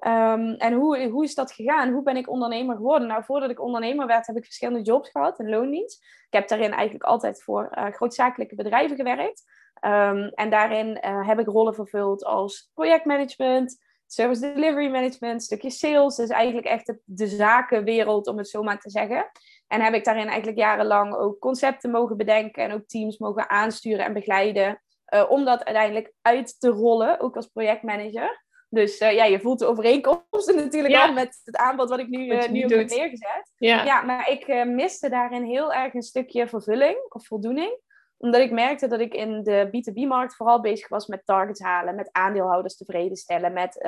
Um, 0.06 0.54
en 0.54 0.72
hoe, 0.72 1.08
hoe 1.08 1.24
is 1.24 1.34
dat 1.34 1.52
gegaan? 1.52 1.92
Hoe 1.92 2.02
ben 2.02 2.16
ik 2.16 2.28
ondernemer 2.28 2.76
geworden? 2.76 3.08
Nou, 3.08 3.24
voordat 3.24 3.50
ik 3.50 3.60
ondernemer 3.60 4.06
werd, 4.06 4.26
heb 4.26 4.36
ik 4.36 4.44
verschillende 4.44 4.82
jobs 4.82 5.10
gehad 5.10 5.38
in 5.38 5.48
loondienst. 5.48 6.04
Ik 6.26 6.32
heb 6.38 6.48
daarin 6.48 6.72
eigenlijk 6.72 7.04
altijd 7.04 7.42
voor 7.42 7.70
uh, 7.78 7.86
grootzakelijke 7.86 8.54
bedrijven 8.54 8.96
gewerkt. 8.96 9.44
Um, 9.80 10.28
en 10.28 10.50
daarin 10.50 10.98
uh, 11.04 11.26
heb 11.26 11.38
ik 11.38 11.46
rollen 11.46 11.74
vervuld 11.74 12.24
als 12.24 12.70
projectmanagement, 12.74 13.78
service 14.06 14.40
delivery 14.40 14.90
management, 14.90 15.42
stukje 15.42 15.70
sales. 15.70 16.16
Dus 16.16 16.28
eigenlijk 16.28 16.66
echt 16.66 16.86
de, 16.86 17.00
de 17.04 17.26
zakenwereld, 17.26 18.26
om 18.26 18.38
het 18.38 18.48
zo 18.48 18.62
maar 18.62 18.78
te 18.78 18.90
zeggen. 18.90 19.30
En 19.66 19.80
heb 19.80 19.94
ik 19.94 20.04
daarin 20.04 20.26
eigenlijk 20.26 20.58
jarenlang 20.58 21.14
ook 21.14 21.38
concepten 21.38 21.90
mogen 21.90 22.16
bedenken 22.16 22.64
en 22.64 22.72
ook 22.72 22.86
teams 22.86 23.18
mogen 23.18 23.50
aansturen 23.50 24.04
en 24.04 24.12
begeleiden. 24.12 24.82
Uh, 25.14 25.30
om 25.30 25.44
dat 25.44 25.64
uiteindelijk 25.64 26.12
uit 26.22 26.60
te 26.60 26.68
rollen, 26.68 27.20
ook 27.20 27.36
als 27.36 27.46
projectmanager. 27.46 28.44
Dus 28.68 29.00
uh, 29.00 29.12
ja, 29.12 29.24
je 29.24 29.40
voelt 29.40 29.58
de 29.58 29.66
overeenkomsten 29.66 30.56
natuurlijk 30.64 30.94
al 30.94 31.12
met 31.12 31.40
het 31.44 31.56
aanbod 31.56 31.88
wat 31.88 31.98
ik 31.98 32.08
nu, 32.08 32.26
uh, 32.26 32.48
nu 32.48 32.60
heb 32.60 32.70
neergezet. 32.70 33.52
Ja. 33.56 33.84
ja, 33.84 34.02
maar 34.02 34.30
ik 34.30 34.64
miste 34.64 35.08
daarin 35.08 35.44
heel 35.44 35.72
erg 35.72 35.94
een 35.94 36.02
stukje 36.02 36.48
vervulling 36.48 36.96
of 37.08 37.26
voldoening 37.26 37.78
omdat 38.20 38.40
ik 38.40 38.50
merkte 38.50 38.86
dat 38.86 39.00
ik 39.00 39.14
in 39.14 39.42
de 39.42 39.66
B2B-markt 39.66 40.36
vooral 40.36 40.60
bezig 40.60 40.88
was 40.88 41.06
met 41.06 41.26
targets 41.26 41.60
halen, 41.60 41.94
met 41.94 42.08
aandeelhouders 42.12 42.76
tevreden 42.76 43.16
stellen, 43.16 43.52
met 43.52 43.78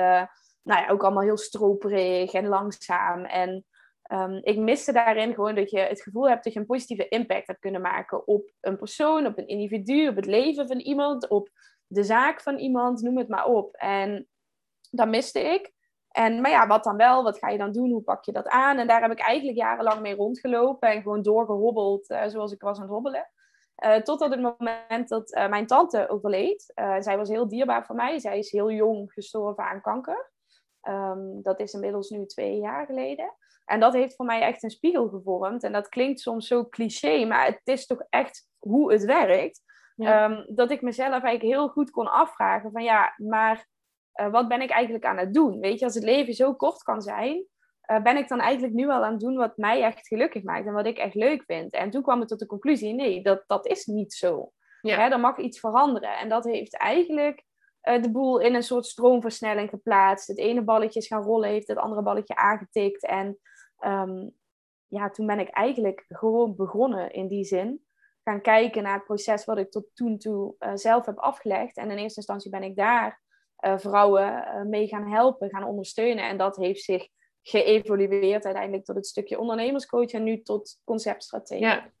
nou 0.63 0.81
ja, 0.81 0.89
ook 0.89 1.03
allemaal 1.03 1.23
heel 1.23 1.37
stroperig 1.37 2.33
en 2.33 2.47
langzaam. 2.47 3.25
En 3.25 3.65
um, 4.11 4.39
ik 4.43 4.57
miste 4.57 4.91
daarin 4.91 5.33
gewoon 5.33 5.55
dat 5.55 5.69
je 5.71 5.79
het 5.79 6.01
gevoel 6.01 6.29
hebt 6.29 6.43
dat 6.43 6.53
je 6.53 6.59
een 6.59 6.65
positieve 6.65 7.07
impact 7.07 7.47
hebt 7.47 7.59
kunnen 7.59 7.81
maken 7.81 8.27
op 8.27 8.51
een 8.61 8.77
persoon, 8.77 9.25
op 9.25 9.37
een 9.37 9.47
individu, 9.47 10.07
op 10.07 10.15
het 10.15 10.25
leven 10.25 10.67
van 10.67 10.79
iemand, 10.79 11.27
op 11.27 11.49
de 11.87 12.03
zaak 12.03 12.41
van 12.41 12.57
iemand, 12.57 13.01
noem 13.01 13.17
het 13.17 13.27
maar 13.27 13.45
op. 13.45 13.75
En 13.75 14.27
dat 14.91 15.07
miste 15.07 15.39
ik. 15.39 15.71
En, 16.07 16.41
maar 16.41 16.51
ja, 16.51 16.67
wat 16.67 16.83
dan 16.83 16.97
wel? 16.97 17.23
Wat 17.23 17.37
ga 17.37 17.49
je 17.49 17.57
dan 17.57 17.71
doen? 17.71 17.91
Hoe 17.91 18.01
pak 18.01 18.25
je 18.25 18.31
dat 18.31 18.47
aan? 18.47 18.77
En 18.77 18.87
daar 18.87 19.01
heb 19.01 19.11
ik 19.11 19.19
eigenlijk 19.19 19.57
jarenlang 19.57 20.01
mee 20.01 20.15
rondgelopen 20.15 20.89
en 20.89 21.01
gewoon 21.01 21.21
doorgehobbeld 21.21 22.09
uh, 22.09 22.27
zoals 22.27 22.51
ik 22.51 22.61
was 22.61 22.77
aan 22.77 22.83
het 22.83 22.91
hobbelen. 22.91 23.31
Uh, 23.85 23.95
totdat 23.95 24.31
het 24.31 24.41
moment 24.41 25.09
dat 25.09 25.35
uh, 25.35 25.47
mijn 25.49 25.67
tante 25.67 26.09
overleed. 26.09 26.71
zij 26.99 27.17
was 27.17 27.29
heel 27.29 27.47
dierbaar 27.47 27.85
voor 27.85 27.95
mij. 27.95 28.19
Zij 28.19 28.37
is 28.37 28.51
heel 28.51 28.71
jong 28.71 29.11
gestorven 29.11 29.63
aan 29.63 29.81
kanker. 29.81 30.31
Um, 30.87 31.41
dat 31.41 31.59
is 31.59 31.73
inmiddels 31.73 32.09
nu 32.09 32.25
twee 32.25 32.57
jaar 32.57 32.85
geleden. 32.85 33.33
En 33.65 33.79
dat 33.79 33.93
heeft 33.93 34.15
voor 34.15 34.25
mij 34.25 34.41
echt 34.41 34.63
een 34.63 34.69
spiegel 34.69 35.09
gevormd. 35.09 35.63
En 35.63 35.71
dat 35.71 35.89
klinkt 35.89 36.19
soms 36.19 36.47
zo 36.47 36.69
cliché, 36.69 37.25
maar 37.25 37.45
het 37.45 37.61
is 37.63 37.85
toch 37.85 38.03
echt 38.09 38.49
hoe 38.59 38.91
het 38.91 39.05
werkt. 39.05 39.61
Ehm, 39.97 40.43
dat 40.47 40.71
ik 40.71 40.81
mezelf 40.81 41.09
eigenlijk 41.09 41.41
heel 41.41 41.67
goed 41.67 41.91
kon 41.91 42.11
afvragen 42.11 42.71
van 42.71 42.83
ja, 42.83 43.13
maar 43.17 43.67
wat 44.31 44.47
ben 44.47 44.61
ik 44.61 44.69
eigenlijk 44.69 45.05
aan 45.05 45.17
het 45.17 45.33
doen? 45.33 45.59
Weet 45.59 45.79
je, 45.79 45.85
als 45.85 45.93
het 45.93 46.03
leven 46.03 46.33
zo 46.33 46.53
kort 46.53 46.83
kan 46.83 47.01
zijn, 47.01 47.45
uh, 47.91 48.01
ben 48.01 48.17
ik 48.17 48.27
dan 48.27 48.39
eigenlijk 48.39 48.73
nu 48.73 48.89
al 48.89 49.03
aan 49.03 49.11
het 49.11 49.21
doen 49.21 49.35
wat 49.35 49.57
mij 49.57 49.83
echt 49.83 50.07
gelukkig 50.07 50.43
maakt 50.43 50.65
en 50.65 50.73
wat 50.73 50.85
ik 50.85 50.97
echt 50.97 51.15
leuk 51.15 51.43
vind. 51.43 51.73
En 51.73 51.89
toen 51.89 52.01
kwam 52.01 52.21
ik 52.21 52.27
tot 52.27 52.39
de 52.39 52.45
conclusie, 52.45 52.93
nee, 52.93 53.23
dat, 53.23 53.43
dat 53.47 53.67
is 53.67 53.85
niet 53.85 54.13
zo. 54.13 54.51
Ja. 54.81 54.97
Hè, 54.97 55.09
er 55.09 55.19
mag 55.19 55.37
iets 55.37 55.59
veranderen. 55.59 56.17
En 56.17 56.29
dat 56.29 56.43
heeft 56.43 56.77
eigenlijk 56.77 57.43
uh, 57.83 58.01
de 58.01 58.11
boel 58.11 58.39
in 58.39 58.55
een 58.55 58.63
soort 58.63 58.85
stroomversnelling 58.85 59.69
geplaatst. 59.69 60.27
Het 60.27 60.37
ene 60.37 60.61
balletje 60.61 60.99
is 60.99 61.07
gaan 61.07 61.23
rollen, 61.23 61.49
heeft 61.49 61.67
het 61.67 61.77
andere 61.77 62.01
balletje 62.01 62.35
aangetikt. 62.35 63.05
En 63.05 63.39
um, 63.85 64.31
ja, 64.87 65.09
toen 65.09 65.25
ben 65.25 65.39
ik 65.39 65.49
eigenlijk 65.49 66.05
gewoon 66.07 66.55
begonnen 66.55 67.11
in 67.11 67.27
die 67.27 67.43
zin. 67.43 67.85
Gaan 68.23 68.41
kijken 68.41 68.83
naar 68.83 68.93
het 68.93 69.03
proces 69.03 69.45
wat 69.45 69.57
ik 69.57 69.71
tot 69.71 69.85
toen 69.93 70.17
toe 70.17 70.55
uh, 70.59 70.71
zelf 70.73 71.05
heb 71.05 71.17
afgelegd. 71.17 71.77
En 71.77 71.91
in 71.91 71.97
eerste 71.97 72.19
instantie 72.19 72.51
ben 72.51 72.63
ik 72.63 72.75
daar 72.75 73.21
uh, 73.65 73.77
vrouwen 73.77 74.43
mee 74.69 74.87
gaan 74.87 75.11
helpen, 75.11 75.49
gaan 75.49 75.63
ondersteunen. 75.63 76.23
En 76.23 76.37
dat 76.37 76.55
heeft 76.55 76.83
zich 76.83 77.07
geëvolueerd 77.43 78.45
uiteindelijk 78.45 78.85
tot 78.85 78.95
het 78.95 79.07
stukje 79.07 79.39
ondernemerscoach 79.39 80.11
en 80.11 80.23
nu 80.23 80.41
tot 80.41 80.79
conceptstrategie. 80.83 81.65
Ja, 81.65 81.91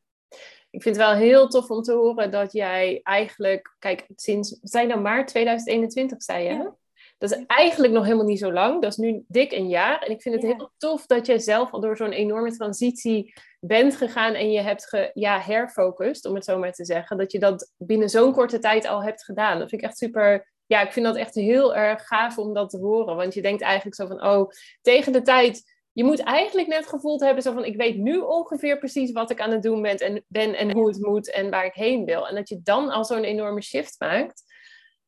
ik 0.69 0.81
vind 0.81 0.95
het 0.95 1.05
wel 1.05 1.15
heel 1.15 1.47
tof 1.47 1.69
om 1.69 1.81
te 1.81 1.93
horen 1.93 2.31
dat 2.31 2.53
jij 2.53 2.99
eigenlijk, 3.03 3.75
kijk, 3.79 4.05
sinds, 4.15 4.59
zijn 4.61 4.89
dan 4.89 5.01
maart 5.01 5.27
2021, 5.27 6.23
zei 6.23 6.43
je? 6.43 6.71
Dat 7.17 7.31
is 7.31 7.45
eigenlijk 7.45 7.93
nog 7.93 8.03
helemaal 8.03 8.25
niet 8.25 8.39
zo 8.39 8.53
lang. 8.53 8.81
Dat 8.81 8.91
is 8.91 8.97
nu 8.97 9.23
dik 9.27 9.51
een 9.51 9.67
jaar. 9.67 10.01
En 10.01 10.11
ik 10.11 10.21
vind 10.21 10.35
het 10.35 10.43
heel 10.43 10.71
tof 10.77 11.05
dat 11.05 11.25
jij 11.25 11.39
zelf 11.39 11.71
al 11.71 11.81
door 11.81 11.97
zo'n 11.97 12.11
enorme 12.11 12.51
transitie 12.51 13.33
bent 13.59 13.95
gegaan 13.95 14.33
en 14.33 14.51
je 14.51 14.61
hebt 14.61 14.89
ge, 14.89 15.11
ja, 15.13 15.39
herfocust, 15.39 16.25
om 16.25 16.35
het 16.35 16.45
zo 16.45 16.57
maar 16.57 16.71
te 16.71 16.85
zeggen. 16.85 17.17
Dat 17.17 17.31
je 17.31 17.39
dat 17.39 17.71
binnen 17.77 18.09
zo'n 18.09 18.33
korte 18.33 18.59
tijd 18.59 18.87
al 18.87 19.03
hebt 19.03 19.23
gedaan. 19.23 19.59
Dat 19.59 19.69
vind 19.69 19.81
ik 19.81 19.87
echt 19.87 19.97
super. 19.97 20.52
Ja, 20.73 20.81
ik 20.81 20.91
vind 20.91 21.05
dat 21.05 21.15
echt 21.15 21.35
heel 21.35 21.75
erg 21.75 22.07
gaaf 22.07 22.37
om 22.37 22.53
dat 22.53 22.69
te 22.69 22.77
horen. 22.77 23.15
Want 23.15 23.33
je 23.33 23.41
denkt 23.41 23.61
eigenlijk 23.61 23.95
zo 23.95 24.07
van, 24.07 24.23
oh, 24.23 24.49
tegen 24.81 25.11
de 25.11 25.21
tijd 25.21 25.71
je 25.91 26.03
moet 26.03 26.19
eigenlijk 26.19 26.67
net 26.67 26.87
gevoeld 26.87 27.21
hebben 27.21 27.43
zo 27.43 27.53
van 27.53 27.65
ik 27.65 27.75
weet 27.75 27.97
nu 27.97 28.17
ongeveer 28.17 28.77
precies 28.77 29.11
wat 29.11 29.31
ik 29.31 29.41
aan 29.41 29.51
het 29.51 29.63
doen 29.63 29.81
ben 29.81 29.97
en, 29.97 30.23
ben 30.27 30.57
en 30.57 30.71
hoe 30.71 30.87
het 30.87 31.01
moet 31.01 31.31
en 31.31 31.49
waar 31.49 31.65
ik 31.65 31.73
heen 31.73 32.05
wil. 32.05 32.27
En 32.27 32.35
dat 32.35 32.49
je 32.49 32.61
dan 32.63 32.89
al 32.89 33.05
zo'n 33.05 33.23
enorme 33.23 33.61
shift 33.61 33.95
maakt, 33.99 34.43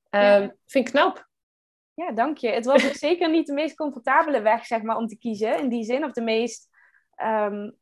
um, 0.10 0.58
vind 0.65 0.88
ik 0.88 0.93
knap. 0.93 1.28
Ja, 1.93 2.12
dank 2.12 2.38
je. 2.38 2.49
Het 2.49 2.65
was 2.65 2.86
ook 2.86 2.95
zeker 3.10 3.30
niet 3.30 3.47
de 3.47 3.54
meest 3.54 3.75
comfortabele 3.75 4.41
weg, 4.41 4.65
zeg 4.65 4.82
maar, 4.82 4.97
om 4.97 5.08
te 5.08 5.17
kiezen. 5.17 5.60
In 5.60 5.69
die 5.69 5.84
zin, 5.84 6.04
of 6.04 6.12
de 6.12 6.21
meest, 6.21 6.69
um, 7.23 7.78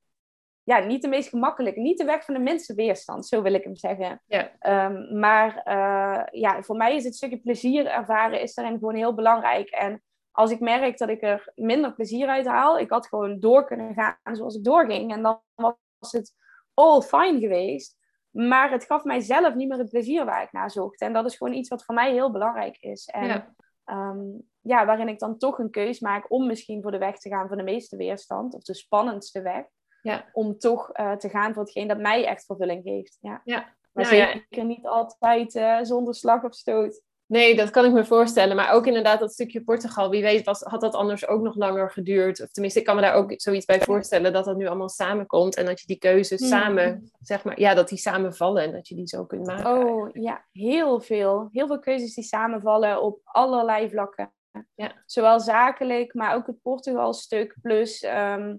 ja, 0.63 0.79
niet 0.79 1.01
de 1.01 1.07
meest 1.07 1.29
gemakkelijke. 1.29 1.79
Niet 1.79 1.97
de 1.97 2.05
weg 2.05 2.25
van 2.25 2.33
de 2.33 2.39
minste 2.39 2.73
weerstand, 2.73 3.25
zo 3.25 3.41
wil 3.41 3.53
ik 3.53 3.63
hem 3.63 3.75
zeggen. 3.75 4.21
Ja. 4.27 4.51
Um, 4.85 5.19
maar 5.19 5.61
uh, 5.65 6.41
ja, 6.41 6.61
voor 6.61 6.75
mij 6.75 6.95
is 6.95 7.03
het 7.03 7.15
stukje 7.15 7.39
plezier 7.39 7.85
ervaren 7.85 8.41
is 8.41 8.53
daarin 8.53 8.77
gewoon 8.77 8.95
heel 8.95 9.13
belangrijk. 9.13 9.69
En 9.69 10.03
als 10.31 10.51
ik 10.51 10.59
merk 10.59 10.97
dat 10.97 11.09
ik 11.09 11.21
er 11.21 11.51
minder 11.55 11.93
plezier 11.93 12.27
uit 12.27 12.45
haal, 12.45 12.79
ik 12.79 12.89
had 12.89 13.07
gewoon 13.07 13.39
door 13.39 13.65
kunnen 13.65 13.93
gaan 13.93 14.35
zoals 14.35 14.55
ik 14.55 14.63
doorging. 14.63 15.11
En 15.11 15.21
dan 15.21 15.41
was 15.55 16.11
het 16.11 16.33
all 16.73 17.01
fine 17.01 17.39
geweest. 17.39 17.97
Maar 18.29 18.71
het 18.71 18.85
gaf 18.85 19.03
mijzelf 19.03 19.55
niet 19.55 19.67
meer 19.67 19.77
het 19.77 19.89
plezier 19.89 20.25
waar 20.25 20.43
ik 20.43 20.51
naar 20.51 20.71
zocht. 20.71 21.01
En 21.01 21.13
dat 21.13 21.25
is 21.25 21.35
gewoon 21.35 21.53
iets 21.53 21.69
wat 21.69 21.85
voor 21.85 21.95
mij 21.95 22.11
heel 22.11 22.31
belangrijk 22.31 22.77
is. 22.77 23.05
En 23.05 23.27
ja. 23.27 23.53
Ehm, 23.83 24.21
ja, 24.61 24.85
waarin 24.85 25.07
ik 25.07 25.19
dan 25.19 25.37
toch 25.37 25.59
een 25.59 25.69
keus 25.69 25.99
maak 25.99 26.31
om 26.31 26.47
misschien 26.47 26.81
voor 26.81 26.91
de 26.91 26.97
weg 26.97 27.17
te 27.17 27.29
gaan 27.29 27.47
van 27.47 27.57
de 27.57 27.63
meeste 27.63 27.97
weerstand. 27.97 28.53
Of 28.53 28.63
de 28.63 28.73
spannendste 28.73 29.41
weg. 29.41 29.65
Ja. 30.03 30.29
Om 30.33 30.57
toch 30.57 30.89
uh, 30.99 31.11
te 31.11 31.29
gaan 31.29 31.53
voor 31.53 31.63
hetgeen 31.63 31.87
dat 31.87 31.97
mij 31.97 32.25
echt 32.25 32.45
vervulling 32.45 32.83
geeft. 32.83 33.17
Ja. 33.21 33.41
ja. 33.43 33.73
Maar 33.93 34.05
zeker 34.05 34.65
niet 34.65 34.85
altijd 34.85 35.55
uh, 35.55 35.79
zonder 35.81 36.15
slag 36.15 36.43
of 36.43 36.53
stoot. 36.53 37.01
Nee, 37.25 37.55
dat 37.55 37.69
kan 37.69 37.85
ik 37.85 37.91
me 37.91 38.05
voorstellen. 38.05 38.55
Maar 38.55 38.71
ook 38.71 38.87
inderdaad 38.87 39.19
dat 39.19 39.33
stukje 39.33 39.63
Portugal. 39.63 40.09
Wie 40.09 40.21
weet 40.21 40.45
was, 40.45 40.61
had 40.61 40.81
dat 40.81 40.93
anders 40.93 41.27
ook 41.27 41.41
nog 41.41 41.55
langer 41.55 41.91
geduurd. 41.91 42.41
Of 42.41 42.51
tenminste, 42.51 42.79
ik 42.79 42.85
kan 42.85 42.95
me 42.95 43.01
daar 43.01 43.13
ook 43.13 43.33
zoiets 43.35 43.65
bij 43.65 43.81
voorstellen. 43.81 44.33
Dat 44.33 44.45
dat 44.45 44.57
nu 44.57 44.67
allemaal 44.67 44.89
samenkomt. 44.89 45.55
En 45.55 45.65
dat 45.65 45.79
je 45.79 45.87
die 45.87 45.97
keuzes 45.97 46.39
hmm. 46.39 46.49
samen, 46.49 47.11
zeg 47.21 47.43
maar, 47.43 47.59
ja, 47.59 47.73
dat 47.73 47.89
die 47.89 47.97
samenvallen. 47.97 48.63
En 48.63 48.71
dat 48.71 48.87
je 48.87 48.95
die 48.95 49.07
zo 49.07 49.25
kunt 49.25 49.45
maken. 49.45 49.71
Oh, 49.71 50.09
ja. 50.13 50.45
Heel 50.51 51.01
veel. 51.01 51.49
Heel 51.51 51.67
veel 51.67 51.79
keuzes 51.79 52.13
die 52.15 52.23
samenvallen 52.23 53.01
op 53.01 53.19
allerlei 53.23 53.89
vlakken. 53.89 54.33
Ja. 54.75 55.03
Zowel 55.05 55.39
zakelijk, 55.39 56.13
maar 56.13 56.35
ook 56.35 56.47
het 56.47 56.61
Portugal-stuk. 56.61 57.55
Plus... 57.61 58.01
Ehm, 58.01 58.55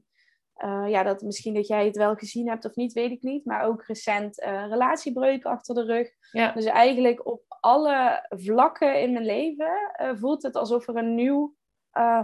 uh, 0.63 0.85
ja, 0.89 1.03
dat 1.03 1.23
misschien 1.23 1.55
dat 1.55 1.67
jij 1.67 1.85
het 1.85 1.97
wel 1.97 2.15
gezien 2.15 2.49
hebt 2.49 2.65
of 2.65 2.75
niet, 2.75 2.93
weet 2.93 3.11
ik 3.11 3.23
niet. 3.23 3.45
Maar 3.45 3.65
ook 3.65 3.85
recent 3.87 4.43
uh, 4.43 4.67
relatiebreuk 4.69 5.45
achter 5.45 5.75
de 5.75 5.85
rug. 5.85 6.09
Ja. 6.33 6.53
Dus 6.53 6.65
eigenlijk 6.65 7.27
op 7.27 7.43
alle 7.61 8.27
vlakken 8.29 9.01
in 9.01 9.13
mijn 9.13 9.25
leven 9.25 9.93
uh, 10.03 10.11
voelt 10.15 10.43
het 10.43 10.57
alsof 10.57 10.89
er 10.89 10.97
een 10.97 11.15
nieuw 11.15 11.55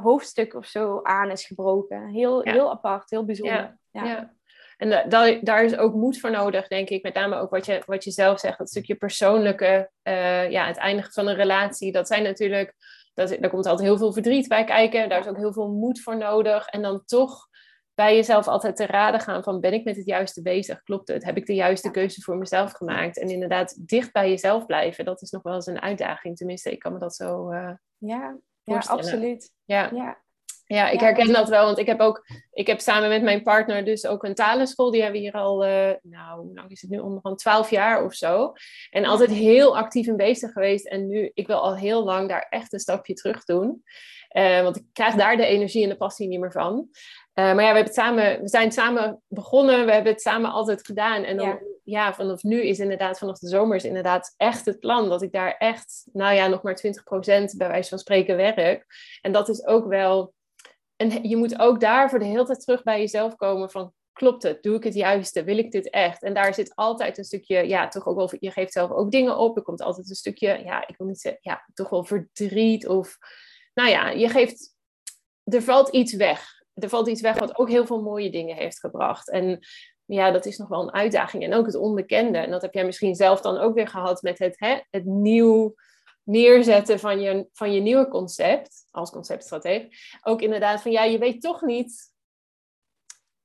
hoofdstuk 0.03 0.55
of 0.55 0.67
zo 0.67 1.01
aan 1.03 1.31
is 1.31 1.47
gebroken. 1.47 2.09
Heel, 2.09 2.41
heel 2.43 2.71
apart, 2.71 3.11
heel 3.11 3.25
bijzonder. 3.25 3.79
Ja. 3.91 4.05
ja. 4.05 4.35
En 4.77 5.09
da 5.09 5.39
daar 5.41 5.65
is 5.65 5.77
ook 5.77 5.95
moed 5.95 6.21
voor 6.21 6.31
nodig, 6.31 6.69
denk 6.69 6.89
ik. 6.89 7.03
Met 7.03 7.15
name 7.15 7.37
ook 7.37 7.51
wat 7.51 7.67
je, 7.67 7.83
wat 7.87 8.05
je 8.05 8.11
zelf 8.11 8.41
zegt, 8.41 8.59
dat 8.59 8.69
stukje 8.69 8.95
persoonlijke, 8.95 9.91
ja, 10.49 10.67
het 10.67 10.77
eindigen 10.77 11.13
van 11.13 11.27
een 11.27 11.35
relatie. 11.35 11.93
Dat 11.93 12.07
zijn 12.07 12.23
natuurlijk, 12.23 12.75
dat, 13.15 13.29
daar 13.29 13.51
komt 13.51 13.67
altijd 13.67 13.89
heel 13.89 13.99
veel 13.99 14.13
verdriet 14.13 14.49
bij 14.49 14.65
kijken. 14.65 15.09
Daar 15.09 15.21
is 15.21 15.27
ook 15.27 15.37
heel 15.37 15.53
veel 15.53 15.69
moed 15.69 16.01
voor 16.01 16.17
nodig. 16.17 16.67
En 16.67 16.83
dan 16.83 17.05
toch 17.05 17.49
bij 18.01 18.15
jezelf 18.15 18.49
altijd 18.49 18.77
te 18.77 18.87
raden 18.87 19.21
gaan 19.21 19.43
van 19.43 19.61
ben 19.61 19.73
ik 19.73 19.85
met 19.85 19.97
het 19.97 20.07
juiste 20.07 20.43
bezig? 20.43 20.83
Klopt 20.83 21.09
het? 21.09 21.25
Heb 21.25 21.37
ik 21.37 21.47
de 21.47 21.55
juiste 21.55 21.91
keuze 21.91 22.21
voor 22.21 22.37
mezelf 22.37 22.73
gemaakt? 22.73 23.19
En 23.19 23.29
inderdaad 23.29 23.89
dicht 23.89 24.13
bij 24.13 24.29
jezelf 24.29 24.67
blijven, 24.67 25.05
dat 25.05 25.23
is 25.23 25.31
nog 25.31 25.43
wel 25.43 25.55
eens 25.55 25.67
een 25.67 25.81
uitdaging. 25.81 26.37
Tenminste, 26.37 26.71
ik 26.71 26.79
kan 26.79 26.93
me 26.93 26.99
dat 26.99 27.15
zo 27.15 27.51
uh, 27.53 27.71
ja, 27.99 28.37
ja, 28.63 28.83
absoluut. 28.87 29.53
Ja. 29.65 29.91
ja. 29.95 30.23
Ja, 30.65 30.89
ik 30.89 31.01
herken 31.01 31.33
dat 31.33 31.49
wel, 31.49 31.65
want 31.65 31.79
ik 31.79 31.87
heb 31.87 32.01
ook, 32.01 32.27
ik 32.53 32.67
heb 32.67 32.81
samen 32.81 33.09
met 33.09 33.23
mijn 33.23 33.43
partner 33.43 33.85
dus 33.85 34.07
ook 34.07 34.25
een 34.25 34.35
talenschool. 34.35 34.91
Die 34.91 35.03
hebben 35.03 35.21
we 35.21 35.27
hier 35.27 35.37
al, 35.37 35.67
uh, 35.67 35.93
nou, 36.03 36.41
hoe 36.41 36.55
lang 36.55 36.71
is 36.71 36.81
het 36.81 36.91
nu, 36.91 36.99
om 36.99 37.21
van 37.21 37.37
twaalf 37.37 37.71
jaar 37.71 38.05
of 38.05 38.15
zo. 38.15 38.53
En 38.91 39.05
altijd 39.05 39.31
heel 39.31 39.77
actief 39.77 40.07
in 40.07 40.17
bezig 40.17 40.53
geweest. 40.53 40.87
En 40.87 41.07
nu, 41.07 41.31
ik 41.35 41.47
wil 41.47 41.61
al 41.61 41.77
heel 41.77 42.05
lang 42.05 42.29
daar 42.29 42.47
echt 42.51 42.73
een 42.73 42.79
stapje 42.79 43.15
terug 43.15 43.45
doen. 43.45 43.83
Uh, 44.37 44.63
want 44.63 44.77
ik 44.77 44.85
krijg 44.93 45.15
daar 45.15 45.37
de 45.37 45.47
energie 45.47 45.83
en 45.83 45.89
de 45.89 45.97
passie 45.97 46.29
niet 46.29 46.41
meer 46.41 46.53
van. 46.53 46.89
Uh, 47.35 47.45
maar 47.45 47.55
ja, 47.55 47.55
we, 47.55 47.63
hebben 47.65 47.85
het 47.85 47.95
samen, 47.95 48.41
we 48.41 48.49
zijn 48.49 48.73
samen 48.73 49.23
begonnen, 49.29 49.87
we 49.87 49.93
hebben 49.93 50.13
het 50.13 50.23
samen 50.23 50.51
altijd 50.51 50.87
gedaan. 50.87 51.23
En 51.23 51.37
dan, 51.37 51.49
ja. 51.49 51.59
ja. 51.85 52.15
vanaf 52.15 52.43
nu 52.43 52.63
is 52.63 52.79
inderdaad, 52.79 53.19
vanaf 53.19 53.39
de 53.39 53.49
zomer 53.49 53.77
is 53.77 53.85
inderdaad 53.85 54.35
echt 54.37 54.67
het 54.67 54.79
plan 54.79 55.09
dat 55.09 55.23
ik 55.23 55.33
daar 55.33 55.55
echt, 55.59 56.07
nou 56.13 56.35
ja, 56.35 56.47
nog 56.47 56.63
maar 56.63 56.81
20% 56.87 57.57
bij 57.57 57.69
wijze 57.69 57.89
van 57.89 57.99
spreken 57.99 58.37
werk. 58.37 58.87
En 59.21 59.33
dat 59.33 59.49
is 59.49 59.67
ook 59.67 59.87
wel, 59.87 60.35
en 60.97 61.29
je 61.29 61.37
moet 61.37 61.59
ook 61.59 61.81
daar 61.81 62.11
voor 62.11 62.19
de 62.19 62.25
hele 62.25 62.45
tijd 62.45 62.61
terug 62.61 62.83
bij 62.83 63.01
jezelf 63.01 63.37
komen 63.37 63.71
van, 63.71 63.93
klopt 64.13 64.43
het? 64.43 64.63
Doe 64.63 64.77
ik 64.77 64.85
het 64.85 64.95
juiste? 64.95 65.45
Wil 65.45 65.59
ik 65.59 65.71
dit 65.71 65.91
echt? 65.91 66.23
En 66.23 66.35
daar 66.35 66.55
zit 66.55 66.75
altijd 66.75 67.19
een 67.19 67.25
stukje, 67.25 67.69
ja, 67.69 67.89
toch 67.89 68.07
ook 68.07 68.17
wel, 68.17 68.31
je 68.41 68.51
geeft 68.51 68.73
zelf 68.73 68.91
ook 68.91 69.11
dingen 69.11 69.37
op. 69.37 69.57
Er 69.57 69.63
komt 69.63 69.83
altijd 69.83 70.09
een 70.09 70.15
stukje, 70.15 70.61
ja, 70.65 70.87
ik 70.87 70.97
wil 70.97 71.07
niet 71.07 71.21
zeggen, 71.21 71.41
ja, 71.43 71.65
toch 71.75 71.89
wel 71.89 72.05
verdriet 72.05 72.89
of, 72.89 73.17
nou 73.75 73.89
ja, 73.89 74.09
je 74.09 74.29
geeft, 74.29 74.75
er 75.45 75.63
valt 75.63 75.89
iets 75.89 76.15
weg 76.15 76.60
er 76.75 76.89
valt 76.89 77.09
iets 77.09 77.21
weg 77.21 77.39
wat 77.39 77.59
ook 77.59 77.69
heel 77.69 77.87
veel 77.87 78.03
mooie 78.03 78.31
dingen 78.31 78.57
heeft 78.57 78.79
gebracht. 78.79 79.31
En 79.31 79.59
ja, 80.05 80.31
dat 80.31 80.47
is 80.47 80.59
nog 80.59 80.69
wel 80.69 80.83
een 80.83 80.93
uitdaging. 80.93 81.43
En 81.45 81.55
ook 81.55 81.67
het 81.67 81.75
onbekende. 81.75 82.39
En 82.39 82.51
dat 82.51 82.63
heb 82.63 82.75
jij 82.75 82.85
misschien 82.85 83.15
zelf 83.15 83.41
dan 83.41 83.59
ook 83.59 83.75
weer 83.75 83.89
gehad 83.89 84.23
met 84.23 84.39
het, 84.39 84.59
hè, 84.59 84.81
het 84.91 85.05
nieuw 85.05 85.75
neerzetten 86.23 86.99
van 86.99 87.21
je, 87.21 87.49
van 87.53 87.73
je 87.73 87.81
nieuwe 87.81 88.09
concept, 88.09 88.87
als 88.91 89.11
conceptstratege. 89.11 89.89
Ook 90.23 90.43
inderdaad 90.43 90.83
van, 90.83 90.91
ja, 90.91 91.05
je 91.05 91.19
weet 91.19 91.41
toch 91.41 91.63
niet 91.63 92.13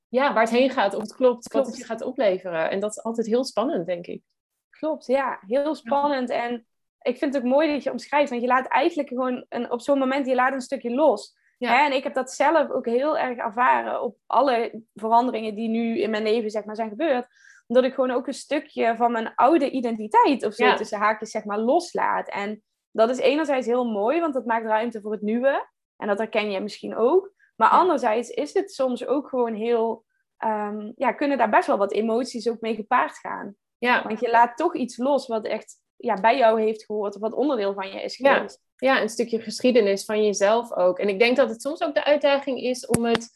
ja, 0.08 0.32
waar 0.32 0.42
het 0.42 0.52
heen 0.52 0.70
gaat, 0.70 0.94
of 0.94 1.02
het 1.02 1.14
klopt, 1.14 1.48
klopt. 1.48 1.66
wat 1.66 1.66
het 1.66 1.76
je 1.76 1.84
gaat 1.84 2.02
opleveren. 2.02 2.70
En 2.70 2.80
dat 2.80 2.90
is 2.90 3.02
altijd 3.02 3.26
heel 3.26 3.44
spannend, 3.44 3.86
denk 3.86 4.06
ik. 4.06 4.22
Klopt, 4.70 5.06
ja. 5.06 5.38
Heel 5.46 5.74
spannend. 5.74 6.30
En 6.30 6.66
ik 7.00 7.18
vind 7.18 7.34
het 7.34 7.42
ook 7.42 7.48
mooi 7.48 7.72
dat 7.72 7.82
je 7.82 7.90
omschrijft, 7.90 8.30
want 8.30 8.42
je 8.42 8.48
laat 8.48 8.68
eigenlijk 8.68 9.08
gewoon 9.08 9.44
een, 9.48 9.70
op 9.70 9.80
zo'n 9.80 9.98
moment, 9.98 10.26
je 10.26 10.34
laat 10.34 10.52
een 10.52 10.60
stukje 10.60 10.90
los. 10.90 11.35
Ja. 11.58 11.84
En 11.84 11.92
ik 11.92 12.02
heb 12.02 12.14
dat 12.14 12.32
zelf 12.32 12.70
ook 12.70 12.86
heel 12.86 13.18
erg 13.18 13.38
ervaren 13.38 14.02
op 14.02 14.16
alle 14.26 14.82
veranderingen 14.94 15.54
die 15.54 15.68
nu 15.68 16.00
in 16.00 16.10
mijn 16.10 16.22
leven 16.22 16.50
zeg 16.50 16.64
maar, 16.64 16.76
zijn 16.76 16.88
gebeurd. 16.88 17.26
Omdat 17.66 17.84
ik 17.84 17.94
gewoon 17.94 18.10
ook 18.10 18.26
een 18.26 18.34
stukje 18.34 18.94
van 18.96 19.12
mijn 19.12 19.34
oude 19.34 19.70
identiteit 19.70 20.44
of 20.44 20.54
zo 20.54 20.74
tussen 20.74 20.98
haakjes 20.98 21.30
zeg 21.30 21.44
maar 21.44 21.58
loslaat. 21.58 22.28
En 22.28 22.62
dat 22.90 23.10
is 23.10 23.18
enerzijds 23.18 23.66
heel 23.66 23.84
mooi, 23.84 24.20
want 24.20 24.34
dat 24.34 24.46
maakt 24.46 24.66
ruimte 24.66 25.00
voor 25.00 25.12
het 25.12 25.22
nieuwe. 25.22 25.68
En 25.96 26.06
dat 26.06 26.18
herken 26.18 26.50
je 26.50 26.60
misschien 26.60 26.96
ook. 26.96 27.32
Maar 27.56 27.68
anderzijds 27.68 28.28
is 28.30 28.54
het 28.54 28.72
soms 28.72 29.06
ook 29.06 29.28
gewoon 29.28 29.54
heel... 29.54 30.04
Um, 30.44 30.92
ja, 30.96 31.12
kunnen 31.12 31.38
daar 31.38 31.50
best 31.50 31.66
wel 31.66 31.78
wat 31.78 31.92
emoties 31.92 32.48
ook 32.48 32.60
mee 32.60 32.74
gepaard 32.74 33.18
gaan. 33.18 33.56
Ja. 33.78 34.02
Want 34.02 34.20
je 34.20 34.30
laat 34.30 34.56
toch 34.56 34.74
iets 34.74 34.96
los 34.96 35.26
wat 35.26 35.44
echt 35.44 35.74
ja, 35.96 36.14
bij 36.14 36.36
jou 36.36 36.60
heeft 36.60 36.84
gehoord 36.84 37.14
of 37.14 37.20
wat 37.20 37.32
onderdeel 37.32 37.74
van 37.74 37.88
je 37.88 38.02
is 38.02 38.16
geweest. 38.16 38.65
Ja. 38.76 39.02
een 39.02 39.08
stukje 39.08 39.40
geschiedenis 39.40 40.04
van 40.04 40.24
jezelf 40.24 40.72
ook. 40.72 40.98
En 40.98 41.08
ik 41.08 41.18
denk 41.18 41.36
dat 41.36 41.48
het 41.48 41.62
soms 41.62 41.82
ook 41.82 41.94
de 41.94 42.04
uitdaging 42.04 42.60
is 42.60 42.86
om 42.86 43.04
het 43.04 43.30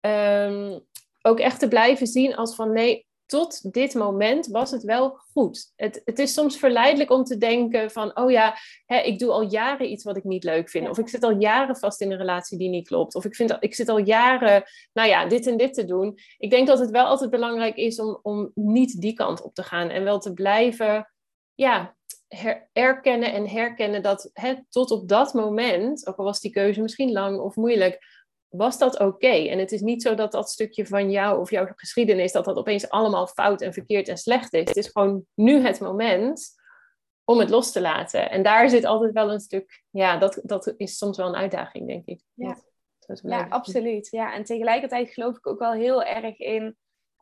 um, 0.00 0.86
ook 1.22 1.38
echt 1.38 1.58
te 1.58 1.68
blijven 1.68 2.06
zien 2.06 2.36
als 2.36 2.54
van 2.54 2.72
nee, 2.72 3.06
tot 3.26 3.72
dit 3.72 3.94
moment 3.94 4.46
was 4.46 4.70
het 4.70 4.82
wel 4.82 5.18
goed. 5.32 5.72
Het, 5.76 6.00
het 6.04 6.18
is 6.18 6.32
soms 6.32 6.56
verleidelijk 6.56 7.10
om 7.10 7.24
te 7.24 7.36
denken 7.36 7.90
van, 7.90 8.16
oh 8.16 8.30
ja, 8.30 8.56
hè, 8.86 8.98
ik 8.98 9.18
doe 9.18 9.30
al 9.30 9.42
jaren 9.42 9.90
iets 9.90 10.04
wat 10.04 10.16
ik 10.16 10.24
niet 10.24 10.44
leuk 10.44 10.70
vind. 10.70 10.88
Of 10.88 10.98
ik 10.98 11.08
zit 11.08 11.22
al 11.22 11.38
jaren 11.38 11.76
vast 11.76 12.00
in 12.00 12.12
een 12.12 12.18
relatie 12.18 12.58
die 12.58 12.68
niet 12.68 12.86
klopt. 12.86 13.14
Of 13.14 13.24
ik, 13.24 13.34
vind, 13.34 13.56
ik 13.60 13.74
zit 13.74 13.88
al 13.88 13.98
jaren, 13.98 14.62
nou 14.92 15.08
ja, 15.08 15.26
dit 15.26 15.46
en 15.46 15.56
dit 15.56 15.74
te 15.74 15.84
doen. 15.84 16.18
Ik 16.38 16.50
denk 16.50 16.66
dat 16.66 16.78
het 16.78 16.90
wel 16.90 17.06
altijd 17.06 17.30
belangrijk 17.30 17.76
is 17.76 18.00
om, 18.00 18.18
om 18.22 18.50
niet 18.54 19.00
die 19.00 19.14
kant 19.14 19.42
op 19.42 19.54
te 19.54 19.62
gaan. 19.62 19.88
En 19.88 20.04
wel 20.04 20.18
te 20.18 20.32
blijven, 20.32 21.12
ja, 21.54 21.96
erkennen 22.72 23.32
en 23.32 23.48
herkennen 23.48 24.02
dat 24.02 24.30
hè, 24.32 24.54
tot 24.68 24.90
op 24.90 25.08
dat 25.08 25.34
moment, 25.34 26.06
ook 26.06 26.16
al 26.16 26.24
was 26.24 26.40
die 26.40 26.50
keuze 26.50 26.82
misschien 26.82 27.12
lang 27.12 27.38
of 27.38 27.56
moeilijk, 27.56 27.98
was 28.48 28.78
dat 28.78 28.98
oké? 29.00 29.26
En 29.26 29.58
het 29.58 29.72
is 29.72 29.80
niet 29.80 30.02
zo 30.02 30.14
dat 30.14 30.32
dat 30.32 30.50
stukje 30.50 30.86
van 30.86 31.10
jou 31.10 31.40
of 31.40 31.50
jouw 31.50 31.66
geschiedenis, 31.76 32.32
dat 32.32 32.44
dat 32.44 32.56
opeens 32.56 32.88
allemaal 32.88 33.26
fout 33.26 33.60
en 33.60 33.72
verkeerd 33.72 34.08
en 34.08 34.16
slecht 34.16 34.52
is. 34.52 34.68
Het 34.68 34.76
is 34.76 34.88
gewoon 34.88 35.24
nu 35.34 35.60
het 35.60 35.80
moment 35.80 36.62
om 37.24 37.38
het 37.38 37.50
los 37.50 37.72
te 37.72 37.80
laten. 37.80 38.30
En 38.30 38.42
daar 38.42 38.68
zit 38.70 38.84
altijd 38.84 39.12
wel 39.12 39.32
een 39.32 39.40
stuk, 39.40 39.82
ja, 39.90 40.18
dat, 40.18 40.40
dat 40.42 40.74
is 40.76 40.96
soms 40.96 41.16
wel 41.16 41.28
een 41.28 41.36
uitdaging, 41.36 41.86
denk 41.86 42.06
ik. 42.06 42.22
Ja, 42.34 42.56
ja 43.22 43.46
absoluut. 43.48 44.08
Ja, 44.10 44.34
en 44.34 44.44
tegelijkertijd 44.44 45.10
geloof 45.10 45.36
ik 45.36 45.46
ook 45.46 45.58
wel 45.58 45.72
heel 45.72 46.02
erg 46.02 46.38
in 46.38 46.76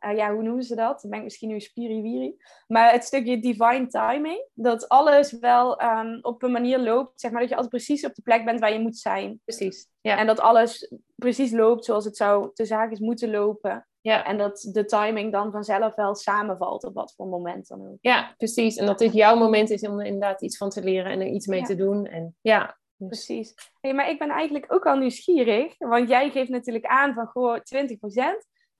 uh, 0.05 0.15
ja, 0.15 0.33
hoe 0.33 0.43
noemen 0.43 0.63
ze 0.63 0.75
dat? 0.75 1.01
Dan 1.01 1.09
ben 1.09 1.19
ik 1.19 1.25
misschien 1.25 1.49
nu 1.49 1.59
spiriwiri. 1.59 2.35
Maar 2.67 2.91
het 2.91 3.03
stukje 3.03 3.39
divine 3.39 3.87
timing. 3.87 4.47
Dat 4.53 4.89
alles 4.89 5.31
wel 5.31 5.81
um, 5.81 6.19
op 6.21 6.43
een 6.43 6.51
manier 6.51 6.79
loopt, 6.79 7.19
zeg 7.19 7.31
maar, 7.31 7.39
dat 7.39 7.49
je 7.49 7.55
altijd 7.55 7.73
precies 7.73 8.05
op 8.05 8.15
de 8.15 8.21
plek 8.21 8.45
bent 8.45 8.59
waar 8.59 8.73
je 8.73 8.79
moet 8.79 8.97
zijn. 8.97 9.41
Precies. 9.43 9.87
Ja. 10.01 10.17
En 10.17 10.27
dat 10.27 10.39
alles 10.39 10.91
precies 11.15 11.51
loopt 11.51 11.85
zoals 11.85 12.05
het 12.05 12.17
zou 12.17 12.49
de 12.53 12.65
zaakjes 12.65 12.99
moeten 12.99 13.29
lopen. 13.29 13.87
Ja. 14.01 14.25
En 14.25 14.37
dat 14.37 14.69
de 14.71 14.85
timing 14.85 15.31
dan 15.31 15.51
vanzelf 15.51 15.95
wel 15.95 16.15
samenvalt 16.15 16.83
op 16.83 16.93
wat 16.93 17.13
voor 17.15 17.27
moment 17.27 17.67
dan 17.67 17.81
ook. 17.81 17.97
Ja, 18.01 18.33
precies. 18.37 18.75
En 18.75 18.85
dat 18.85 18.99
dit 18.99 19.13
jouw 19.13 19.35
moment 19.35 19.69
is 19.69 19.87
om 19.87 19.99
er 19.99 20.05
inderdaad 20.05 20.41
iets 20.41 20.57
van 20.57 20.69
te 20.69 20.83
leren 20.83 21.11
en 21.11 21.21
er 21.21 21.27
iets 21.27 21.47
mee 21.47 21.63
te 21.63 21.75
doen. 21.75 22.05
En 22.05 22.35
ja, 22.41 22.77
dus 22.97 23.25
Precies. 23.25 23.53
Hey, 23.81 23.93
maar 23.93 24.09
ik 24.09 24.19
ben 24.19 24.29
eigenlijk 24.29 24.73
ook 24.73 24.85
al 24.85 24.97
nieuwsgierig, 24.97 25.75
want 25.77 26.09
jij 26.09 26.29
geeft 26.29 26.49
natuurlijk 26.49 26.85
aan 26.85 27.13
van 27.13 27.25
goh, 27.27 27.57
20% 27.57 27.61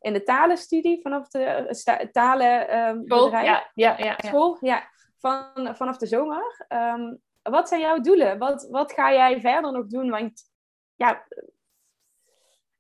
in 0.04 0.14
de 0.14 0.24
talenstudie 0.24 1.02
vanaf 1.02 1.28
de 1.28 1.76
uh, 1.86 2.12
talen 2.12 2.78
um, 2.78 3.04
ja, 3.08 3.70
ja, 3.74 3.98
ja, 3.98 4.16
school, 4.18 4.58
ja, 4.62 4.90
van, 5.18 5.76
vanaf 5.76 5.98
de 5.98 6.06
zomer. 6.06 6.66
Um, 6.70 7.22
wat 7.42 7.68
zijn 7.68 7.82
jouw 7.82 8.00
doelen? 8.00 8.38
Wat, 8.38 8.68
wat 8.70 8.94
ga 8.94 9.14
jij 9.14 9.40
verder 9.40 9.72
nog 9.72 9.88
doen? 9.88 10.10
Want 10.10 10.44
ja, 10.96 11.28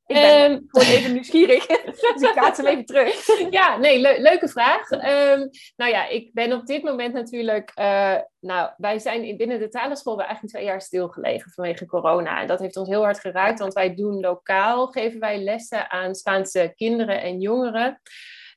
ik 0.05 0.15
ben 0.15 0.51
um, 0.51 0.63
gewoon 0.67 0.87
even 0.87 1.13
nieuwsgierig. 1.13 1.65
dus 2.13 2.21
ik 2.21 2.31
kaats 2.35 2.57
hem 2.57 2.67
even 2.67 2.85
terug. 2.85 3.25
ja, 3.49 3.77
nee, 3.77 4.21
leuke 4.21 4.47
vraag. 4.47 4.91
Um, 4.91 5.49
nou 5.75 5.91
ja, 5.91 6.07
ik 6.07 6.33
ben 6.33 6.53
op 6.53 6.65
dit 6.65 6.83
moment 6.83 7.13
natuurlijk... 7.13 7.71
Uh, 7.79 8.15
nou, 8.39 8.71
wij 8.77 8.99
zijn 8.99 9.37
binnen 9.37 9.59
de 9.59 9.69
talenschool 9.69 10.19
eigenlijk 10.19 10.53
twee 10.53 10.65
jaar 10.65 10.81
stilgelegen 10.81 11.51
vanwege 11.51 11.85
corona. 11.85 12.41
En 12.41 12.47
dat 12.47 12.59
heeft 12.59 12.77
ons 12.77 12.89
heel 12.89 13.03
hard 13.03 13.19
geraakt, 13.19 13.59
want 13.59 13.73
wij 13.73 13.95
doen 13.95 14.19
lokaal... 14.19 14.87
geven 14.87 15.19
wij 15.19 15.43
lessen 15.43 15.89
aan 15.89 16.15
Spaanse 16.15 16.73
kinderen 16.75 17.21
en 17.21 17.39
jongeren... 17.39 18.01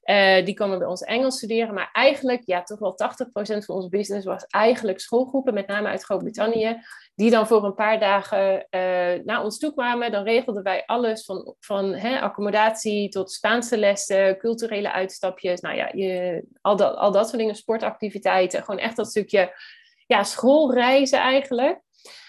Uh, 0.06 0.44
die 0.44 0.54
komen 0.54 0.78
bij 0.78 0.86
ons 0.86 1.02
Engels 1.02 1.36
studeren. 1.36 1.74
Maar 1.74 1.88
eigenlijk, 1.92 2.42
ja, 2.44 2.62
toch 2.62 2.78
wel 2.78 2.92
80% 2.92 3.64
van 3.64 3.74
onze 3.74 3.88
business 3.88 4.26
was 4.26 4.46
eigenlijk 4.46 5.00
schoolgroepen, 5.00 5.54
met 5.54 5.66
name 5.66 5.88
uit 5.88 6.02
Groot-Brittannië, 6.02 6.78
die 7.16 7.30
dan 7.30 7.46
voor 7.46 7.64
een 7.64 7.74
paar 7.74 8.00
dagen 8.00 8.66
uh, 8.70 9.24
naar 9.24 9.42
ons 9.42 9.58
toe 9.58 9.72
kwamen. 9.72 10.10
Dan 10.10 10.24
regelden 10.24 10.62
wij 10.62 10.82
alles 10.86 11.24
van, 11.24 11.54
van 11.60 11.92
hè, 11.92 12.20
accommodatie 12.20 13.08
tot 13.08 13.32
Spaanse 13.32 13.78
lessen, 13.78 14.38
culturele 14.38 14.92
uitstapjes, 14.92 15.60
nou 15.60 15.76
ja, 15.76 15.90
je, 15.92 16.44
al, 16.60 16.76
dat, 16.76 16.96
al 16.96 17.12
dat 17.12 17.26
soort 17.26 17.38
dingen, 17.38 17.54
sportactiviteiten. 17.54 18.64
Gewoon 18.64 18.80
echt 18.80 18.96
dat 18.96 19.08
stukje 19.08 19.52
ja, 20.06 20.22
schoolreizen 20.22 21.18
eigenlijk. 21.18 21.80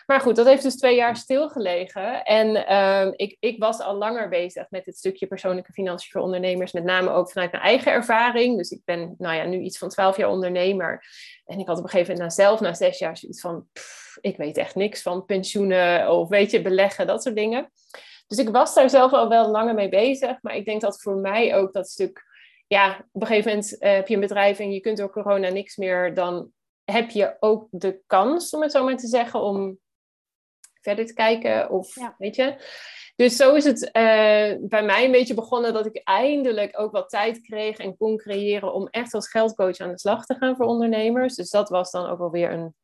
Maar 0.06 0.22
goed, 0.22 0.36
dat 0.36 0.46
heeft 0.46 0.64
dus 0.64 0.78
twee 0.78 0.96
jaar 0.96 1.16
stilgelegen. 1.16 2.24
En 2.24 2.56
uh, 2.56 3.14
ik, 3.16 3.38
ik 3.40 3.60
was 3.60 3.80
al 3.80 3.96
langer 3.96 4.30
bezig 4.30 4.70
met 4.70 4.86
het 4.86 4.98
stukje 4.98 5.28
persoonlijke 5.28 5.72
financiën 5.72 6.12
voor 6.12 6.22
ondernemers. 6.22 6.72
Met 6.72 6.84
name 6.84 7.10
ook 7.10 7.32
vanuit 7.32 7.52
mijn 7.52 7.64
eigen 7.64 7.92
ervaring. 7.92 8.58
Dus 8.58 8.70
ik 8.70 8.82
ben 8.86 9.16
nou 9.18 9.36
ja, 9.36 9.46
nu 9.46 9.60
iets 9.60 9.78
van 9.78 9.90
twaalf 9.90 10.18
jaar 10.18 10.30
ondernemer. 10.30 11.04
En 11.46 11.60
ik 11.60 11.68
had 11.68 11.78
op 11.78 11.84
een 11.84 11.90
gegeven 11.90 12.14
moment 12.14 12.34
zelf, 12.34 12.60
na 12.60 12.74
zes 12.74 13.00
jaar, 13.00 13.18
zoiets 13.18 13.42
van... 13.42 13.68
ik 14.22 14.38
weet 14.38 14.58
echt 14.58 14.76
niks 14.76 15.02
van 15.02 15.26
pensioenen 15.26 16.12
of 16.12 16.30
weet 16.30 16.52
je, 16.52 16.62
beleggen, 16.62 17.08
dat 17.08 17.24
soort 17.24 17.36
dingen. 17.36 17.72
Dus 18.28 18.38
ik 18.38 18.50
was 18.50 18.74
daar 18.74 18.90
zelf 18.90 19.14
al 19.14 19.30
wel 19.30 19.50
langer 19.50 19.74
mee 19.74 19.90
bezig. 19.90 20.38
Maar 20.42 20.56
ik 20.56 20.66
denk 20.66 20.82
dat 20.82 21.02
voor 21.02 21.16
mij 21.16 21.56
ook 21.56 21.74
dat 21.74 21.90
stuk... 21.90 22.26
Ja, 22.68 23.06
op 23.12 23.22
een 23.22 23.28
gegeven 23.28 23.50
moment 23.50 23.74
uh, 23.74 23.92
heb 23.92 24.08
je 24.08 24.14
een 24.14 24.20
bedrijf 24.20 24.60
en 24.60 24.72
je 24.72 24.80
kunt 24.80 24.98
door 24.98 25.12
corona 25.12 25.50
niks 25.50 25.76
meer. 25.76 26.14
Dan 26.14 26.52
heb 26.84 27.10
je 27.10 27.38
ook 27.40 27.68
de 27.70 28.02
kans, 28.08 28.54
om 28.54 28.62
het 28.62 28.72
zo 28.72 28.84
maar 28.84 28.98
te 28.98 29.08
zeggen, 29.08 29.42
om 29.42 29.80
verder 30.82 31.06
te 31.06 31.14
kijken. 31.14 31.70
Of 31.70 31.94
weet 32.18 32.36
je. 32.36 32.56
Dus 33.16 33.36
zo 33.36 33.56
is 33.56 33.64
het 33.64 33.84
uh, 33.84 33.92
bij 34.60 34.84
mij 34.84 35.06
een 35.06 35.12
beetje 35.12 35.34
begonnen 35.34 35.74
dat 35.74 35.86
ik 35.86 36.02
eindelijk 36.04 36.80
ook 36.80 36.92
wat 36.92 37.10
tijd 37.10 37.42
kreeg 37.42 37.78
en 37.78 37.98
kon 37.98 38.18
creëren 38.18 38.74
om 38.74 38.88
echt 38.88 39.14
als 39.14 39.30
geldcoach 39.30 39.78
aan 39.78 39.92
de 39.92 40.00
slag 40.00 40.26
te 40.26 40.36
gaan 40.36 40.56
voor 40.56 40.66
ondernemers. 40.66 41.36
Dus 41.36 41.50
dat 41.50 41.70
was 41.70 41.92
dan 41.92 42.10
ook 42.10 42.18
wel 42.18 42.32
weer 42.32 42.52
een, 42.52 42.76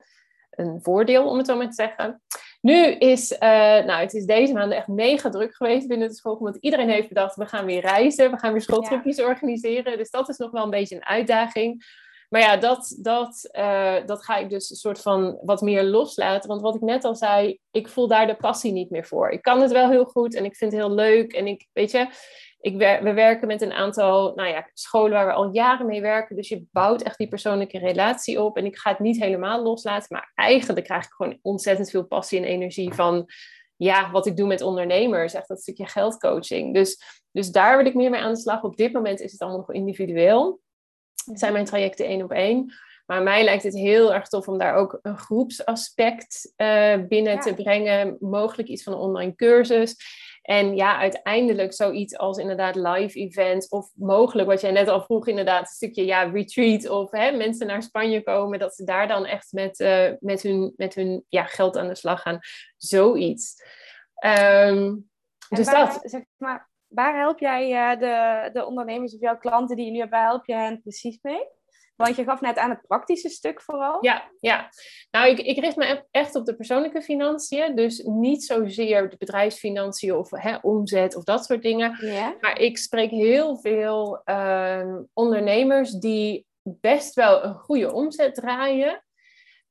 een 0.56 0.80
voordeel, 0.82 1.30
om 1.30 1.38
het 1.38 1.48
zo 1.48 1.58
maar 1.58 1.68
te 1.70 1.74
zeggen. 1.74 2.22
Nu 2.62 2.86
is, 2.86 3.32
uh, 3.32 3.40
nou, 3.86 3.92
het 3.92 4.14
is 4.14 4.26
deze 4.26 4.54
maand 4.54 4.72
echt 4.72 4.88
mega 4.88 5.30
druk 5.30 5.56
geweest 5.56 5.88
binnen 5.88 6.08
de 6.08 6.14
school, 6.14 6.36
omdat 6.36 6.58
iedereen 6.60 6.90
heeft 6.90 7.08
bedacht, 7.08 7.36
we 7.36 7.46
gaan 7.46 7.66
weer 7.66 7.82
reizen, 7.82 8.32
we 8.32 8.38
gaan 8.38 8.52
weer 8.52 8.62
schooltripjes 8.62 9.22
organiseren. 9.22 9.98
Dus 9.98 10.10
dat 10.10 10.30
is 10.30 10.38
nog 10.38 10.52
wel 10.52 10.64
een 10.64 10.70
beetje 10.70 10.96
een 10.96 11.06
uitdaging. 11.06 11.86
Maar 12.30 12.42
ja, 12.42 12.58
dat, 12.58 12.98
dat, 13.02 13.50
uh, 13.52 13.96
dat 14.06 14.24
ga 14.24 14.38
ik 14.38 14.50
dus 14.50 14.70
een 14.70 14.76
soort 14.76 15.02
van 15.02 15.40
wat 15.42 15.62
meer 15.62 15.84
loslaten. 15.84 16.50
Want 16.50 16.62
wat 16.62 16.76
ik 16.76 16.82
net 16.82 17.04
al 17.04 17.16
zei, 17.16 17.60
ik 17.72 17.88
voel 17.88 18.08
daar 18.08 18.28
de 18.28 18.36
passie 18.36 18.72
niet 18.72 18.90
meer 18.90 19.06
voor. 19.06 19.30
Ik 19.30 19.42
kan 19.42 19.62
het 19.62 19.72
wel 19.72 19.90
heel 19.90 20.06
goed 20.06 20.36
en 20.36 20.46
ik 20.46 20.56
vind 20.56 20.72
het 20.72 20.82
heel 20.82 20.92
leuk. 20.92 21.34
En 21.34 21.48
ik, 21.48 21.68
weet 21.74 21.92
je, 21.92 22.08
ik 22.64 22.78
we 22.78 23.14
werken 23.14 23.48
met 23.48 23.62
een 23.62 23.74
aantal 23.74 24.34
nou 24.36 24.50
ja, 24.50 24.70
scholen 24.74 25.12
waar 25.12 25.26
we 25.26 25.34
al 25.34 25.54
jaren 25.54 25.86
mee 25.86 26.02
werken. 26.02 26.36
Dus 26.36 26.50
je 26.50 26.66
bouwt 26.72 27.02
echt 27.02 27.18
die 27.18 27.28
persoonlijke 27.28 27.78
relatie 27.78 28.42
op. 28.42 28.58
En 28.58 28.66
ik 28.66 28.78
ga 28.78 28.90
het 28.90 29.00
niet 29.00 29.20
helemaal 29.20 29.64
loslaten. 29.64 30.08
Maar 30.10 30.32
eigenlijk 30.36 30.86
krijg 30.86 31.06
ik 31.06 31.12
gewoon 31.12 31.40
ontzettend 31.42 31.90
veel 31.90 32.06
passie 32.06 32.40
en 32.40 32.46
energie 32.46 32.94
van 32.94 33.30
ja, 33.76 34.12
wat 34.12 34.26
ik 34.26 34.38
doe 34.38 34.48
met 34.48 34.62
ondernemers. 34.62 35.34
Echt 35.34 35.48
dat 35.48 35.62
stukje 35.62 35.88
geldcoaching. 35.88 36.74
Dus, 36.74 37.02
dus 37.32 37.52
daar 37.52 37.78
wil 37.78 37.86
ik 37.86 37.94
meer 37.94 38.10
mee 38.10 38.22
aan 38.22 38.34
de 38.34 38.40
slag. 38.40 38.64
Op 38.64 38.78
dit 38.78 38.94
moment 38.94 39.20
is 39.20 39.32
het 39.32 39.42
allemaal 39.42 39.60
nog 39.60 39.74
individueel 39.74 40.62
zijn 41.34 41.54
mijn 41.54 41.66
trajecten 41.66 42.06
één 42.06 42.24
op 42.24 42.32
één. 42.32 42.74
Maar 43.06 43.24
mij 43.24 43.44
lijkt 43.44 43.64
het 43.64 43.76
heel 43.76 44.14
erg 44.14 44.28
tof 44.28 44.48
om 44.48 44.58
daar 44.58 44.76
ook 44.76 45.00
een 45.02 45.18
groepsaspect 45.18 46.54
uh, 46.58 46.96
binnen 47.08 47.40
te 47.40 47.54
brengen. 47.54 48.18
Mogelijk 48.20 48.70
iets 48.70 48.84
van 48.84 48.94
een 48.94 49.00
online 49.00 49.36
cursus. 49.36 49.96
En 50.44 50.76
ja, 50.76 50.98
uiteindelijk 50.98 51.74
zoiets 51.74 52.18
als 52.18 52.38
inderdaad 52.38 52.76
live 52.76 53.20
events. 53.20 53.68
Of 53.68 53.92
mogelijk, 53.96 54.48
wat 54.48 54.62
jij 54.62 54.72
net 54.72 54.88
al 54.88 55.02
vroeg, 55.02 55.28
inderdaad 55.28 55.62
een 55.62 55.68
stukje 55.68 56.06
ja, 56.06 56.24
retreat. 56.24 56.90
Of 56.90 57.12
hè, 57.12 57.32
mensen 57.32 57.68
naar 57.68 57.84
Spanje 57.84 58.24
komen. 58.24 58.60
Dat 58.60 58.76
ze 58.76 58.84
daar 58.84 59.08
dan 59.08 59.26
echt 59.26 59.52
met, 59.52 59.80
uh, 59.80 60.10
met 60.20 60.42
hun, 60.42 60.74
met 60.76 60.96
hun 60.96 61.26
ja, 61.30 61.44
geld 61.44 61.78
aan 61.78 61.88
de 61.88 61.96
slag 61.96 62.22
gaan. 62.22 62.40
Zoiets. 62.78 63.56
Um, 64.26 65.10
dus 65.50 65.66
waar, 65.66 65.86
dat. 65.86 66.00
Zeg 66.04 66.22
maar, 66.38 66.70
waar 66.88 67.18
help 67.18 67.40
jij 67.40 67.98
de, 67.98 68.50
de 68.54 68.66
ondernemers 68.66 69.14
of 69.14 69.20
jouw 69.20 69.38
klanten 69.38 69.76
die 69.76 69.86
je 69.86 69.92
nu 69.92 70.00
hebt, 70.00 70.12
waar 70.12 70.26
help 70.26 70.46
je 70.46 70.56
hen 70.56 70.82
precies 70.82 71.20
mee? 71.22 71.48
Want 71.96 72.16
je 72.16 72.24
gaf 72.24 72.42
net 72.42 72.58
aan 72.58 72.70
het 72.70 72.88
praktische 72.88 73.30
stuk 73.30 73.62
vooral. 73.62 73.98
Ja, 74.02 74.32
ja. 74.40 74.70
nou 75.12 75.30
ik, 75.30 75.40
ik 75.40 75.60
richt 75.60 75.76
me 75.76 76.04
echt 76.12 76.36
op 76.36 76.46
de 76.46 76.56
persoonlijke 76.56 77.02
financiën. 77.02 77.76
Dus 77.76 78.04
niet 78.04 78.44
zozeer 78.44 79.10
de 79.10 79.18
bedrijfsfinanciën 79.18 80.16
of 80.16 80.32
hè, 80.32 80.58
omzet 80.62 81.16
of 81.16 81.24
dat 81.24 81.46
soort 81.46 81.62
dingen. 81.62 81.98
Ja. 82.06 82.36
Maar 82.40 82.60
ik 82.60 82.78
spreek 82.78 83.10
heel 83.10 83.58
veel 83.58 84.22
uh, 84.26 84.96
ondernemers 85.14 85.92
die 85.92 86.46
best 86.64 87.14
wel 87.14 87.44
een 87.44 87.56
goede 87.56 87.94
omzet 87.94 88.36
draaien. 88.36 89.04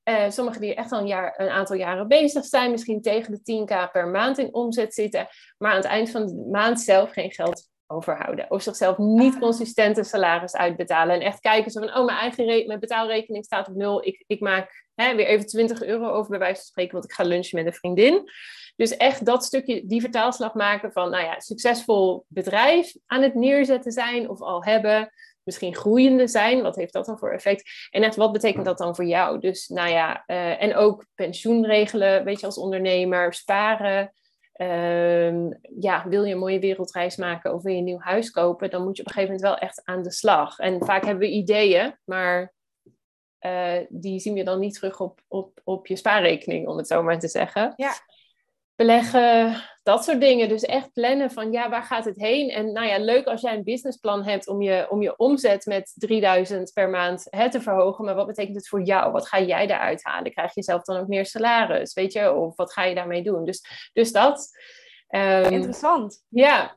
Uh, 0.08 0.30
sommigen 0.30 0.60
die 0.60 0.74
echt 0.74 0.92
al 0.92 1.00
een, 1.00 1.06
jaar, 1.06 1.34
een 1.36 1.48
aantal 1.48 1.76
jaren 1.76 2.08
bezig 2.08 2.44
zijn, 2.44 2.70
misschien 2.70 3.02
tegen 3.02 3.32
de 3.32 3.66
10k 3.66 3.92
per 3.92 4.08
maand 4.08 4.38
in 4.38 4.54
omzet 4.54 4.94
zitten, 4.94 5.28
maar 5.58 5.70
aan 5.70 5.76
het 5.76 5.86
eind 5.86 6.10
van 6.10 6.26
de 6.26 6.48
maand 6.50 6.80
zelf 6.80 7.10
geen 7.10 7.32
geld 7.32 7.70
overhouden. 7.92 8.50
Of 8.50 8.62
zichzelf 8.62 8.98
niet 8.98 9.34
ah. 9.34 9.40
consistent 9.40 9.96
een 9.96 10.04
salaris 10.04 10.56
uitbetalen. 10.56 11.14
En 11.14 11.20
echt 11.20 11.40
kijken 11.40 11.70
zo 11.70 11.80
van, 11.80 11.96
oh, 11.96 12.04
mijn 12.04 12.18
eigen 12.18 12.66
mijn 12.66 12.80
betaalrekening 12.80 13.44
staat 13.44 13.68
op 13.68 13.74
nul. 13.74 14.06
Ik, 14.06 14.24
ik 14.26 14.40
maak 14.40 14.86
hè, 14.94 15.14
weer 15.14 15.26
even 15.26 15.46
20 15.46 15.82
euro 15.82 16.08
over 16.08 16.30
bij 16.30 16.38
wijze 16.38 16.56
van 16.56 16.64
spreken, 16.64 16.92
want 16.92 17.04
ik 17.04 17.12
ga 17.12 17.24
lunchen 17.24 17.58
met 17.58 17.66
een 17.66 17.78
vriendin. 17.78 18.30
Dus 18.76 18.96
echt 18.96 19.24
dat 19.24 19.44
stukje, 19.44 19.86
die 19.86 20.00
vertaalslag 20.00 20.54
maken 20.54 20.92
van, 20.92 21.10
nou 21.10 21.24
ja, 21.24 21.40
succesvol 21.40 22.24
bedrijf 22.28 22.94
aan 23.06 23.22
het 23.22 23.34
neerzetten 23.34 23.92
zijn 23.92 24.28
of 24.28 24.40
al 24.40 24.64
hebben. 24.64 25.12
Misschien 25.42 25.74
groeiende 25.74 26.26
zijn, 26.26 26.62
wat 26.62 26.76
heeft 26.76 26.92
dat 26.92 27.06
dan 27.06 27.18
voor 27.18 27.32
effect? 27.32 27.88
En 27.90 28.02
echt, 28.02 28.16
wat 28.16 28.32
betekent 28.32 28.64
dat 28.64 28.78
dan 28.78 28.94
voor 28.94 29.04
jou? 29.04 29.38
Dus 29.38 29.68
nou 29.68 29.90
ja, 29.90 30.24
uh, 30.26 30.62
en 30.62 30.74
ook 30.74 31.06
pensioen 31.14 31.66
regelen, 31.66 32.24
weet 32.24 32.40
je, 32.40 32.46
als 32.46 32.58
ondernemer, 32.58 33.34
sparen. 33.34 34.12
Ehm, 34.52 35.50
ja, 35.80 36.08
wil 36.08 36.24
je 36.24 36.32
een 36.32 36.38
mooie 36.38 36.58
wereldreis 36.58 37.16
maken 37.16 37.54
of 37.54 37.62
wil 37.62 37.72
je 37.72 37.78
een 37.78 37.84
nieuw 37.84 38.00
huis 38.00 38.30
kopen, 38.30 38.70
dan 38.70 38.84
moet 38.84 38.96
je 38.96 39.02
op 39.02 39.08
een 39.08 39.14
gegeven 39.14 39.34
moment 39.34 39.50
wel 39.50 39.68
echt 39.68 39.80
aan 39.84 40.02
de 40.02 40.12
slag. 40.12 40.58
En 40.58 40.84
vaak 40.84 41.04
hebben 41.04 41.28
we 41.28 41.34
ideeën, 41.34 41.98
maar 42.04 42.54
uh, 43.40 43.78
die 43.88 44.20
zien 44.20 44.34
we 44.34 44.42
dan 44.42 44.58
niet 44.58 44.74
terug 44.74 45.00
op, 45.00 45.20
op, 45.28 45.60
op 45.64 45.86
je 45.86 45.96
spaarrekening, 45.96 46.68
om 46.68 46.76
het 46.76 46.86
zo 46.86 47.02
maar 47.02 47.18
te 47.18 47.28
zeggen. 47.28 47.72
Ja 47.76 47.92
beleggen, 48.76 49.62
dat 49.82 50.04
soort 50.04 50.20
dingen. 50.20 50.48
Dus 50.48 50.62
echt 50.62 50.92
plannen 50.92 51.30
van 51.30 51.52
ja, 51.52 51.70
waar 51.70 51.82
gaat 51.82 52.04
het 52.04 52.20
heen? 52.20 52.50
En 52.50 52.72
nou 52.72 52.86
ja, 52.86 52.98
leuk 52.98 53.26
als 53.26 53.40
jij 53.40 53.54
een 53.54 53.64
businessplan 53.64 54.24
hebt 54.24 54.48
om 54.48 54.62
je, 54.62 54.86
om 54.90 55.02
je 55.02 55.16
omzet 55.16 55.66
met 55.66 55.92
3000 55.94 56.72
per 56.72 56.88
maand 56.88 57.26
hè, 57.30 57.50
te 57.50 57.60
verhogen. 57.60 58.04
Maar 58.04 58.14
wat 58.14 58.26
betekent 58.26 58.56
het 58.56 58.68
voor 58.68 58.82
jou? 58.82 59.12
Wat 59.12 59.28
ga 59.28 59.40
jij 59.40 59.66
daaruit 59.66 60.04
halen? 60.04 60.32
Krijg 60.32 60.54
je 60.54 60.62
zelf 60.62 60.82
dan 60.82 60.96
ook 60.96 61.08
meer 61.08 61.26
salaris? 61.26 61.94
Weet 61.94 62.12
je? 62.12 62.32
Of 62.32 62.56
wat 62.56 62.72
ga 62.72 62.84
je 62.84 62.94
daarmee 62.94 63.22
doen? 63.22 63.44
Dus, 63.44 63.90
dus 63.92 64.12
dat. 64.12 64.48
Um, 65.08 65.44
interessant. 65.44 66.24
Ja. 66.28 66.76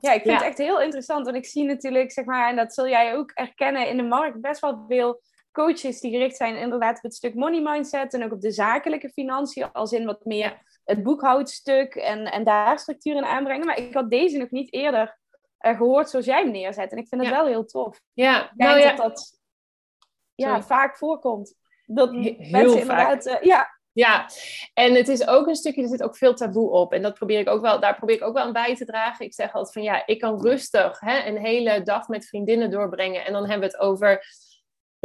Ja, 0.00 0.12
ik 0.12 0.22
vind 0.22 0.34
het 0.34 0.46
echt 0.46 0.58
heel 0.58 0.80
interessant. 0.80 1.24
Want 1.24 1.36
ik 1.36 1.46
zie 1.46 1.64
natuurlijk, 1.64 2.12
zeg 2.12 2.24
maar, 2.24 2.48
en 2.48 2.56
dat 2.56 2.74
zul 2.74 2.88
jij 2.88 3.16
ook 3.16 3.30
erkennen 3.30 3.88
in 3.88 3.96
de 3.96 4.02
markt, 4.02 4.40
best 4.40 4.60
wel 4.60 4.84
veel 4.88 5.20
coaches 5.52 6.00
die 6.00 6.10
gericht 6.10 6.36
zijn 6.36 6.56
inderdaad 6.56 6.96
op 6.96 7.02
het 7.02 7.14
stuk 7.14 7.34
money 7.34 7.60
mindset 7.60 8.14
en 8.14 8.24
ook 8.24 8.32
op 8.32 8.40
de 8.40 8.50
zakelijke 8.50 9.08
financiën, 9.08 9.72
als 9.72 9.92
in 9.92 10.04
wat 10.04 10.24
meer 10.24 10.71
het 10.84 11.02
boekhoudstuk 11.02 11.94
en, 11.94 12.24
en 12.24 12.44
daar 12.44 12.78
structuur 12.78 13.16
in 13.16 13.24
aanbrengen. 13.24 13.66
Maar 13.66 13.78
ik 13.78 13.94
had 13.94 14.10
deze 14.10 14.38
nog 14.38 14.50
niet 14.50 14.72
eerder 14.72 15.18
uh, 15.60 15.76
gehoord 15.76 16.10
zoals 16.10 16.24
jij 16.24 16.42
hem 16.42 16.50
neerzet. 16.50 16.92
En 16.92 16.98
ik 16.98 17.08
vind 17.08 17.20
het 17.20 17.30
wel 17.30 17.46
heel 17.46 17.64
tof. 17.64 18.00
Ja, 18.12 18.42
ik 18.42 18.50
denk 18.56 18.70
nou, 18.70 18.82
ja. 18.82 18.88
dat 18.88 18.96
dat 18.96 19.40
ja, 20.34 20.62
vaak 20.62 20.96
voorkomt. 20.96 21.54
Dat 21.86 22.10
heel 22.10 22.36
mensen 22.50 22.80
inderdaad... 22.80 23.26
Uh, 23.26 23.40
ja, 23.40 23.80
ja, 23.92 24.28
en 24.74 24.94
het 24.94 25.08
is 25.08 25.26
ook 25.26 25.46
een 25.46 25.54
stukje, 25.54 25.82
er 25.82 25.88
zit 25.88 26.02
ook 26.02 26.16
veel 26.16 26.34
taboe 26.34 26.70
op. 26.70 26.92
En 26.92 27.02
dat 27.02 27.14
probeer 27.14 27.38
ik 27.38 27.48
ook 27.48 27.60
wel, 27.60 27.80
daar 27.80 27.96
probeer 27.96 28.16
ik 28.16 28.22
ook 28.22 28.34
wel 28.34 28.44
aan 28.44 28.52
bij 28.52 28.76
te 28.76 28.84
dragen. 28.84 29.26
Ik 29.26 29.34
zeg 29.34 29.52
altijd 29.52 29.72
van 29.72 29.82
ja, 29.82 30.06
ik 30.06 30.20
kan 30.20 30.42
rustig 30.42 31.00
hè, 31.00 31.26
een 31.26 31.38
hele 31.38 31.82
dag 31.82 32.08
met 32.08 32.26
vriendinnen 32.26 32.70
doorbrengen. 32.70 33.24
En 33.24 33.32
dan 33.32 33.48
hebben 33.48 33.68
we 33.68 33.76
het 33.76 33.84
over 33.84 34.24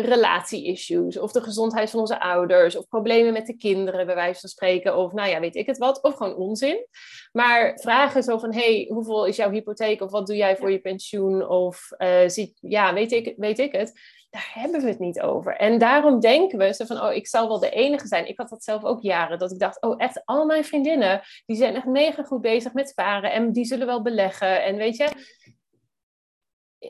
relatie-issues, 0.01 1.19
of 1.19 1.31
de 1.31 1.41
gezondheid 1.41 1.89
van 1.89 1.99
onze 1.99 2.19
ouders, 2.19 2.75
of 2.75 2.87
problemen 2.87 3.33
met 3.33 3.45
de 3.45 3.57
kinderen, 3.57 4.05
bij 4.05 4.15
wijze 4.15 4.39
van 4.39 4.49
spreken, 4.49 4.97
of 4.97 5.13
nou 5.13 5.29
ja, 5.29 5.39
weet 5.39 5.55
ik 5.55 5.65
het 5.65 5.77
wat, 5.77 6.01
of 6.01 6.15
gewoon 6.15 6.35
onzin. 6.35 6.87
Maar 7.31 7.79
vragen 7.81 8.23
zo 8.23 8.37
van, 8.37 8.53
hey, 8.53 8.87
hoeveel 8.89 9.25
is 9.25 9.35
jouw 9.35 9.51
hypotheek, 9.51 10.01
of 10.01 10.11
wat 10.11 10.27
doe 10.27 10.35
jij 10.35 10.57
voor 10.57 10.71
je 10.71 10.79
pensioen, 10.79 11.47
of 11.47 11.89
uh, 11.97 12.27
ziet, 12.27 12.57
ja, 12.61 12.93
weet 12.93 13.11
ik, 13.11 13.33
weet 13.37 13.59
ik 13.59 13.71
het, 13.71 13.99
daar 14.29 14.51
hebben 14.53 14.81
we 14.81 14.87
het 14.87 14.99
niet 14.99 15.21
over. 15.21 15.55
En 15.55 15.77
daarom 15.77 16.19
denken 16.19 16.57
we 16.57 16.73
zo 16.73 16.85
van, 16.85 17.01
oh, 17.01 17.13
ik 17.13 17.27
zal 17.27 17.47
wel 17.47 17.59
de 17.59 17.69
enige 17.69 18.07
zijn. 18.07 18.27
Ik 18.27 18.37
had 18.37 18.49
dat 18.49 18.63
zelf 18.63 18.83
ook 18.83 19.01
jaren, 19.01 19.39
dat 19.39 19.51
ik 19.51 19.59
dacht, 19.59 19.81
oh, 19.81 19.93
echt, 19.97 20.21
al 20.25 20.45
mijn 20.45 20.65
vriendinnen, 20.65 21.21
die 21.45 21.57
zijn 21.57 21.75
echt 21.75 21.85
mega 21.85 22.23
goed 22.23 22.41
bezig 22.41 22.73
met 22.73 22.89
sparen, 22.89 23.31
en 23.31 23.51
die 23.51 23.65
zullen 23.65 23.87
wel 23.87 24.01
beleggen, 24.01 24.63
en 24.63 24.75
weet 24.75 24.97
je 24.97 25.09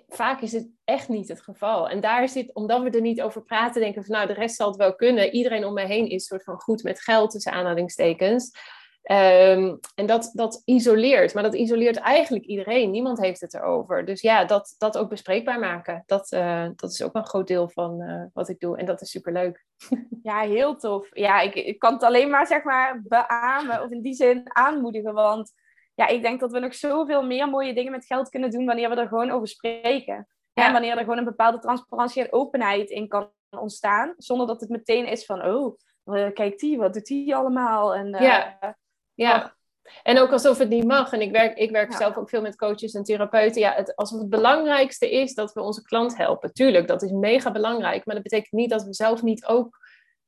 vaak 0.08 0.42
is 0.42 0.52
het 0.52 0.70
echt 0.84 1.10
niet 1.10 1.28
het 1.28 1.42
geval. 1.42 1.90
En 1.90 2.02
daar 2.02 2.30
zit, 2.30 2.54
omdat 2.54 2.82
we 2.82 2.90
er 2.90 3.02
niet 3.02 3.22
over 3.22 3.44
praten, 3.44 3.82
denken 3.82 4.04
van 4.04 4.16
nou, 4.16 4.28
de 4.28 4.34
rest 4.34 4.56
zal 4.56 4.68
het 4.68 4.78
wel 4.78 4.96
kunnen. 4.96 5.34
Iedereen 5.34 5.66
om 5.66 5.74
mij 5.74 5.88
heen 5.88 6.10
is 6.10 6.26
soort 6.26 6.44
van 6.44 6.60
goed 6.60 6.84
met 6.84 7.02
geld, 7.02 7.32
tussen 7.32 7.52
aanhalingstekens. 7.52 8.52
Ehm, 9.08 9.76
en 9.96 10.06
dat, 10.06 10.32
dat 10.34 10.62
isoleert, 10.66 11.34
maar 11.34 11.44
dat 11.44 11.56
isoleert 11.56 11.98
eigenlijk 11.98 12.46
iedereen. 12.46 12.92
Niemand 12.92 13.20
heeft 13.20 13.42
het 13.42 13.54
erover. 13.54 14.06
Dus 14.06 14.22
ja, 14.22 14.46
dat, 14.46 14.76
dat 14.78 14.98
ook 14.98 15.10
bespreekbaar 15.10 15.60
maken, 15.60 16.04
dat, 16.06 16.32
uh, 16.32 16.68
dat 16.76 16.92
is 16.92 17.02
ook 17.02 17.16
een 17.16 17.28
groot 17.28 17.48
deel 17.48 17.70
van 17.70 18.02
uh, 18.02 18.24
wat 18.34 18.50
ik 18.50 18.60
doe. 18.60 18.78
En 18.78 18.86
dat 18.86 19.02
is 19.02 19.10
superleuk. 19.10 19.66
Ja, 20.24 20.40
heel 20.40 20.76
tof. 20.76 21.08
Ja, 21.12 21.40
ik, 21.40 21.56
ik 21.56 21.80
kan 21.80 21.94
het 21.94 22.04
alleen 22.04 22.30
maar 22.30 22.48
zeg 22.48 22.64
maar 22.64 23.02
beamen, 23.04 23.84
of 23.84 23.90
in 23.90 24.02
die 24.02 24.14
zin 24.14 24.42
aanmoedigen. 24.44 25.14
Want 25.14 25.54
ja, 25.98 26.08
ik 26.08 26.22
denk 26.22 26.39
dat 26.39 26.52
we 26.52 26.60
nog 26.60 26.76
zoveel 26.76 27.24
meer 27.24 27.50
mooie 27.50 27.74
dingen 27.74 27.91
met 27.91 28.06
geld 28.06 28.30
kunnen 28.30 28.52
doen 28.52 28.66
wanneer 28.66 28.89
we 28.89 28.95
er 28.95 29.08
gewoon 29.08 29.32
over 29.32 29.48
spreken. 29.48 30.28
Ja. 30.54 30.66
En 30.66 30.72
wanneer 30.72 30.91
er 30.91 31.04
gewoon 31.04 31.18
een 31.18 31.24
bepaalde 31.24 31.60
transparantie 31.60 32.24
en 32.24 32.34
openheid 32.34 32.89
in 32.89 33.08
kan 33.08 33.32
ontstaan. 33.50 34.14
Zonder 34.18 34.48
dat 34.48 34.62
het 34.62 34.70
meteen 34.70 35.08
is 35.08 35.26
van, 35.26 35.45
oh, 35.45 35.78
eh, 36.04 36.34
kijk 36.34 36.60
die, 36.60 36.78
wat 36.78 36.93
doet 36.93 37.06
die 37.06 37.36
allemaal? 37.36 37.95
En, 37.95 38.16
uh, 38.16 38.22
ja. 38.22 38.78
ja. 39.14 39.56
En 40.04 40.20
ook 40.20 40.32
alsof 40.32 40.58
het 40.58 40.70
niet 40.70 40.88
mag. 40.88 41.14
En 41.14 41.22
ik 41.22 41.32
werk, 41.32 41.58
ik 41.58 41.72
werk 41.72 41.93
zelf 41.93 42.18
ook 42.18 42.30
veel 42.30 42.41
met 42.41 42.56
coaches 42.56 42.93
en 42.93 43.04
therapeuten. 43.04 43.62
Ja, 43.62 43.74
het, 43.74 43.95
alsof 43.95 44.20
het 44.20 44.30
belangrijkste 44.30 45.12
is 45.12 45.34
dat 45.34 45.54
we 45.54 45.62
onze 45.62 45.82
klant 45.82 46.18
helpen. 46.18 46.54
Tuurlijk, 46.54 46.88
dat 46.88 47.02
is 47.02 47.12
mega 47.12 47.52
belangrijk. 47.52 48.06
Maar 48.06 48.16
dat 48.16 48.24
betekent 48.24 48.52
niet 48.52 48.70
dat 48.70 48.84
we 48.84 48.93
zelf 48.93 49.22
niet 49.22 49.45
ook 49.45 49.78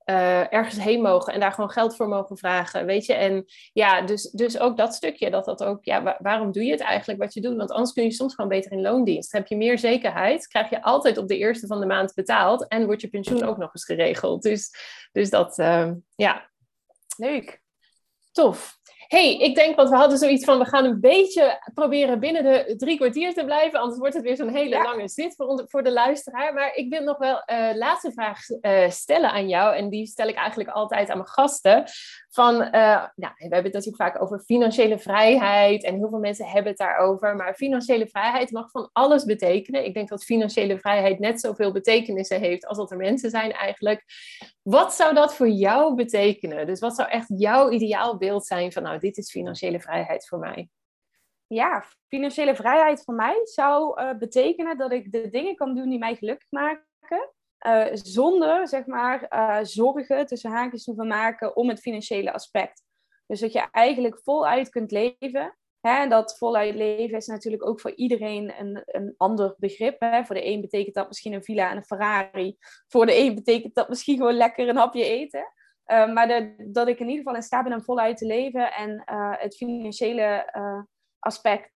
uh, 0.09 0.53
ergens 0.53 0.83
heen 0.83 1.01
mogen 1.01 1.33
en 1.33 1.39
daar 1.39 1.51
gewoon 1.51 1.69
geld 1.69 1.95
voor 1.95 2.07
mogen 2.07 2.37
vragen, 2.37 2.85
weet 2.85 3.05
je. 3.05 3.13
En 3.13 3.45
ja, 3.73 4.01
dus, 4.01 4.31
dus 4.31 4.59
ook 4.59 4.77
dat 4.77 4.93
stukje, 4.93 5.29
dat 5.29 5.45
dat 5.45 5.63
ook, 5.63 5.85
ja, 5.85 6.17
waarom 6.19 6.51
doe 6.51 6.63
je 6.63 6.71
het 6.71 6.81
eigenlijk 6.81 7.19
wat 7.19 7.33
je 7.33 7.41
doet? 7.41 7.55
Want 7.55 7.71
anders 7.71 7.93
kun 7.93 8.03
je 8.03 8.11
soms 8.11 8.35
gewoon 8.35 8.49
beter 8.49 8.71
in 8.71 8.81
loondienst. 8.81 9.31
Heb 9.31 9.47
je 9.47 9.57
meer 9.57 9.79
zekerheid, 9.79 10.47
krijg 10.47 10.69
je 10.69 10.83
altijd 10.83 11.17
op 11.17 11.27
de 11.27 11.37
eerste 11.37 11.67
van 11.67 11.79
de 11.79 11.85
maand 11.85 12.13
betaald 12.13 12.67
en 12.67 12.85
wordt 12.85 13.01
je 13.01 13.09
pensioen 13.09 13.43
ook 13.43 13.57
nog 13.57 13.73
eens 13.73 13.85
geregeld. 13.85 14.41
Dus, 14.41 14.71
dus 15.11 15.29
dat, 15.29 15.57
uh, 15.59 15.91
ja. 16.15 16.49
Leuk. 17.17 17.61
Tof 18.31 18.78
hey, 19.09 19.37
ik 19.37 19.55
denk, 19.55 19.75
want 19.75 19.89
we 19.89 19.95
hadden 19.95 20.17
zoiets 20.17 20.45
van, 20.45 20.59
we 20.59 20.65
gaan 20.65 20.85
een 20.85 20.99
beetje 20.99 21.59
proberen 21.73 22.19
binnen 22.19 22.43
de 22.43 22.75
drie 22.77 22.97
kwartier 22.97 23.33
te 23.33 23.45
blijven, 23.45 23.79
anders 23.79 23.99
wordt 23.99 24.13
het 24.13 24.23
weer 24.23 24.35
zo'n 24.35 24.55
hele 24.55 24.81
lange 24.81 25.09
zit 25.09 25.35
voor, 25.35 25.65
voor 25.67 25.83
de 25.83 25.91
luisteraar. 25.91 26.53
Maar 26.53 26.75
ik 26.75 26.89
wil 26.89 27.03
nog 27.03 27.17
wel 27.17 27.41
een 27.45 27.69
uh, 27.69 27.75
laatste 27.75 28.11
vraag 28.11 28.39
uh, 28.49 28.89
stellen 28.89 29.31
aan 29.31 29.47
jou, 29.47 29.75
en 29.75 29.89
die 29.89 30.05
stel 30.05 30.27
ik 30.27 30.35
eigenlijk 30.35 30.69
altijd 30.69 31.09
aan 31.09 31.17
mijn 31.17 31.29
gasten. 31.29 31.83
Van, 32.39 32.53
uh, 32.53 32.71
nou, 33.15 33.33
we 33.35 33.41
hebben 33.41 33.63
het 33.63 33.73
natuurlijk 33.73 34.03
vaak 34.03 34.21
over 34.21 34.39
financiële 34.39 34.99
vrijheid, 34.99 35.83
en 35.83 35.95
heel 35.95 36.09
veel 36.09 36.19
mensen 36.19 36.45
hebben 36.45 36.67
het 36.67 36.77
daarover, 36.77 37.35
maar 37.35 37.53
financiële 37.53 38.07
vrijheid 38.07 38.51
mag 38.51 38.71
van 38.71 38.89
alles 38.93 39.23
betekenen. 39.23 39.85
Ik 39.85 39.93
denk 39.93 40.09
dat 40.09 40.23
financiële 40.23 40.79
vrijheid 40.79 41.19
net 41.19 41.39
zoveel 41.39 41.71
betekenissen 41.71 42.39
heeft 42.39 42.65
als 42.65 42.77
dat 42.77 42.91
er 42.91 42.97
mensen 42.97 43.29
zijn 43.29 43.51
eigenlijk. 43.51 44.03
Wat 44.61 44.93
zou 44.93 45.13
dat 45.13 45.35
voor 45.35 45.49
jou 45.49 45.95
betekenen? 45.95 46.67
Dus 46.67 46.79
wat 46.79 46.95
zou 46.95 47.09
echt 47.09 47.27
jouw 47.27 47.69
ideaalbeeld 47.69 48.45
zijn 48.45 48.71
van, 48.71 48.83
nou, 48.83 48.99
dit 48.99 49.17
is 49.17 49.31
financiële 49.31 49.79
vrijheid 49.79 50.27
voor 50.27 50.39
mij? 50.39 50.69
Ja, 51.47 51.83
financiële 52.07 52.55
vrijheid 52.55 53.03
voor 53.03 53.15
mij 53.15 53.39
zou 53.43 54.01
uh, 54.01 54.17
betekenen 54.17 54.77
dat 54.77 54.91
ik 54.91 55.11
de 55.11 55.29
dingen 55.29 55.55
kan 55.55 55.75
doen 55.75 55.89
die 55.89 55.99
mij 55.99 56.15
gelukkig 56.15 56.51
maken. 56.51 57.33
Uh, 57.67 57.85
zonder, 57.91 58.67
zeg 58.67 58.85
maar, 58.85 59.27
uh, 59.33 59.59
zorgen 59.61 60.25
tussen 60.25 60.51
haakjes 60.51 60.83
te 60.83 61.03
maken 61.03 61.55
om 61.55 61.69
het 61.69 61.79
financiële 61.79 62.33
aspect. 62.33 62.83
Dus 63.27 63.39
dat 63.39 63.51
je 63.51 63.67
eigenlijk 63.71 64.19
voluit 64.23 64.69
kunt 64.69 64.91
leven. 64.91 65.57
Hè, 65.79 66.07
dat 66.07 66.37
voluit 66.37 66.75
leven 66.75 67.17
is 67.17 67.27
natuurlijk 67.27 67.67
ook 67.67 67.81
voor 67.81 67.95
iedereen 67.95 68.53
een, 68.59 68.83
een 68.85 69.13
ander 69.17 69.55
begrip. 69.57 69.99
Hè. 69.99 70.25
Voor 70.25 70.35
de 70.35 70.45
een 70.45 70.61
betekent 70.61 70.95
dat 70.95 71.07
misschien 71.07 71.33
een 71.33 71.43
villa 71.43 71.69
en 71.69 71.77
een 71.77 71.85
Ferrari. 71.85 72.57
Voor 72.87 73.05
de 73.05 73.17
een 73.17 73.35
betekent 73.35 73.75
dat 73.75 73.89
misschien 73.89 74.17
gewoon 74.17 74.33
lekker 74.33 74.69
een 74.69 74.77
hapje 74.77 75.03
eten. 75.03 75.53
Uh, 75.85 76.13
maar 76.13 76.27
de, 76.27 76.55
dat 76.71 76.87
ik 76.87 76.99
in 76.99 77.07
ieder 77.07 77.17
geval 77.17 77.35
in 77.35 77.41
staat 77.41 77.63
ben 77.63 77.73
om 77.73 77.83
voluit 77.83 78.17
te 78.17 78.25
leven 78.25 78.73
en 78.73 79.01
het 79.39 79.55
financiële 79.55 80.53
aspect, 81.19 81.71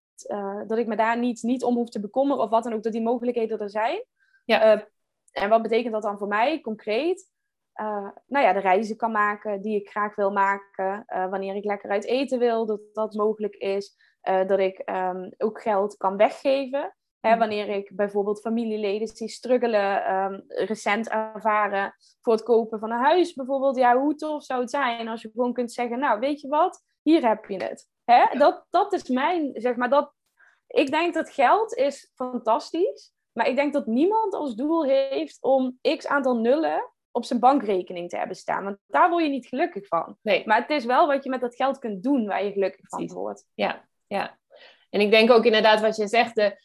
dat 0.66 0.78
ik 0.78 0.86
me 0.86 0.96
daar 0.96 1.18
niet, 1.18 1.42
niet 1.42 1.64
om 1.64 1.74
hoef 1.74 1.88
te 1.88 2.00
bekommeren 2.00 2.42
of 2.42 2.50
wat 2.50 2.64
dan 2.64 2.72
ook, 2.72 2.82
dat 2.82 2.92
die 2.92 3.02
mogelijkheden 3.02 3.58
er 3.58 3.70
zijn. 3.70 4.04
Ja. 4.44 4.88
En 5.34 5.48
wat 5.48 5.62
betekent 5.62 5.92
dat 5.92 6.02
dan 6.02 6.18
voor 6.18 6.28
mij 6.28 6.60
concreet? 6.60 7.32
nou 8.26 8.44
ja, 8.44 8.52
de 8.52 8.60
reizen 8.60 8.96
kan 8.96 9.12
maken 9.12 9.62
die 9.62 9.80
ik 9.80 9.88
graag 9.88 10.14
wil 10.14 10.30
maken. 10.30 11.04
wanneer 11.06 11.54
ik 11.54 11.64
lekker 11.64 11.90
uit 11.90 12.04
eten 12.04 12.38
wil, 12.38 12.66
dat 12.66 12.80
dat 12.92 13.14
mogelijk 13.14 13.54
is. 13.54 13.96
eh, 14.20 14.46
dat 14.46 14.58
ik 14.58 14.78
ehm, 14.78 15.30
ook 15.38 15.62
geld 15.62 15.96
kan 15.96 16.16
weggeven. 16.16 16.94
Hè, 17.20 17.30
mhm. 17.30 17.38
wanneer 17.38 17.68
ik 17.68 17.96
bijvoorbeeld 17.96 18.40
familieleden 18.40 19.14
die 19.14 19.28
struggelen, 19.28 20.14
um, 20.14 20.44
recent 20.46 21.08
ervaren 21.08 21.94
voor 22.22 22.32
het 22.32 22.42
kopen 22.42 22.78
van 22.78 22.90
een 22.90 23.04
huis 23.04 23.32
bijvoorbeeld. 23.32 23.76
Ja, 23.76 23.98
hoe 23.98 24.14
tof 24.14 24.44
zou 24.44 24.60
het 24.60 24.70
zijn 24.70 25.08
als 25.08 25.22
je 25.22 25.30
gewoon 25.30 25.52
kunt 25.52 25.72
zeggen, 25.72 25.98
nou 25.98 26.20
weet 26.20 26.40
je 26.40 26.48
wat, 26.48 26.82
hier 27.02 27.28
heb 27.28 27.44
je 27.44 27.64
het. 27.64 27.88
Hè? 28.04 28.38
Dat, 28.38 28.66
dat 28.70 28.92
is 28.92 29.08
mijn, 29.08 29.50
zeg 29.54 29.76
maar, 29.76 29.90
dat, 29.90 30.12
ik 30.66 30.90
denk 30.90 31.14
dat 31.14 31.30
geld 31.30 31.74
is 31.74 32.12
fantastisch. 32.14 33.13
Maar 33.34 33.48
ik 33.48 33.56
denk 33.56 33.72
dat 33.72 33.86
niemand 33.86 34.34
als 34.34 34.54
doel 34.54 34.84
heeft 34.84 35.38
om 35.40 35.78
x 35.96 36.06
aantal 36.06 36.36
nullen 36.36 36.92
op 37.10 37.24
zijn 37.24 37.40
bankrekening 37.40 38.08
te 38.10 38.16
hebben 38.16 38.36
staan. 38.36 38.64
Want 38.64 38.76
daar 38.86 39.10
word 39.10 39.24
je 39.24 39.30
niet 39.30 39.46
gelukkig 39.46 39.86
van. 39.86 40.16
Nee. 40.22 40.46
Maar 40.46 40.60
het 40.60 40.70
is 40.70 40.84
wel 40.84 41.06
wat 41.06 41.24
je 41.24 41.30
met 41.30 41.40
dat 41.40 41.54
geld 41.54 41.78
kunt 41.78 42.02
doen 42.02 42.26
waar 42.26 42.44
je 42.44 42.52
gelukkig 42.52 42.88
van 42.88 43.06
wordt. 43.12 43.46
Ja, 43.54 43.88
ja. 44.06 44.38
En 44.90 45.00
ik 45.00 45.10
denk 45.10 45.30
ook 45.30 45.44
inderdaad 45.44 45.80
wat 45.80 45.96
je 45.96 46.08
zegt, 46.08 46.34
de, 46.34 46.56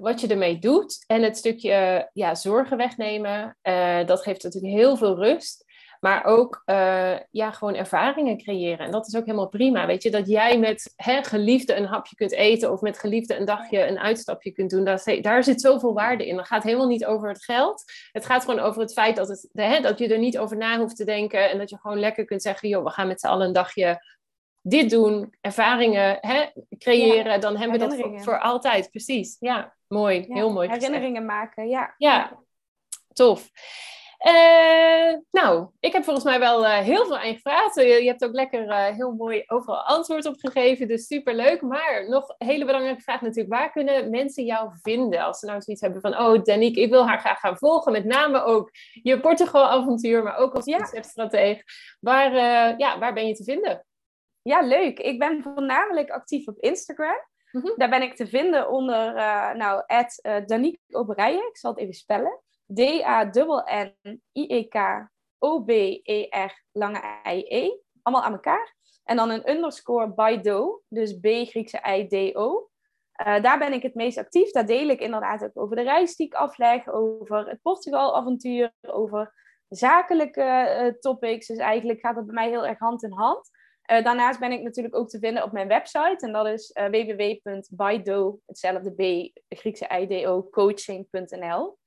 wat 0.00 0.20
je 0.20 0.28
ermee 0.28 0.58
doet 0.58 1.04
en 1.06 1.22
het 1.22 1.36
stukje 1.36 2.08
ja, 2.12 2.34
zorgen 2.34 2.76
wegnemen, 2.76 3.58
uh, 3.62 4.06
dat 4.06 4.22
geeft 4.22 4.42
natuurlijk 4.42 4.74
heel 4.74 4.96
veel 4.96 5.16
rust. 5.16 5.64
Maar 6.02 6.24
ook 6.24 6.62
uh, 6.66 7.14
ja, 7.30 7.50
gewoon 7.50 7.74
ervaringen 7.74 8.38
creëren. 8.38 8.86
En 8.86 8.90
dat 8.90 9.06
is 9.06 9.16
ook 9.16 9.24
helemaal 9.24 9.48
prima. 9.48 9.86
Weet 9.86 10.02
je, 10.02 10.10
dat 10.10 10.28
jij 10.28 10.58
met 10.58 10.92
hè, 10.96 11.22
geliefde 11.22 11.74
een 11.74 11.84
hapje 11.84 12.16
kunt 12.16 12.32
eten 12.32 12.72
of 12.72 12.80
met 12.80 12.98
geliefde 12.98 13.36
een 13.36 13.44
dagje 13.44 13.86
een 13.86 13.98
uitstapje 13.98 14.52
kunt 14.52 14.70
doen. 14.70 14.84
Daar, 14.84 15.02
daar 15.20 15.44
zit 15.44 15.60
zoveel 15.60 15.94
waarde 15.94 16.26
in. 16.26 16.36
Dat 16.36 16.46
gaat 16.46 16.62
helemaal 16.62 16.86
niet 16.86 17.04
over 17.04 17.28
het 17.28 17.44
geld. 17.44 17.84
Het 18.12 18.26
gaat 18.26 18.44
gewoon 18.44 18.60
over 18.60 18.80
het 18.82 18.92
feit 18.92 19.16
dat, 19.16 19.28
het, 19.28 19.48
hè, 19.52 19.80
dat 19.80 19.98
je 19.98 20.08
er 20.08 20.18
niet 20.18 20.38
over 20.38 20.56
na 20.56 20.78
hoeft 20.78 20.96
te 20.96 21.04
denken. 21.04 21.50
En 21.50 21.58
dat 21.58 21.70
je 21.70 21.78
gewoon 21.78 21.98
lekker 21.98 22.24
kunt 22.24 22.42
zeggen, 22.42 22.68
joh, 22.68 22.84
we 22.84 22.90
gaan 22.90 23.08
met 23.08 23.20
z'n 23.20 23.26
allen 23.26 23.46
een 23.46 23.52
dagje 23.52 24.02
dit 24.60 24.90
doen, 24.90 25.34
ervaringen 25.40 26.18
hè, 26.20 26.44
creëren, 26.78 27.40
dan 27.40 27.56
hebben 27.56 27.78
we 27.78 27.86
dat 27.86 27.96
voor, 27.96 28.20
voor, 28.20 28.40
altijd. 28.40 28.90
Precies, 28.90 29.36
ja, 29.40 29.74
mooi, 29.88 30.26
heel 30.28 30.52
mooi. 30.52 30.68
Herinneringen 30.68 31.24
maken, 31.24 31.68
ja. 31.68 31.94
Ja, 31.96 32.38
tof. 33.12 33.50
Uh, 34.26 35.18
nou, 35.30 35.68
ik 35.80 35.92
heb 35.92 36.04
volgens 36.04 36.24
mij 36.24 36.38
wel 36.38 36.64
uh, 36.64 36.78
heel 36.78 37.06
veel 37.06 37.18
aan 37.18 37.34
gevraagd. 37.34 37.74
Je, 37.74 37.82
je 37.82 38.06
hebt 38.08 38.24
ook 38.24 38.32
lekker 38.32 38.66
uh, 38.66 38.86
heel 38.86 39.12
mooi 39.12 39.42
overal 39.46 39.82
antwoord 39.82 40.26
op 40.26 40.34
gegeven, 40.38 40.88
dus 40.88 41.06
super 41.06 41.34
leuk. 41.34 41.62
Maar 41.62 42.08
nog 42.08 42.34
een 42.38 42.46
hele 42.46 42.64
belangrijke 42.64 43.02
vraag 43.02 43.20
natuurlijk. 43.20 43.54
Waar 43.54 43.72
kunnen 43.72 44.10
mensen 44.10 44.44
jou 44.44 44.70
vinden 44.82 45.20
als 45.20 45.38
ze 45.38 45.46
nou 45.46 45.60
zoiets 45.60 45.82
hebben 45.82 46.00
van... 46.00 46.18
Oh, 46.18 46.42
Danique, 46.42 46.80
ik 46.82 46.90
wil 46.90 47.06
haar 47.06 47.18
graag 47.18 47.40
gaan 47.40 47.58
volgen. 47.58 47.92
Met 47.92 48.04
name 48.04 48.42
ook 48.42 48.70
je 49.02 49.20
Portugal-avontuur, 49.20 50.22
maar 50.22 50.36
ook 50.36 50.54
als 50.54 50.64
ja. 50.64 50.76
conceptstratege. 50.76 51.62
Waar, 52.00 52.32
ja, 52.78 52.98
waar 52.98 53.14
ben 53.14 53.26
je 53.26 53.34
te 53.34 53.44
vinden? 53.44 53.86
Ja, 54.42 54.60
leuk. 54.60 54.98
Ik 54.98 55.18
ben 55.18 55.42
voornamelijk 55.42 56.10
actief 56.10 56.46
op 56.46 56.58
Instagram. 56.58 57.26
Mm 57.52 57.62
-hmm. 57.62 57.74
Daar 57.76 57.88
ben 57.88 58.02
ik 58.02 58.16
te 58.16 58.26
vinden 58.26 58.70
onder, 58.70 59.14
nou, 59.56 59.82
Danique 60.46 60.80
Oberijen. 60.90 61.48
Ik 61.48 61.56
zal 61.56 61.70
het 61.70 61.80
even 61.80 61.94
spellen. 61.94 62.40
D-A-N-N-I-E-K-O-B-E-R 62.66 63.32
lange 66.72 67.00
I-E. 67.28 67.70
Allemaal 68.02 68.24
aan 68.24 68.32
elkaar. 68.32 68.76
En 69.04 69.16
dan 69.16 69.30
een 69.30 69.50
underscore 69.50 70.14
by 70.14 70.40
Do. 70.40 70.82
Dus 70.88 71.18
B 71.20 71.26
Griekse 71.26 71.80
I-D-O. 71.88 72.70
Uh, 73.26 73.42
daar 73.42 73.58
ben 73.58 73.72
ik 73.72 73.82
het 73.82 73.94
meest 73.94 74.18
actief. 74.18 74.50
Daar 74.50 74.66
deel 74.66 74.88
ik 74.88 75.00
inderdaad 75.00 75.44
ook 75.44 75.58
over 75.58 75.76
de 75.76 75.82
reis 75.82 76.16
die 76.16 76.26
ik 76.26 76.34
afleg. 76.34 76.88
Over 76.88 77.48
het 77.48 77.62
Portugal-avontuur. 77.62 78.72
Over 78.80 79.34
zakelijke 79.68 80.76
uh, 80.80 80.92
topics. 81.00 81.46
Dus 81.46 81.58
eigenlijk 81.58 82.00
gaat 82.00 82.16
het 82.16 82.26
bij 82.26 82.34
mij 82.34 82.48
heel 82.48 82.66
erg 82.66 82.78
hand 82.78 83.02
in 83.02 83.12
hand. 83.12 83.50
Uh, 83.90 84.04
daarnaast 84.04 84.38
ben 84.38 84.52
ik 84.52 84.62
natuurlijk 84.62 84.96
ook 84.96 85.08
te 85.08 85.18
vinden 85.18 85.42
op 85.42 85.52
mijn 85.52 85.68
website. 85.68 86.26
En 86.26 86.32
dat 86.32 86.46
is 86.46 86.74
uh, 86.74 86.84
www.bydo, 86.84 88.40
hetzelfde 88.46 88.90
B, 88.90 89.30
Griekse 89.48 89.88
IDO, 90.00 90.48
coaching.nl. 90.50 91.78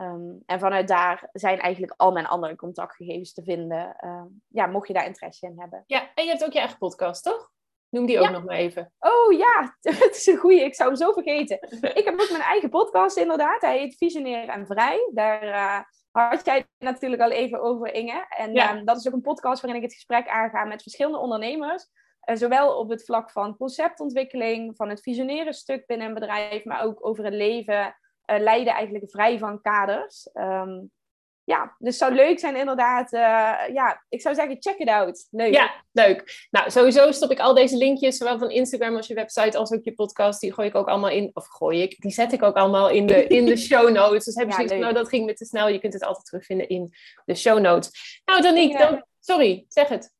Um, 0.00 0.42
en 0.46 0.58
vanuit 0.58 0.88
daar 0.88 1.28
zijn 1.32 1.58
eigenlijk 1.58 1.94
al 1.96 2.12
mijn 2.12 2.26
andere 2.26 2.56
contactgegevens 2.56 3.32
te 3.32 3.42
vinden. 3.42 3.96
Um, 4.04 4.42
ja, 4.48 4.66
mocht 4.66 4.88
je 4.88 4.94
daar 4.94 5.06
interesse 5.06 5.46
in 5.46 5.60
hebben. 5.60 5.84
Ja, 5.86 6.10
en 6.14 6.24
je 6.24 6.30
hebt 6.30 6.44
ook 6.44 6.52
je 6.52 6.58
eigen 6.58 6.78
podcast, 6.78 7.24
toch? 7.24 7.50
Noem 7.88 8.06
die 8.06 8.20
ook 8.20 8.30
nog 8.30 8.44
maar 8.44 8.56
even. 8.56 8.92
Oh 8.98 9.32
ja, 9.32 9.76
het 9.80 10.16
is 10.16 10.26
een 10.26 10.36
goeie. 10.36 10.64
Ik 10.64 10.74
zou 10.74 10.88
hem 10.88 10.98
zo 10.98 11.12
vergeten. 11.12 11.58
ik 11.94 12.04
heb 12.04 12.20
ook 12.20 12.30
mijn 12.30 12.42
eigen 12.42 12.70
podcast 12.70 13.16
inderdaad. 13.16 13.60
Hij 13.60 13.78
heet 13.78 13.96
Visioneer 13.96 14.48
en 14.48 14.66
Vrij. 14.66 15.10
Daar 15.14 15.44
uh, 15.44 15.80
had 16.10 16.44
jij 16.44 16.66
natuurlijk 16.78 17.22
al 17.22 17.30
even 17.30 17.60
over, 17.60 17.94
Inge. 17.94 18.26
En 18.28 18.52
ja. 18.52 18.76
um, 18.76 18.84
dat 18.84 18.96
is 18.96 19.06
ook 19.06 19.14
een 19.14 19.20
podcast 19.20 19.62
waarin 19.62 19.80
ik 19.80 19.86
het 19.86 19.96
gesprek 19.96 20.28
aanga 20.28 20.64
met 20.64 20.82
verschillende 20.82 21.18
ondernemers. 21.18 21.86
Uh, 22.24 22.36
zowel 22.36 22.78
op 22.78 22.88
het 22.88 23.04
vlak 23.04 23.30
van 23.30 23.56
conceptontwikkeling, 23.56 24.76
van 24.76 24.88
het 24.88 25.00
visioneren 25.00 25.54
stuk 25.54 25.86
binnen 25.86 26.06
een 26.06 26.14
bedrijf, 26.14 26.64
maar 26.64 26.82
ook 26.82 27.06
over 27.06 27.24
het 27.24 27.34
leven 27.34 27.96
leiden 28.38 28.72
eigenlijk 28.72 29.10
vrij 29.10 29.38
van 29.38 29.60
kaders. 29.60 30.28
Um, 30.34 30.90
ja, 31.48 31.76
dus 31.78 31.98
zou 31.98 32.14
leuk 32.14 32.38
zijn 32.38 32.56
inderdaad. 32.56 33.12
Uh, 33.12 33.20
ja, 33.74 34.04
ik 34.08 34.20
zou 34.20 34.34
zeggen, 34.34 34.56
check 34.60 34.78
it 34.78 34.88
out. 34.88 35.26
Leuk. 35.30 35.54
Ja, 35.54 35.84
leuk. 35.92 36.46
Nou, 36.50 36.70
sowieso 36.70 37.12
stop 37.12 37.30
ik 37.30 37.38
al 37.38 37.54
deze 37.54 37.76
linkjes, 37.76 38.16
zowel 38.16 38.38
van 38.38 38.50
Instagram 38.50 38.96
als 38.96 39.06
je 39.06 39.14
website, 39.14 39.58
als 39.58 39.72
ook 39.72 39.84
je 39.84 39.94
podcast. 39.94 40.40
Die 40.40 40.52
gooi 40.52 40.68
ik 40.68 40.74
ook 40.74 40.88
allemaal 40.88 41.10
in, 41.10 41.30
of 41.32 41.46
gooi 41.46 41.82
ik, 41.82 42.00
die 42.00 42.10
zet 42.10 42.32
ik 42.32 42.42
ook 42.42 42.56
allemaal 42.56 42.90
in 42.90 43.06
de, 43.06 43.26
in 43.26 43.44
de 43.44 43.56
show 43.68 43.90
notes. 43.90 44.24
Dus 44.24 44.34
heb 44.34 44.44
je 44.44 44.50
ja, 44.50 44.56
zoiets 44.56 44.74
nou, 44.74 44.94
dat 44.94 45.08
ging 45.08 45.26
me 45.26 45.34
te 45.34 45.44
snel. 45.44 45.68
Je 45.68 45.78
kunt 45.78 45.92
het 45.92 46.04
altijd 46.04 46.26
terugvinden 46.26 46.68
in 46.68 46.92
de 47.24 47.34
show 47.34 47.58
notes. 47.58 48.20
Nou, 48.24 48.42
Danique, 48.42 48.78
dan, 48.78 49.04
sorry, 49.20 49.64
zeg 49.68 49.88
het 49.88 50.16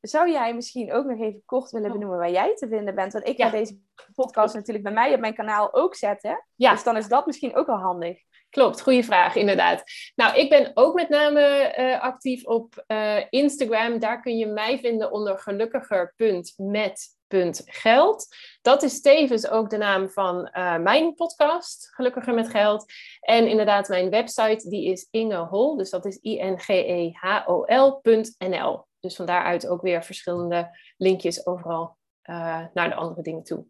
zou 0.00 0.30
jij 0.30 0.54
misschien 0.54 0.92
ook 0.92 1.06
nog 1.06 1.20
even 1.20 1.42
kort 1.44 1.70
willen 1.70 1.86
oh. 1.86 1.92
benoemen 1.92 2.18
waar 2.18 2.30
jij 2.30 2.54
te 2.54 2.68
vinden 2.68 2.94
bent? 2.94 3.12
Want 3.12 3.28
ik 3.28 3.36
ga 3.36 3.50
deze 3.50 3.78
podcast 4.14 4.54
natuurlijk 4.54 4.84
bij 4.84 4.94
mij 4.94 5.14
op 5.14 5.20
mijn 5.20 5.34
kanaal 5.34 5.74
ook 5.74 5.94
zetten. 5.94 6.44
Ja. 6.54 6.72
Dus 6.72 6.84
dan 6.84 6.96
is 6.96 7.08
dat 7.08 7.26
misschien 7.26 7.56
ook 7.56 7.66
wel 7.66 7.78
handig. 7.78 8.18
Klopt, 8.50 8.80
goede 8.80 9.02
vraag, 9.02 9.34
inderdaad. 9.34 9.82
Nou, 10.14 10.36
ik 10.36 10.48
ben 10.48 10.70
ook 10.74 10.94
met 10.94 11.08
name 11.08 11.74
uh, 11.78 12.00
actief 12.00 12.44
op 12.44 12.84
uh, 12.86 13.16
Instagram. 13.30 13.98
Daar 13.98 14.20
kun 14.20 14.36
je 14.36 14.46
mij 14.46 14.78
vinden 14.78 15.12
onder 15.12 15.38
gelukkiger.met.geld. 15.38 18.26
Dat 18.62 18.82
is 18.82 19.00
tevens 19.00 19.48
ook 19.48 19.70
de 19.70 19.76
naam 19.76 20.10
van 20.10 20.50
uh, 20.52 20.76
mijn 20.76 21.14
podcast, 21.14 21.90
Gelukkiger 21.94 22.34
met 22.34 22.48
Geld. 22.48 22.92
En 23.20 23.48
inderdaad, 23.48 23.88
mijn 23.88 24.10
website, 24.10 24.68
die 24.68 24.90
is 24.90 25.08
ingehol. 25.10 25.76
Dus 25.76 25.90
dat 25.90 26.04
is 26.04 26.18
I-N-G-E-H-O-L.nl. 26.22 28.86
Dus 29.00 29.16
van 29.16 29.26
daaruit 29.26 29.66
ook 29.66 29.82
weer 29.82 30.04
verschillende 30.04 30.78
linkjes 30.96 31.46
overal 31.46 31.98
uh, 32.24 32.66
naar 32.74 32.88
de 32.88 32.94
andere 32.94 33.22
dingen 33.22 33.42
toe. 33.42 33.66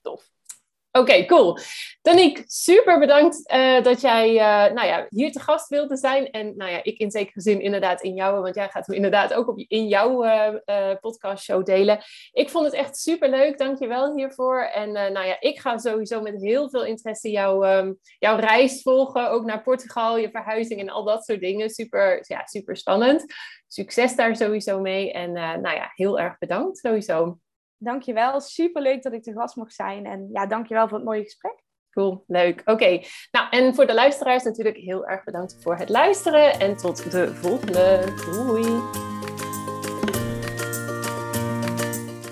Tof. 0.00 0.33
Oké, 0.98 1.24
cool. 1.24 1.58
Danique, 2.02 2.42
super 2.46 2.98
bedankt 2.98 3.52
uh, 3.54 3.82
dat 3.82 4.00
jij 4.00 4.34
uh, 4.34 4.74
nou 4.74 4.86
ja, 4.86 5.06
hier 5.08 5.32
te 5.32 5.40
gast 5.40 5.68
wilde 5.68 5.96
zijn. 5.96 6.30
En 6.30 6.56
nou 6.56 6.70
ja, 6.70 6.80
ik 6.82 6.98
in 6.98 7.10
zekere 7.10 7.40
zin 7.40 7.60
inderdaad 7.60 8.02
in 8.02 8.14
jou, 8.14 8.40
want 8.40 8.54
jij 8.54 8.68
gaat 8.68 8.86
hem 8.86 8.96
inderdaad 8.96 9.34
ook 9.34 9.48
op, 9.48 9.58
in 9.58 9.88
jouw 9.88 10.24
uh, 10.24 10.94
podcastshow 11.00 11.64
delen. 11.64 11.98
Ik 12.32 12.50
vond 12.50 12.64
het 12.64 12.74
echt 12.74 12.96
super 12.96 13.30
leuk, 13.30 13.58
dank 13.58 13.78
je 13.78 13.86
wel 13.86 14.16
hiervoor. 14.16 14.62
En 14.62 14.92
nou 14.92 15.26
ja, 15.26 15.36
ik 15.40 15.58
ga 15.60 15.78
sowieso 15.78 16.20
met 16.20 16.40
heel 16.40 16.70
veel 16.70 16.84
interesse 16.84 17.30
jou, 17.30 17.68
um, 17.68 17.98
jouw 18.18 18.36
reis 18.36 18.82
volgen, 18.82 19.30
ook 19.30 19.44
naar 19.44 19.62
Portugal, 19.62 20.18
je 20.18 20.30
verhuizing 20.30 20.80
en 20.80 20.90
al 20.90 21.04
dat 21.04 21.24
soort 21.24 21.40
dingen. 21.40 21.70
Super, 21.70 22.24
ja, 22.26 22.46
super 22.46 22.76
spannend. 22.76 23.24
Succes 23.68 24.16
daar 24.16 24.36
sowieso 24.36 24.80
mee 24.80 25.12
en 25.12 25.32
nou 25.32 25.74
ja, 25.74 25.90
heel 25.94 26.20
erg 26.20 26.38
bedankt 26.38 26.78
sowieso. 26.78 27.38
Dankjewel. 27.84 28.40
Superleuk 28.40 29.02
dat 29.02 29.12
ik 29.12 29.22
te 29.22 29.32
gast 29.32 29.56
mocht 29.56 29.74
zijn. 29.74 30.06
En 30.06 30.28
ja, 30.32 30.46
dankjewel 30.46 30.88
voor 30.88 30.96
het 30.96 31.06
mooie 31.06 31.22
gesprek. 31.22 31.62
Cool, 31.90 32.24
leuk. 32.26 32.62
Oké, 32.64 33.00
nou 33.30 33.48
en 33.50 33.74
voor 33.74 33.86
de 33.86 33.94
luisteraars 33.94 34.42
natuurlijk 34.42 34.76
heel 34.76 35.06
erg 35.06 35.24
bedankt 35.24 35.56
voor 35.60 35.76
het 35.76 35.88
luisteren. 35.88 36.60
En 36.60 36.76
tot 36.76 37.10
de 37.10 37.34
volgende. 37.34 38.14
Doei. 38.32 38.82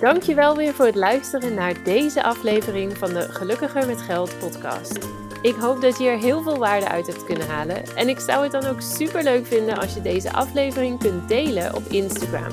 Dankjewel 0.01 0.57
weer 0.57 0.75
voor 0.75 0.87
het 0.87 0.95
luisteren 0.95 1.55
naar 1.55 1.85
deze 1.85 2.23
aflevering 2.23 2.97
van 2.97 3.13
de 3.13 3.21
Gelukkiger 3.21 3.87
met 3.87 4.01
Geld 4.01 4.39
podcast. 4.39 4.99
Ik 5.43 5.55
hoop 5.55 5.81
dat 5.81 5.99
je 5.99 6.09
er 6.09 6.19
heel 6.19 6.43
veel 6.43 6.59
waarde 6.59 6.89
uit 6.89 7.07
hebt 7.07 7.25
kunnen 7.25 7.49
halen. 7.49 7.97
En 7.97 8.09
ik 8.09 8.19
zou 8.19 8.43
het 8.43 8.53
dan 8.53 8.65
ook 8.65 8.81
super 8.81 9.23
leuk 9.23 9.47
vinden 9.47 9.79
als 9.79 9.95
je 9.95 10.03
deze 10.03 10.33
aflevering 10.33 10.99
kunt 10.99 11.29
delen 11.29 11.75
op 11.75 11.83
Instagram. 11.83 12.53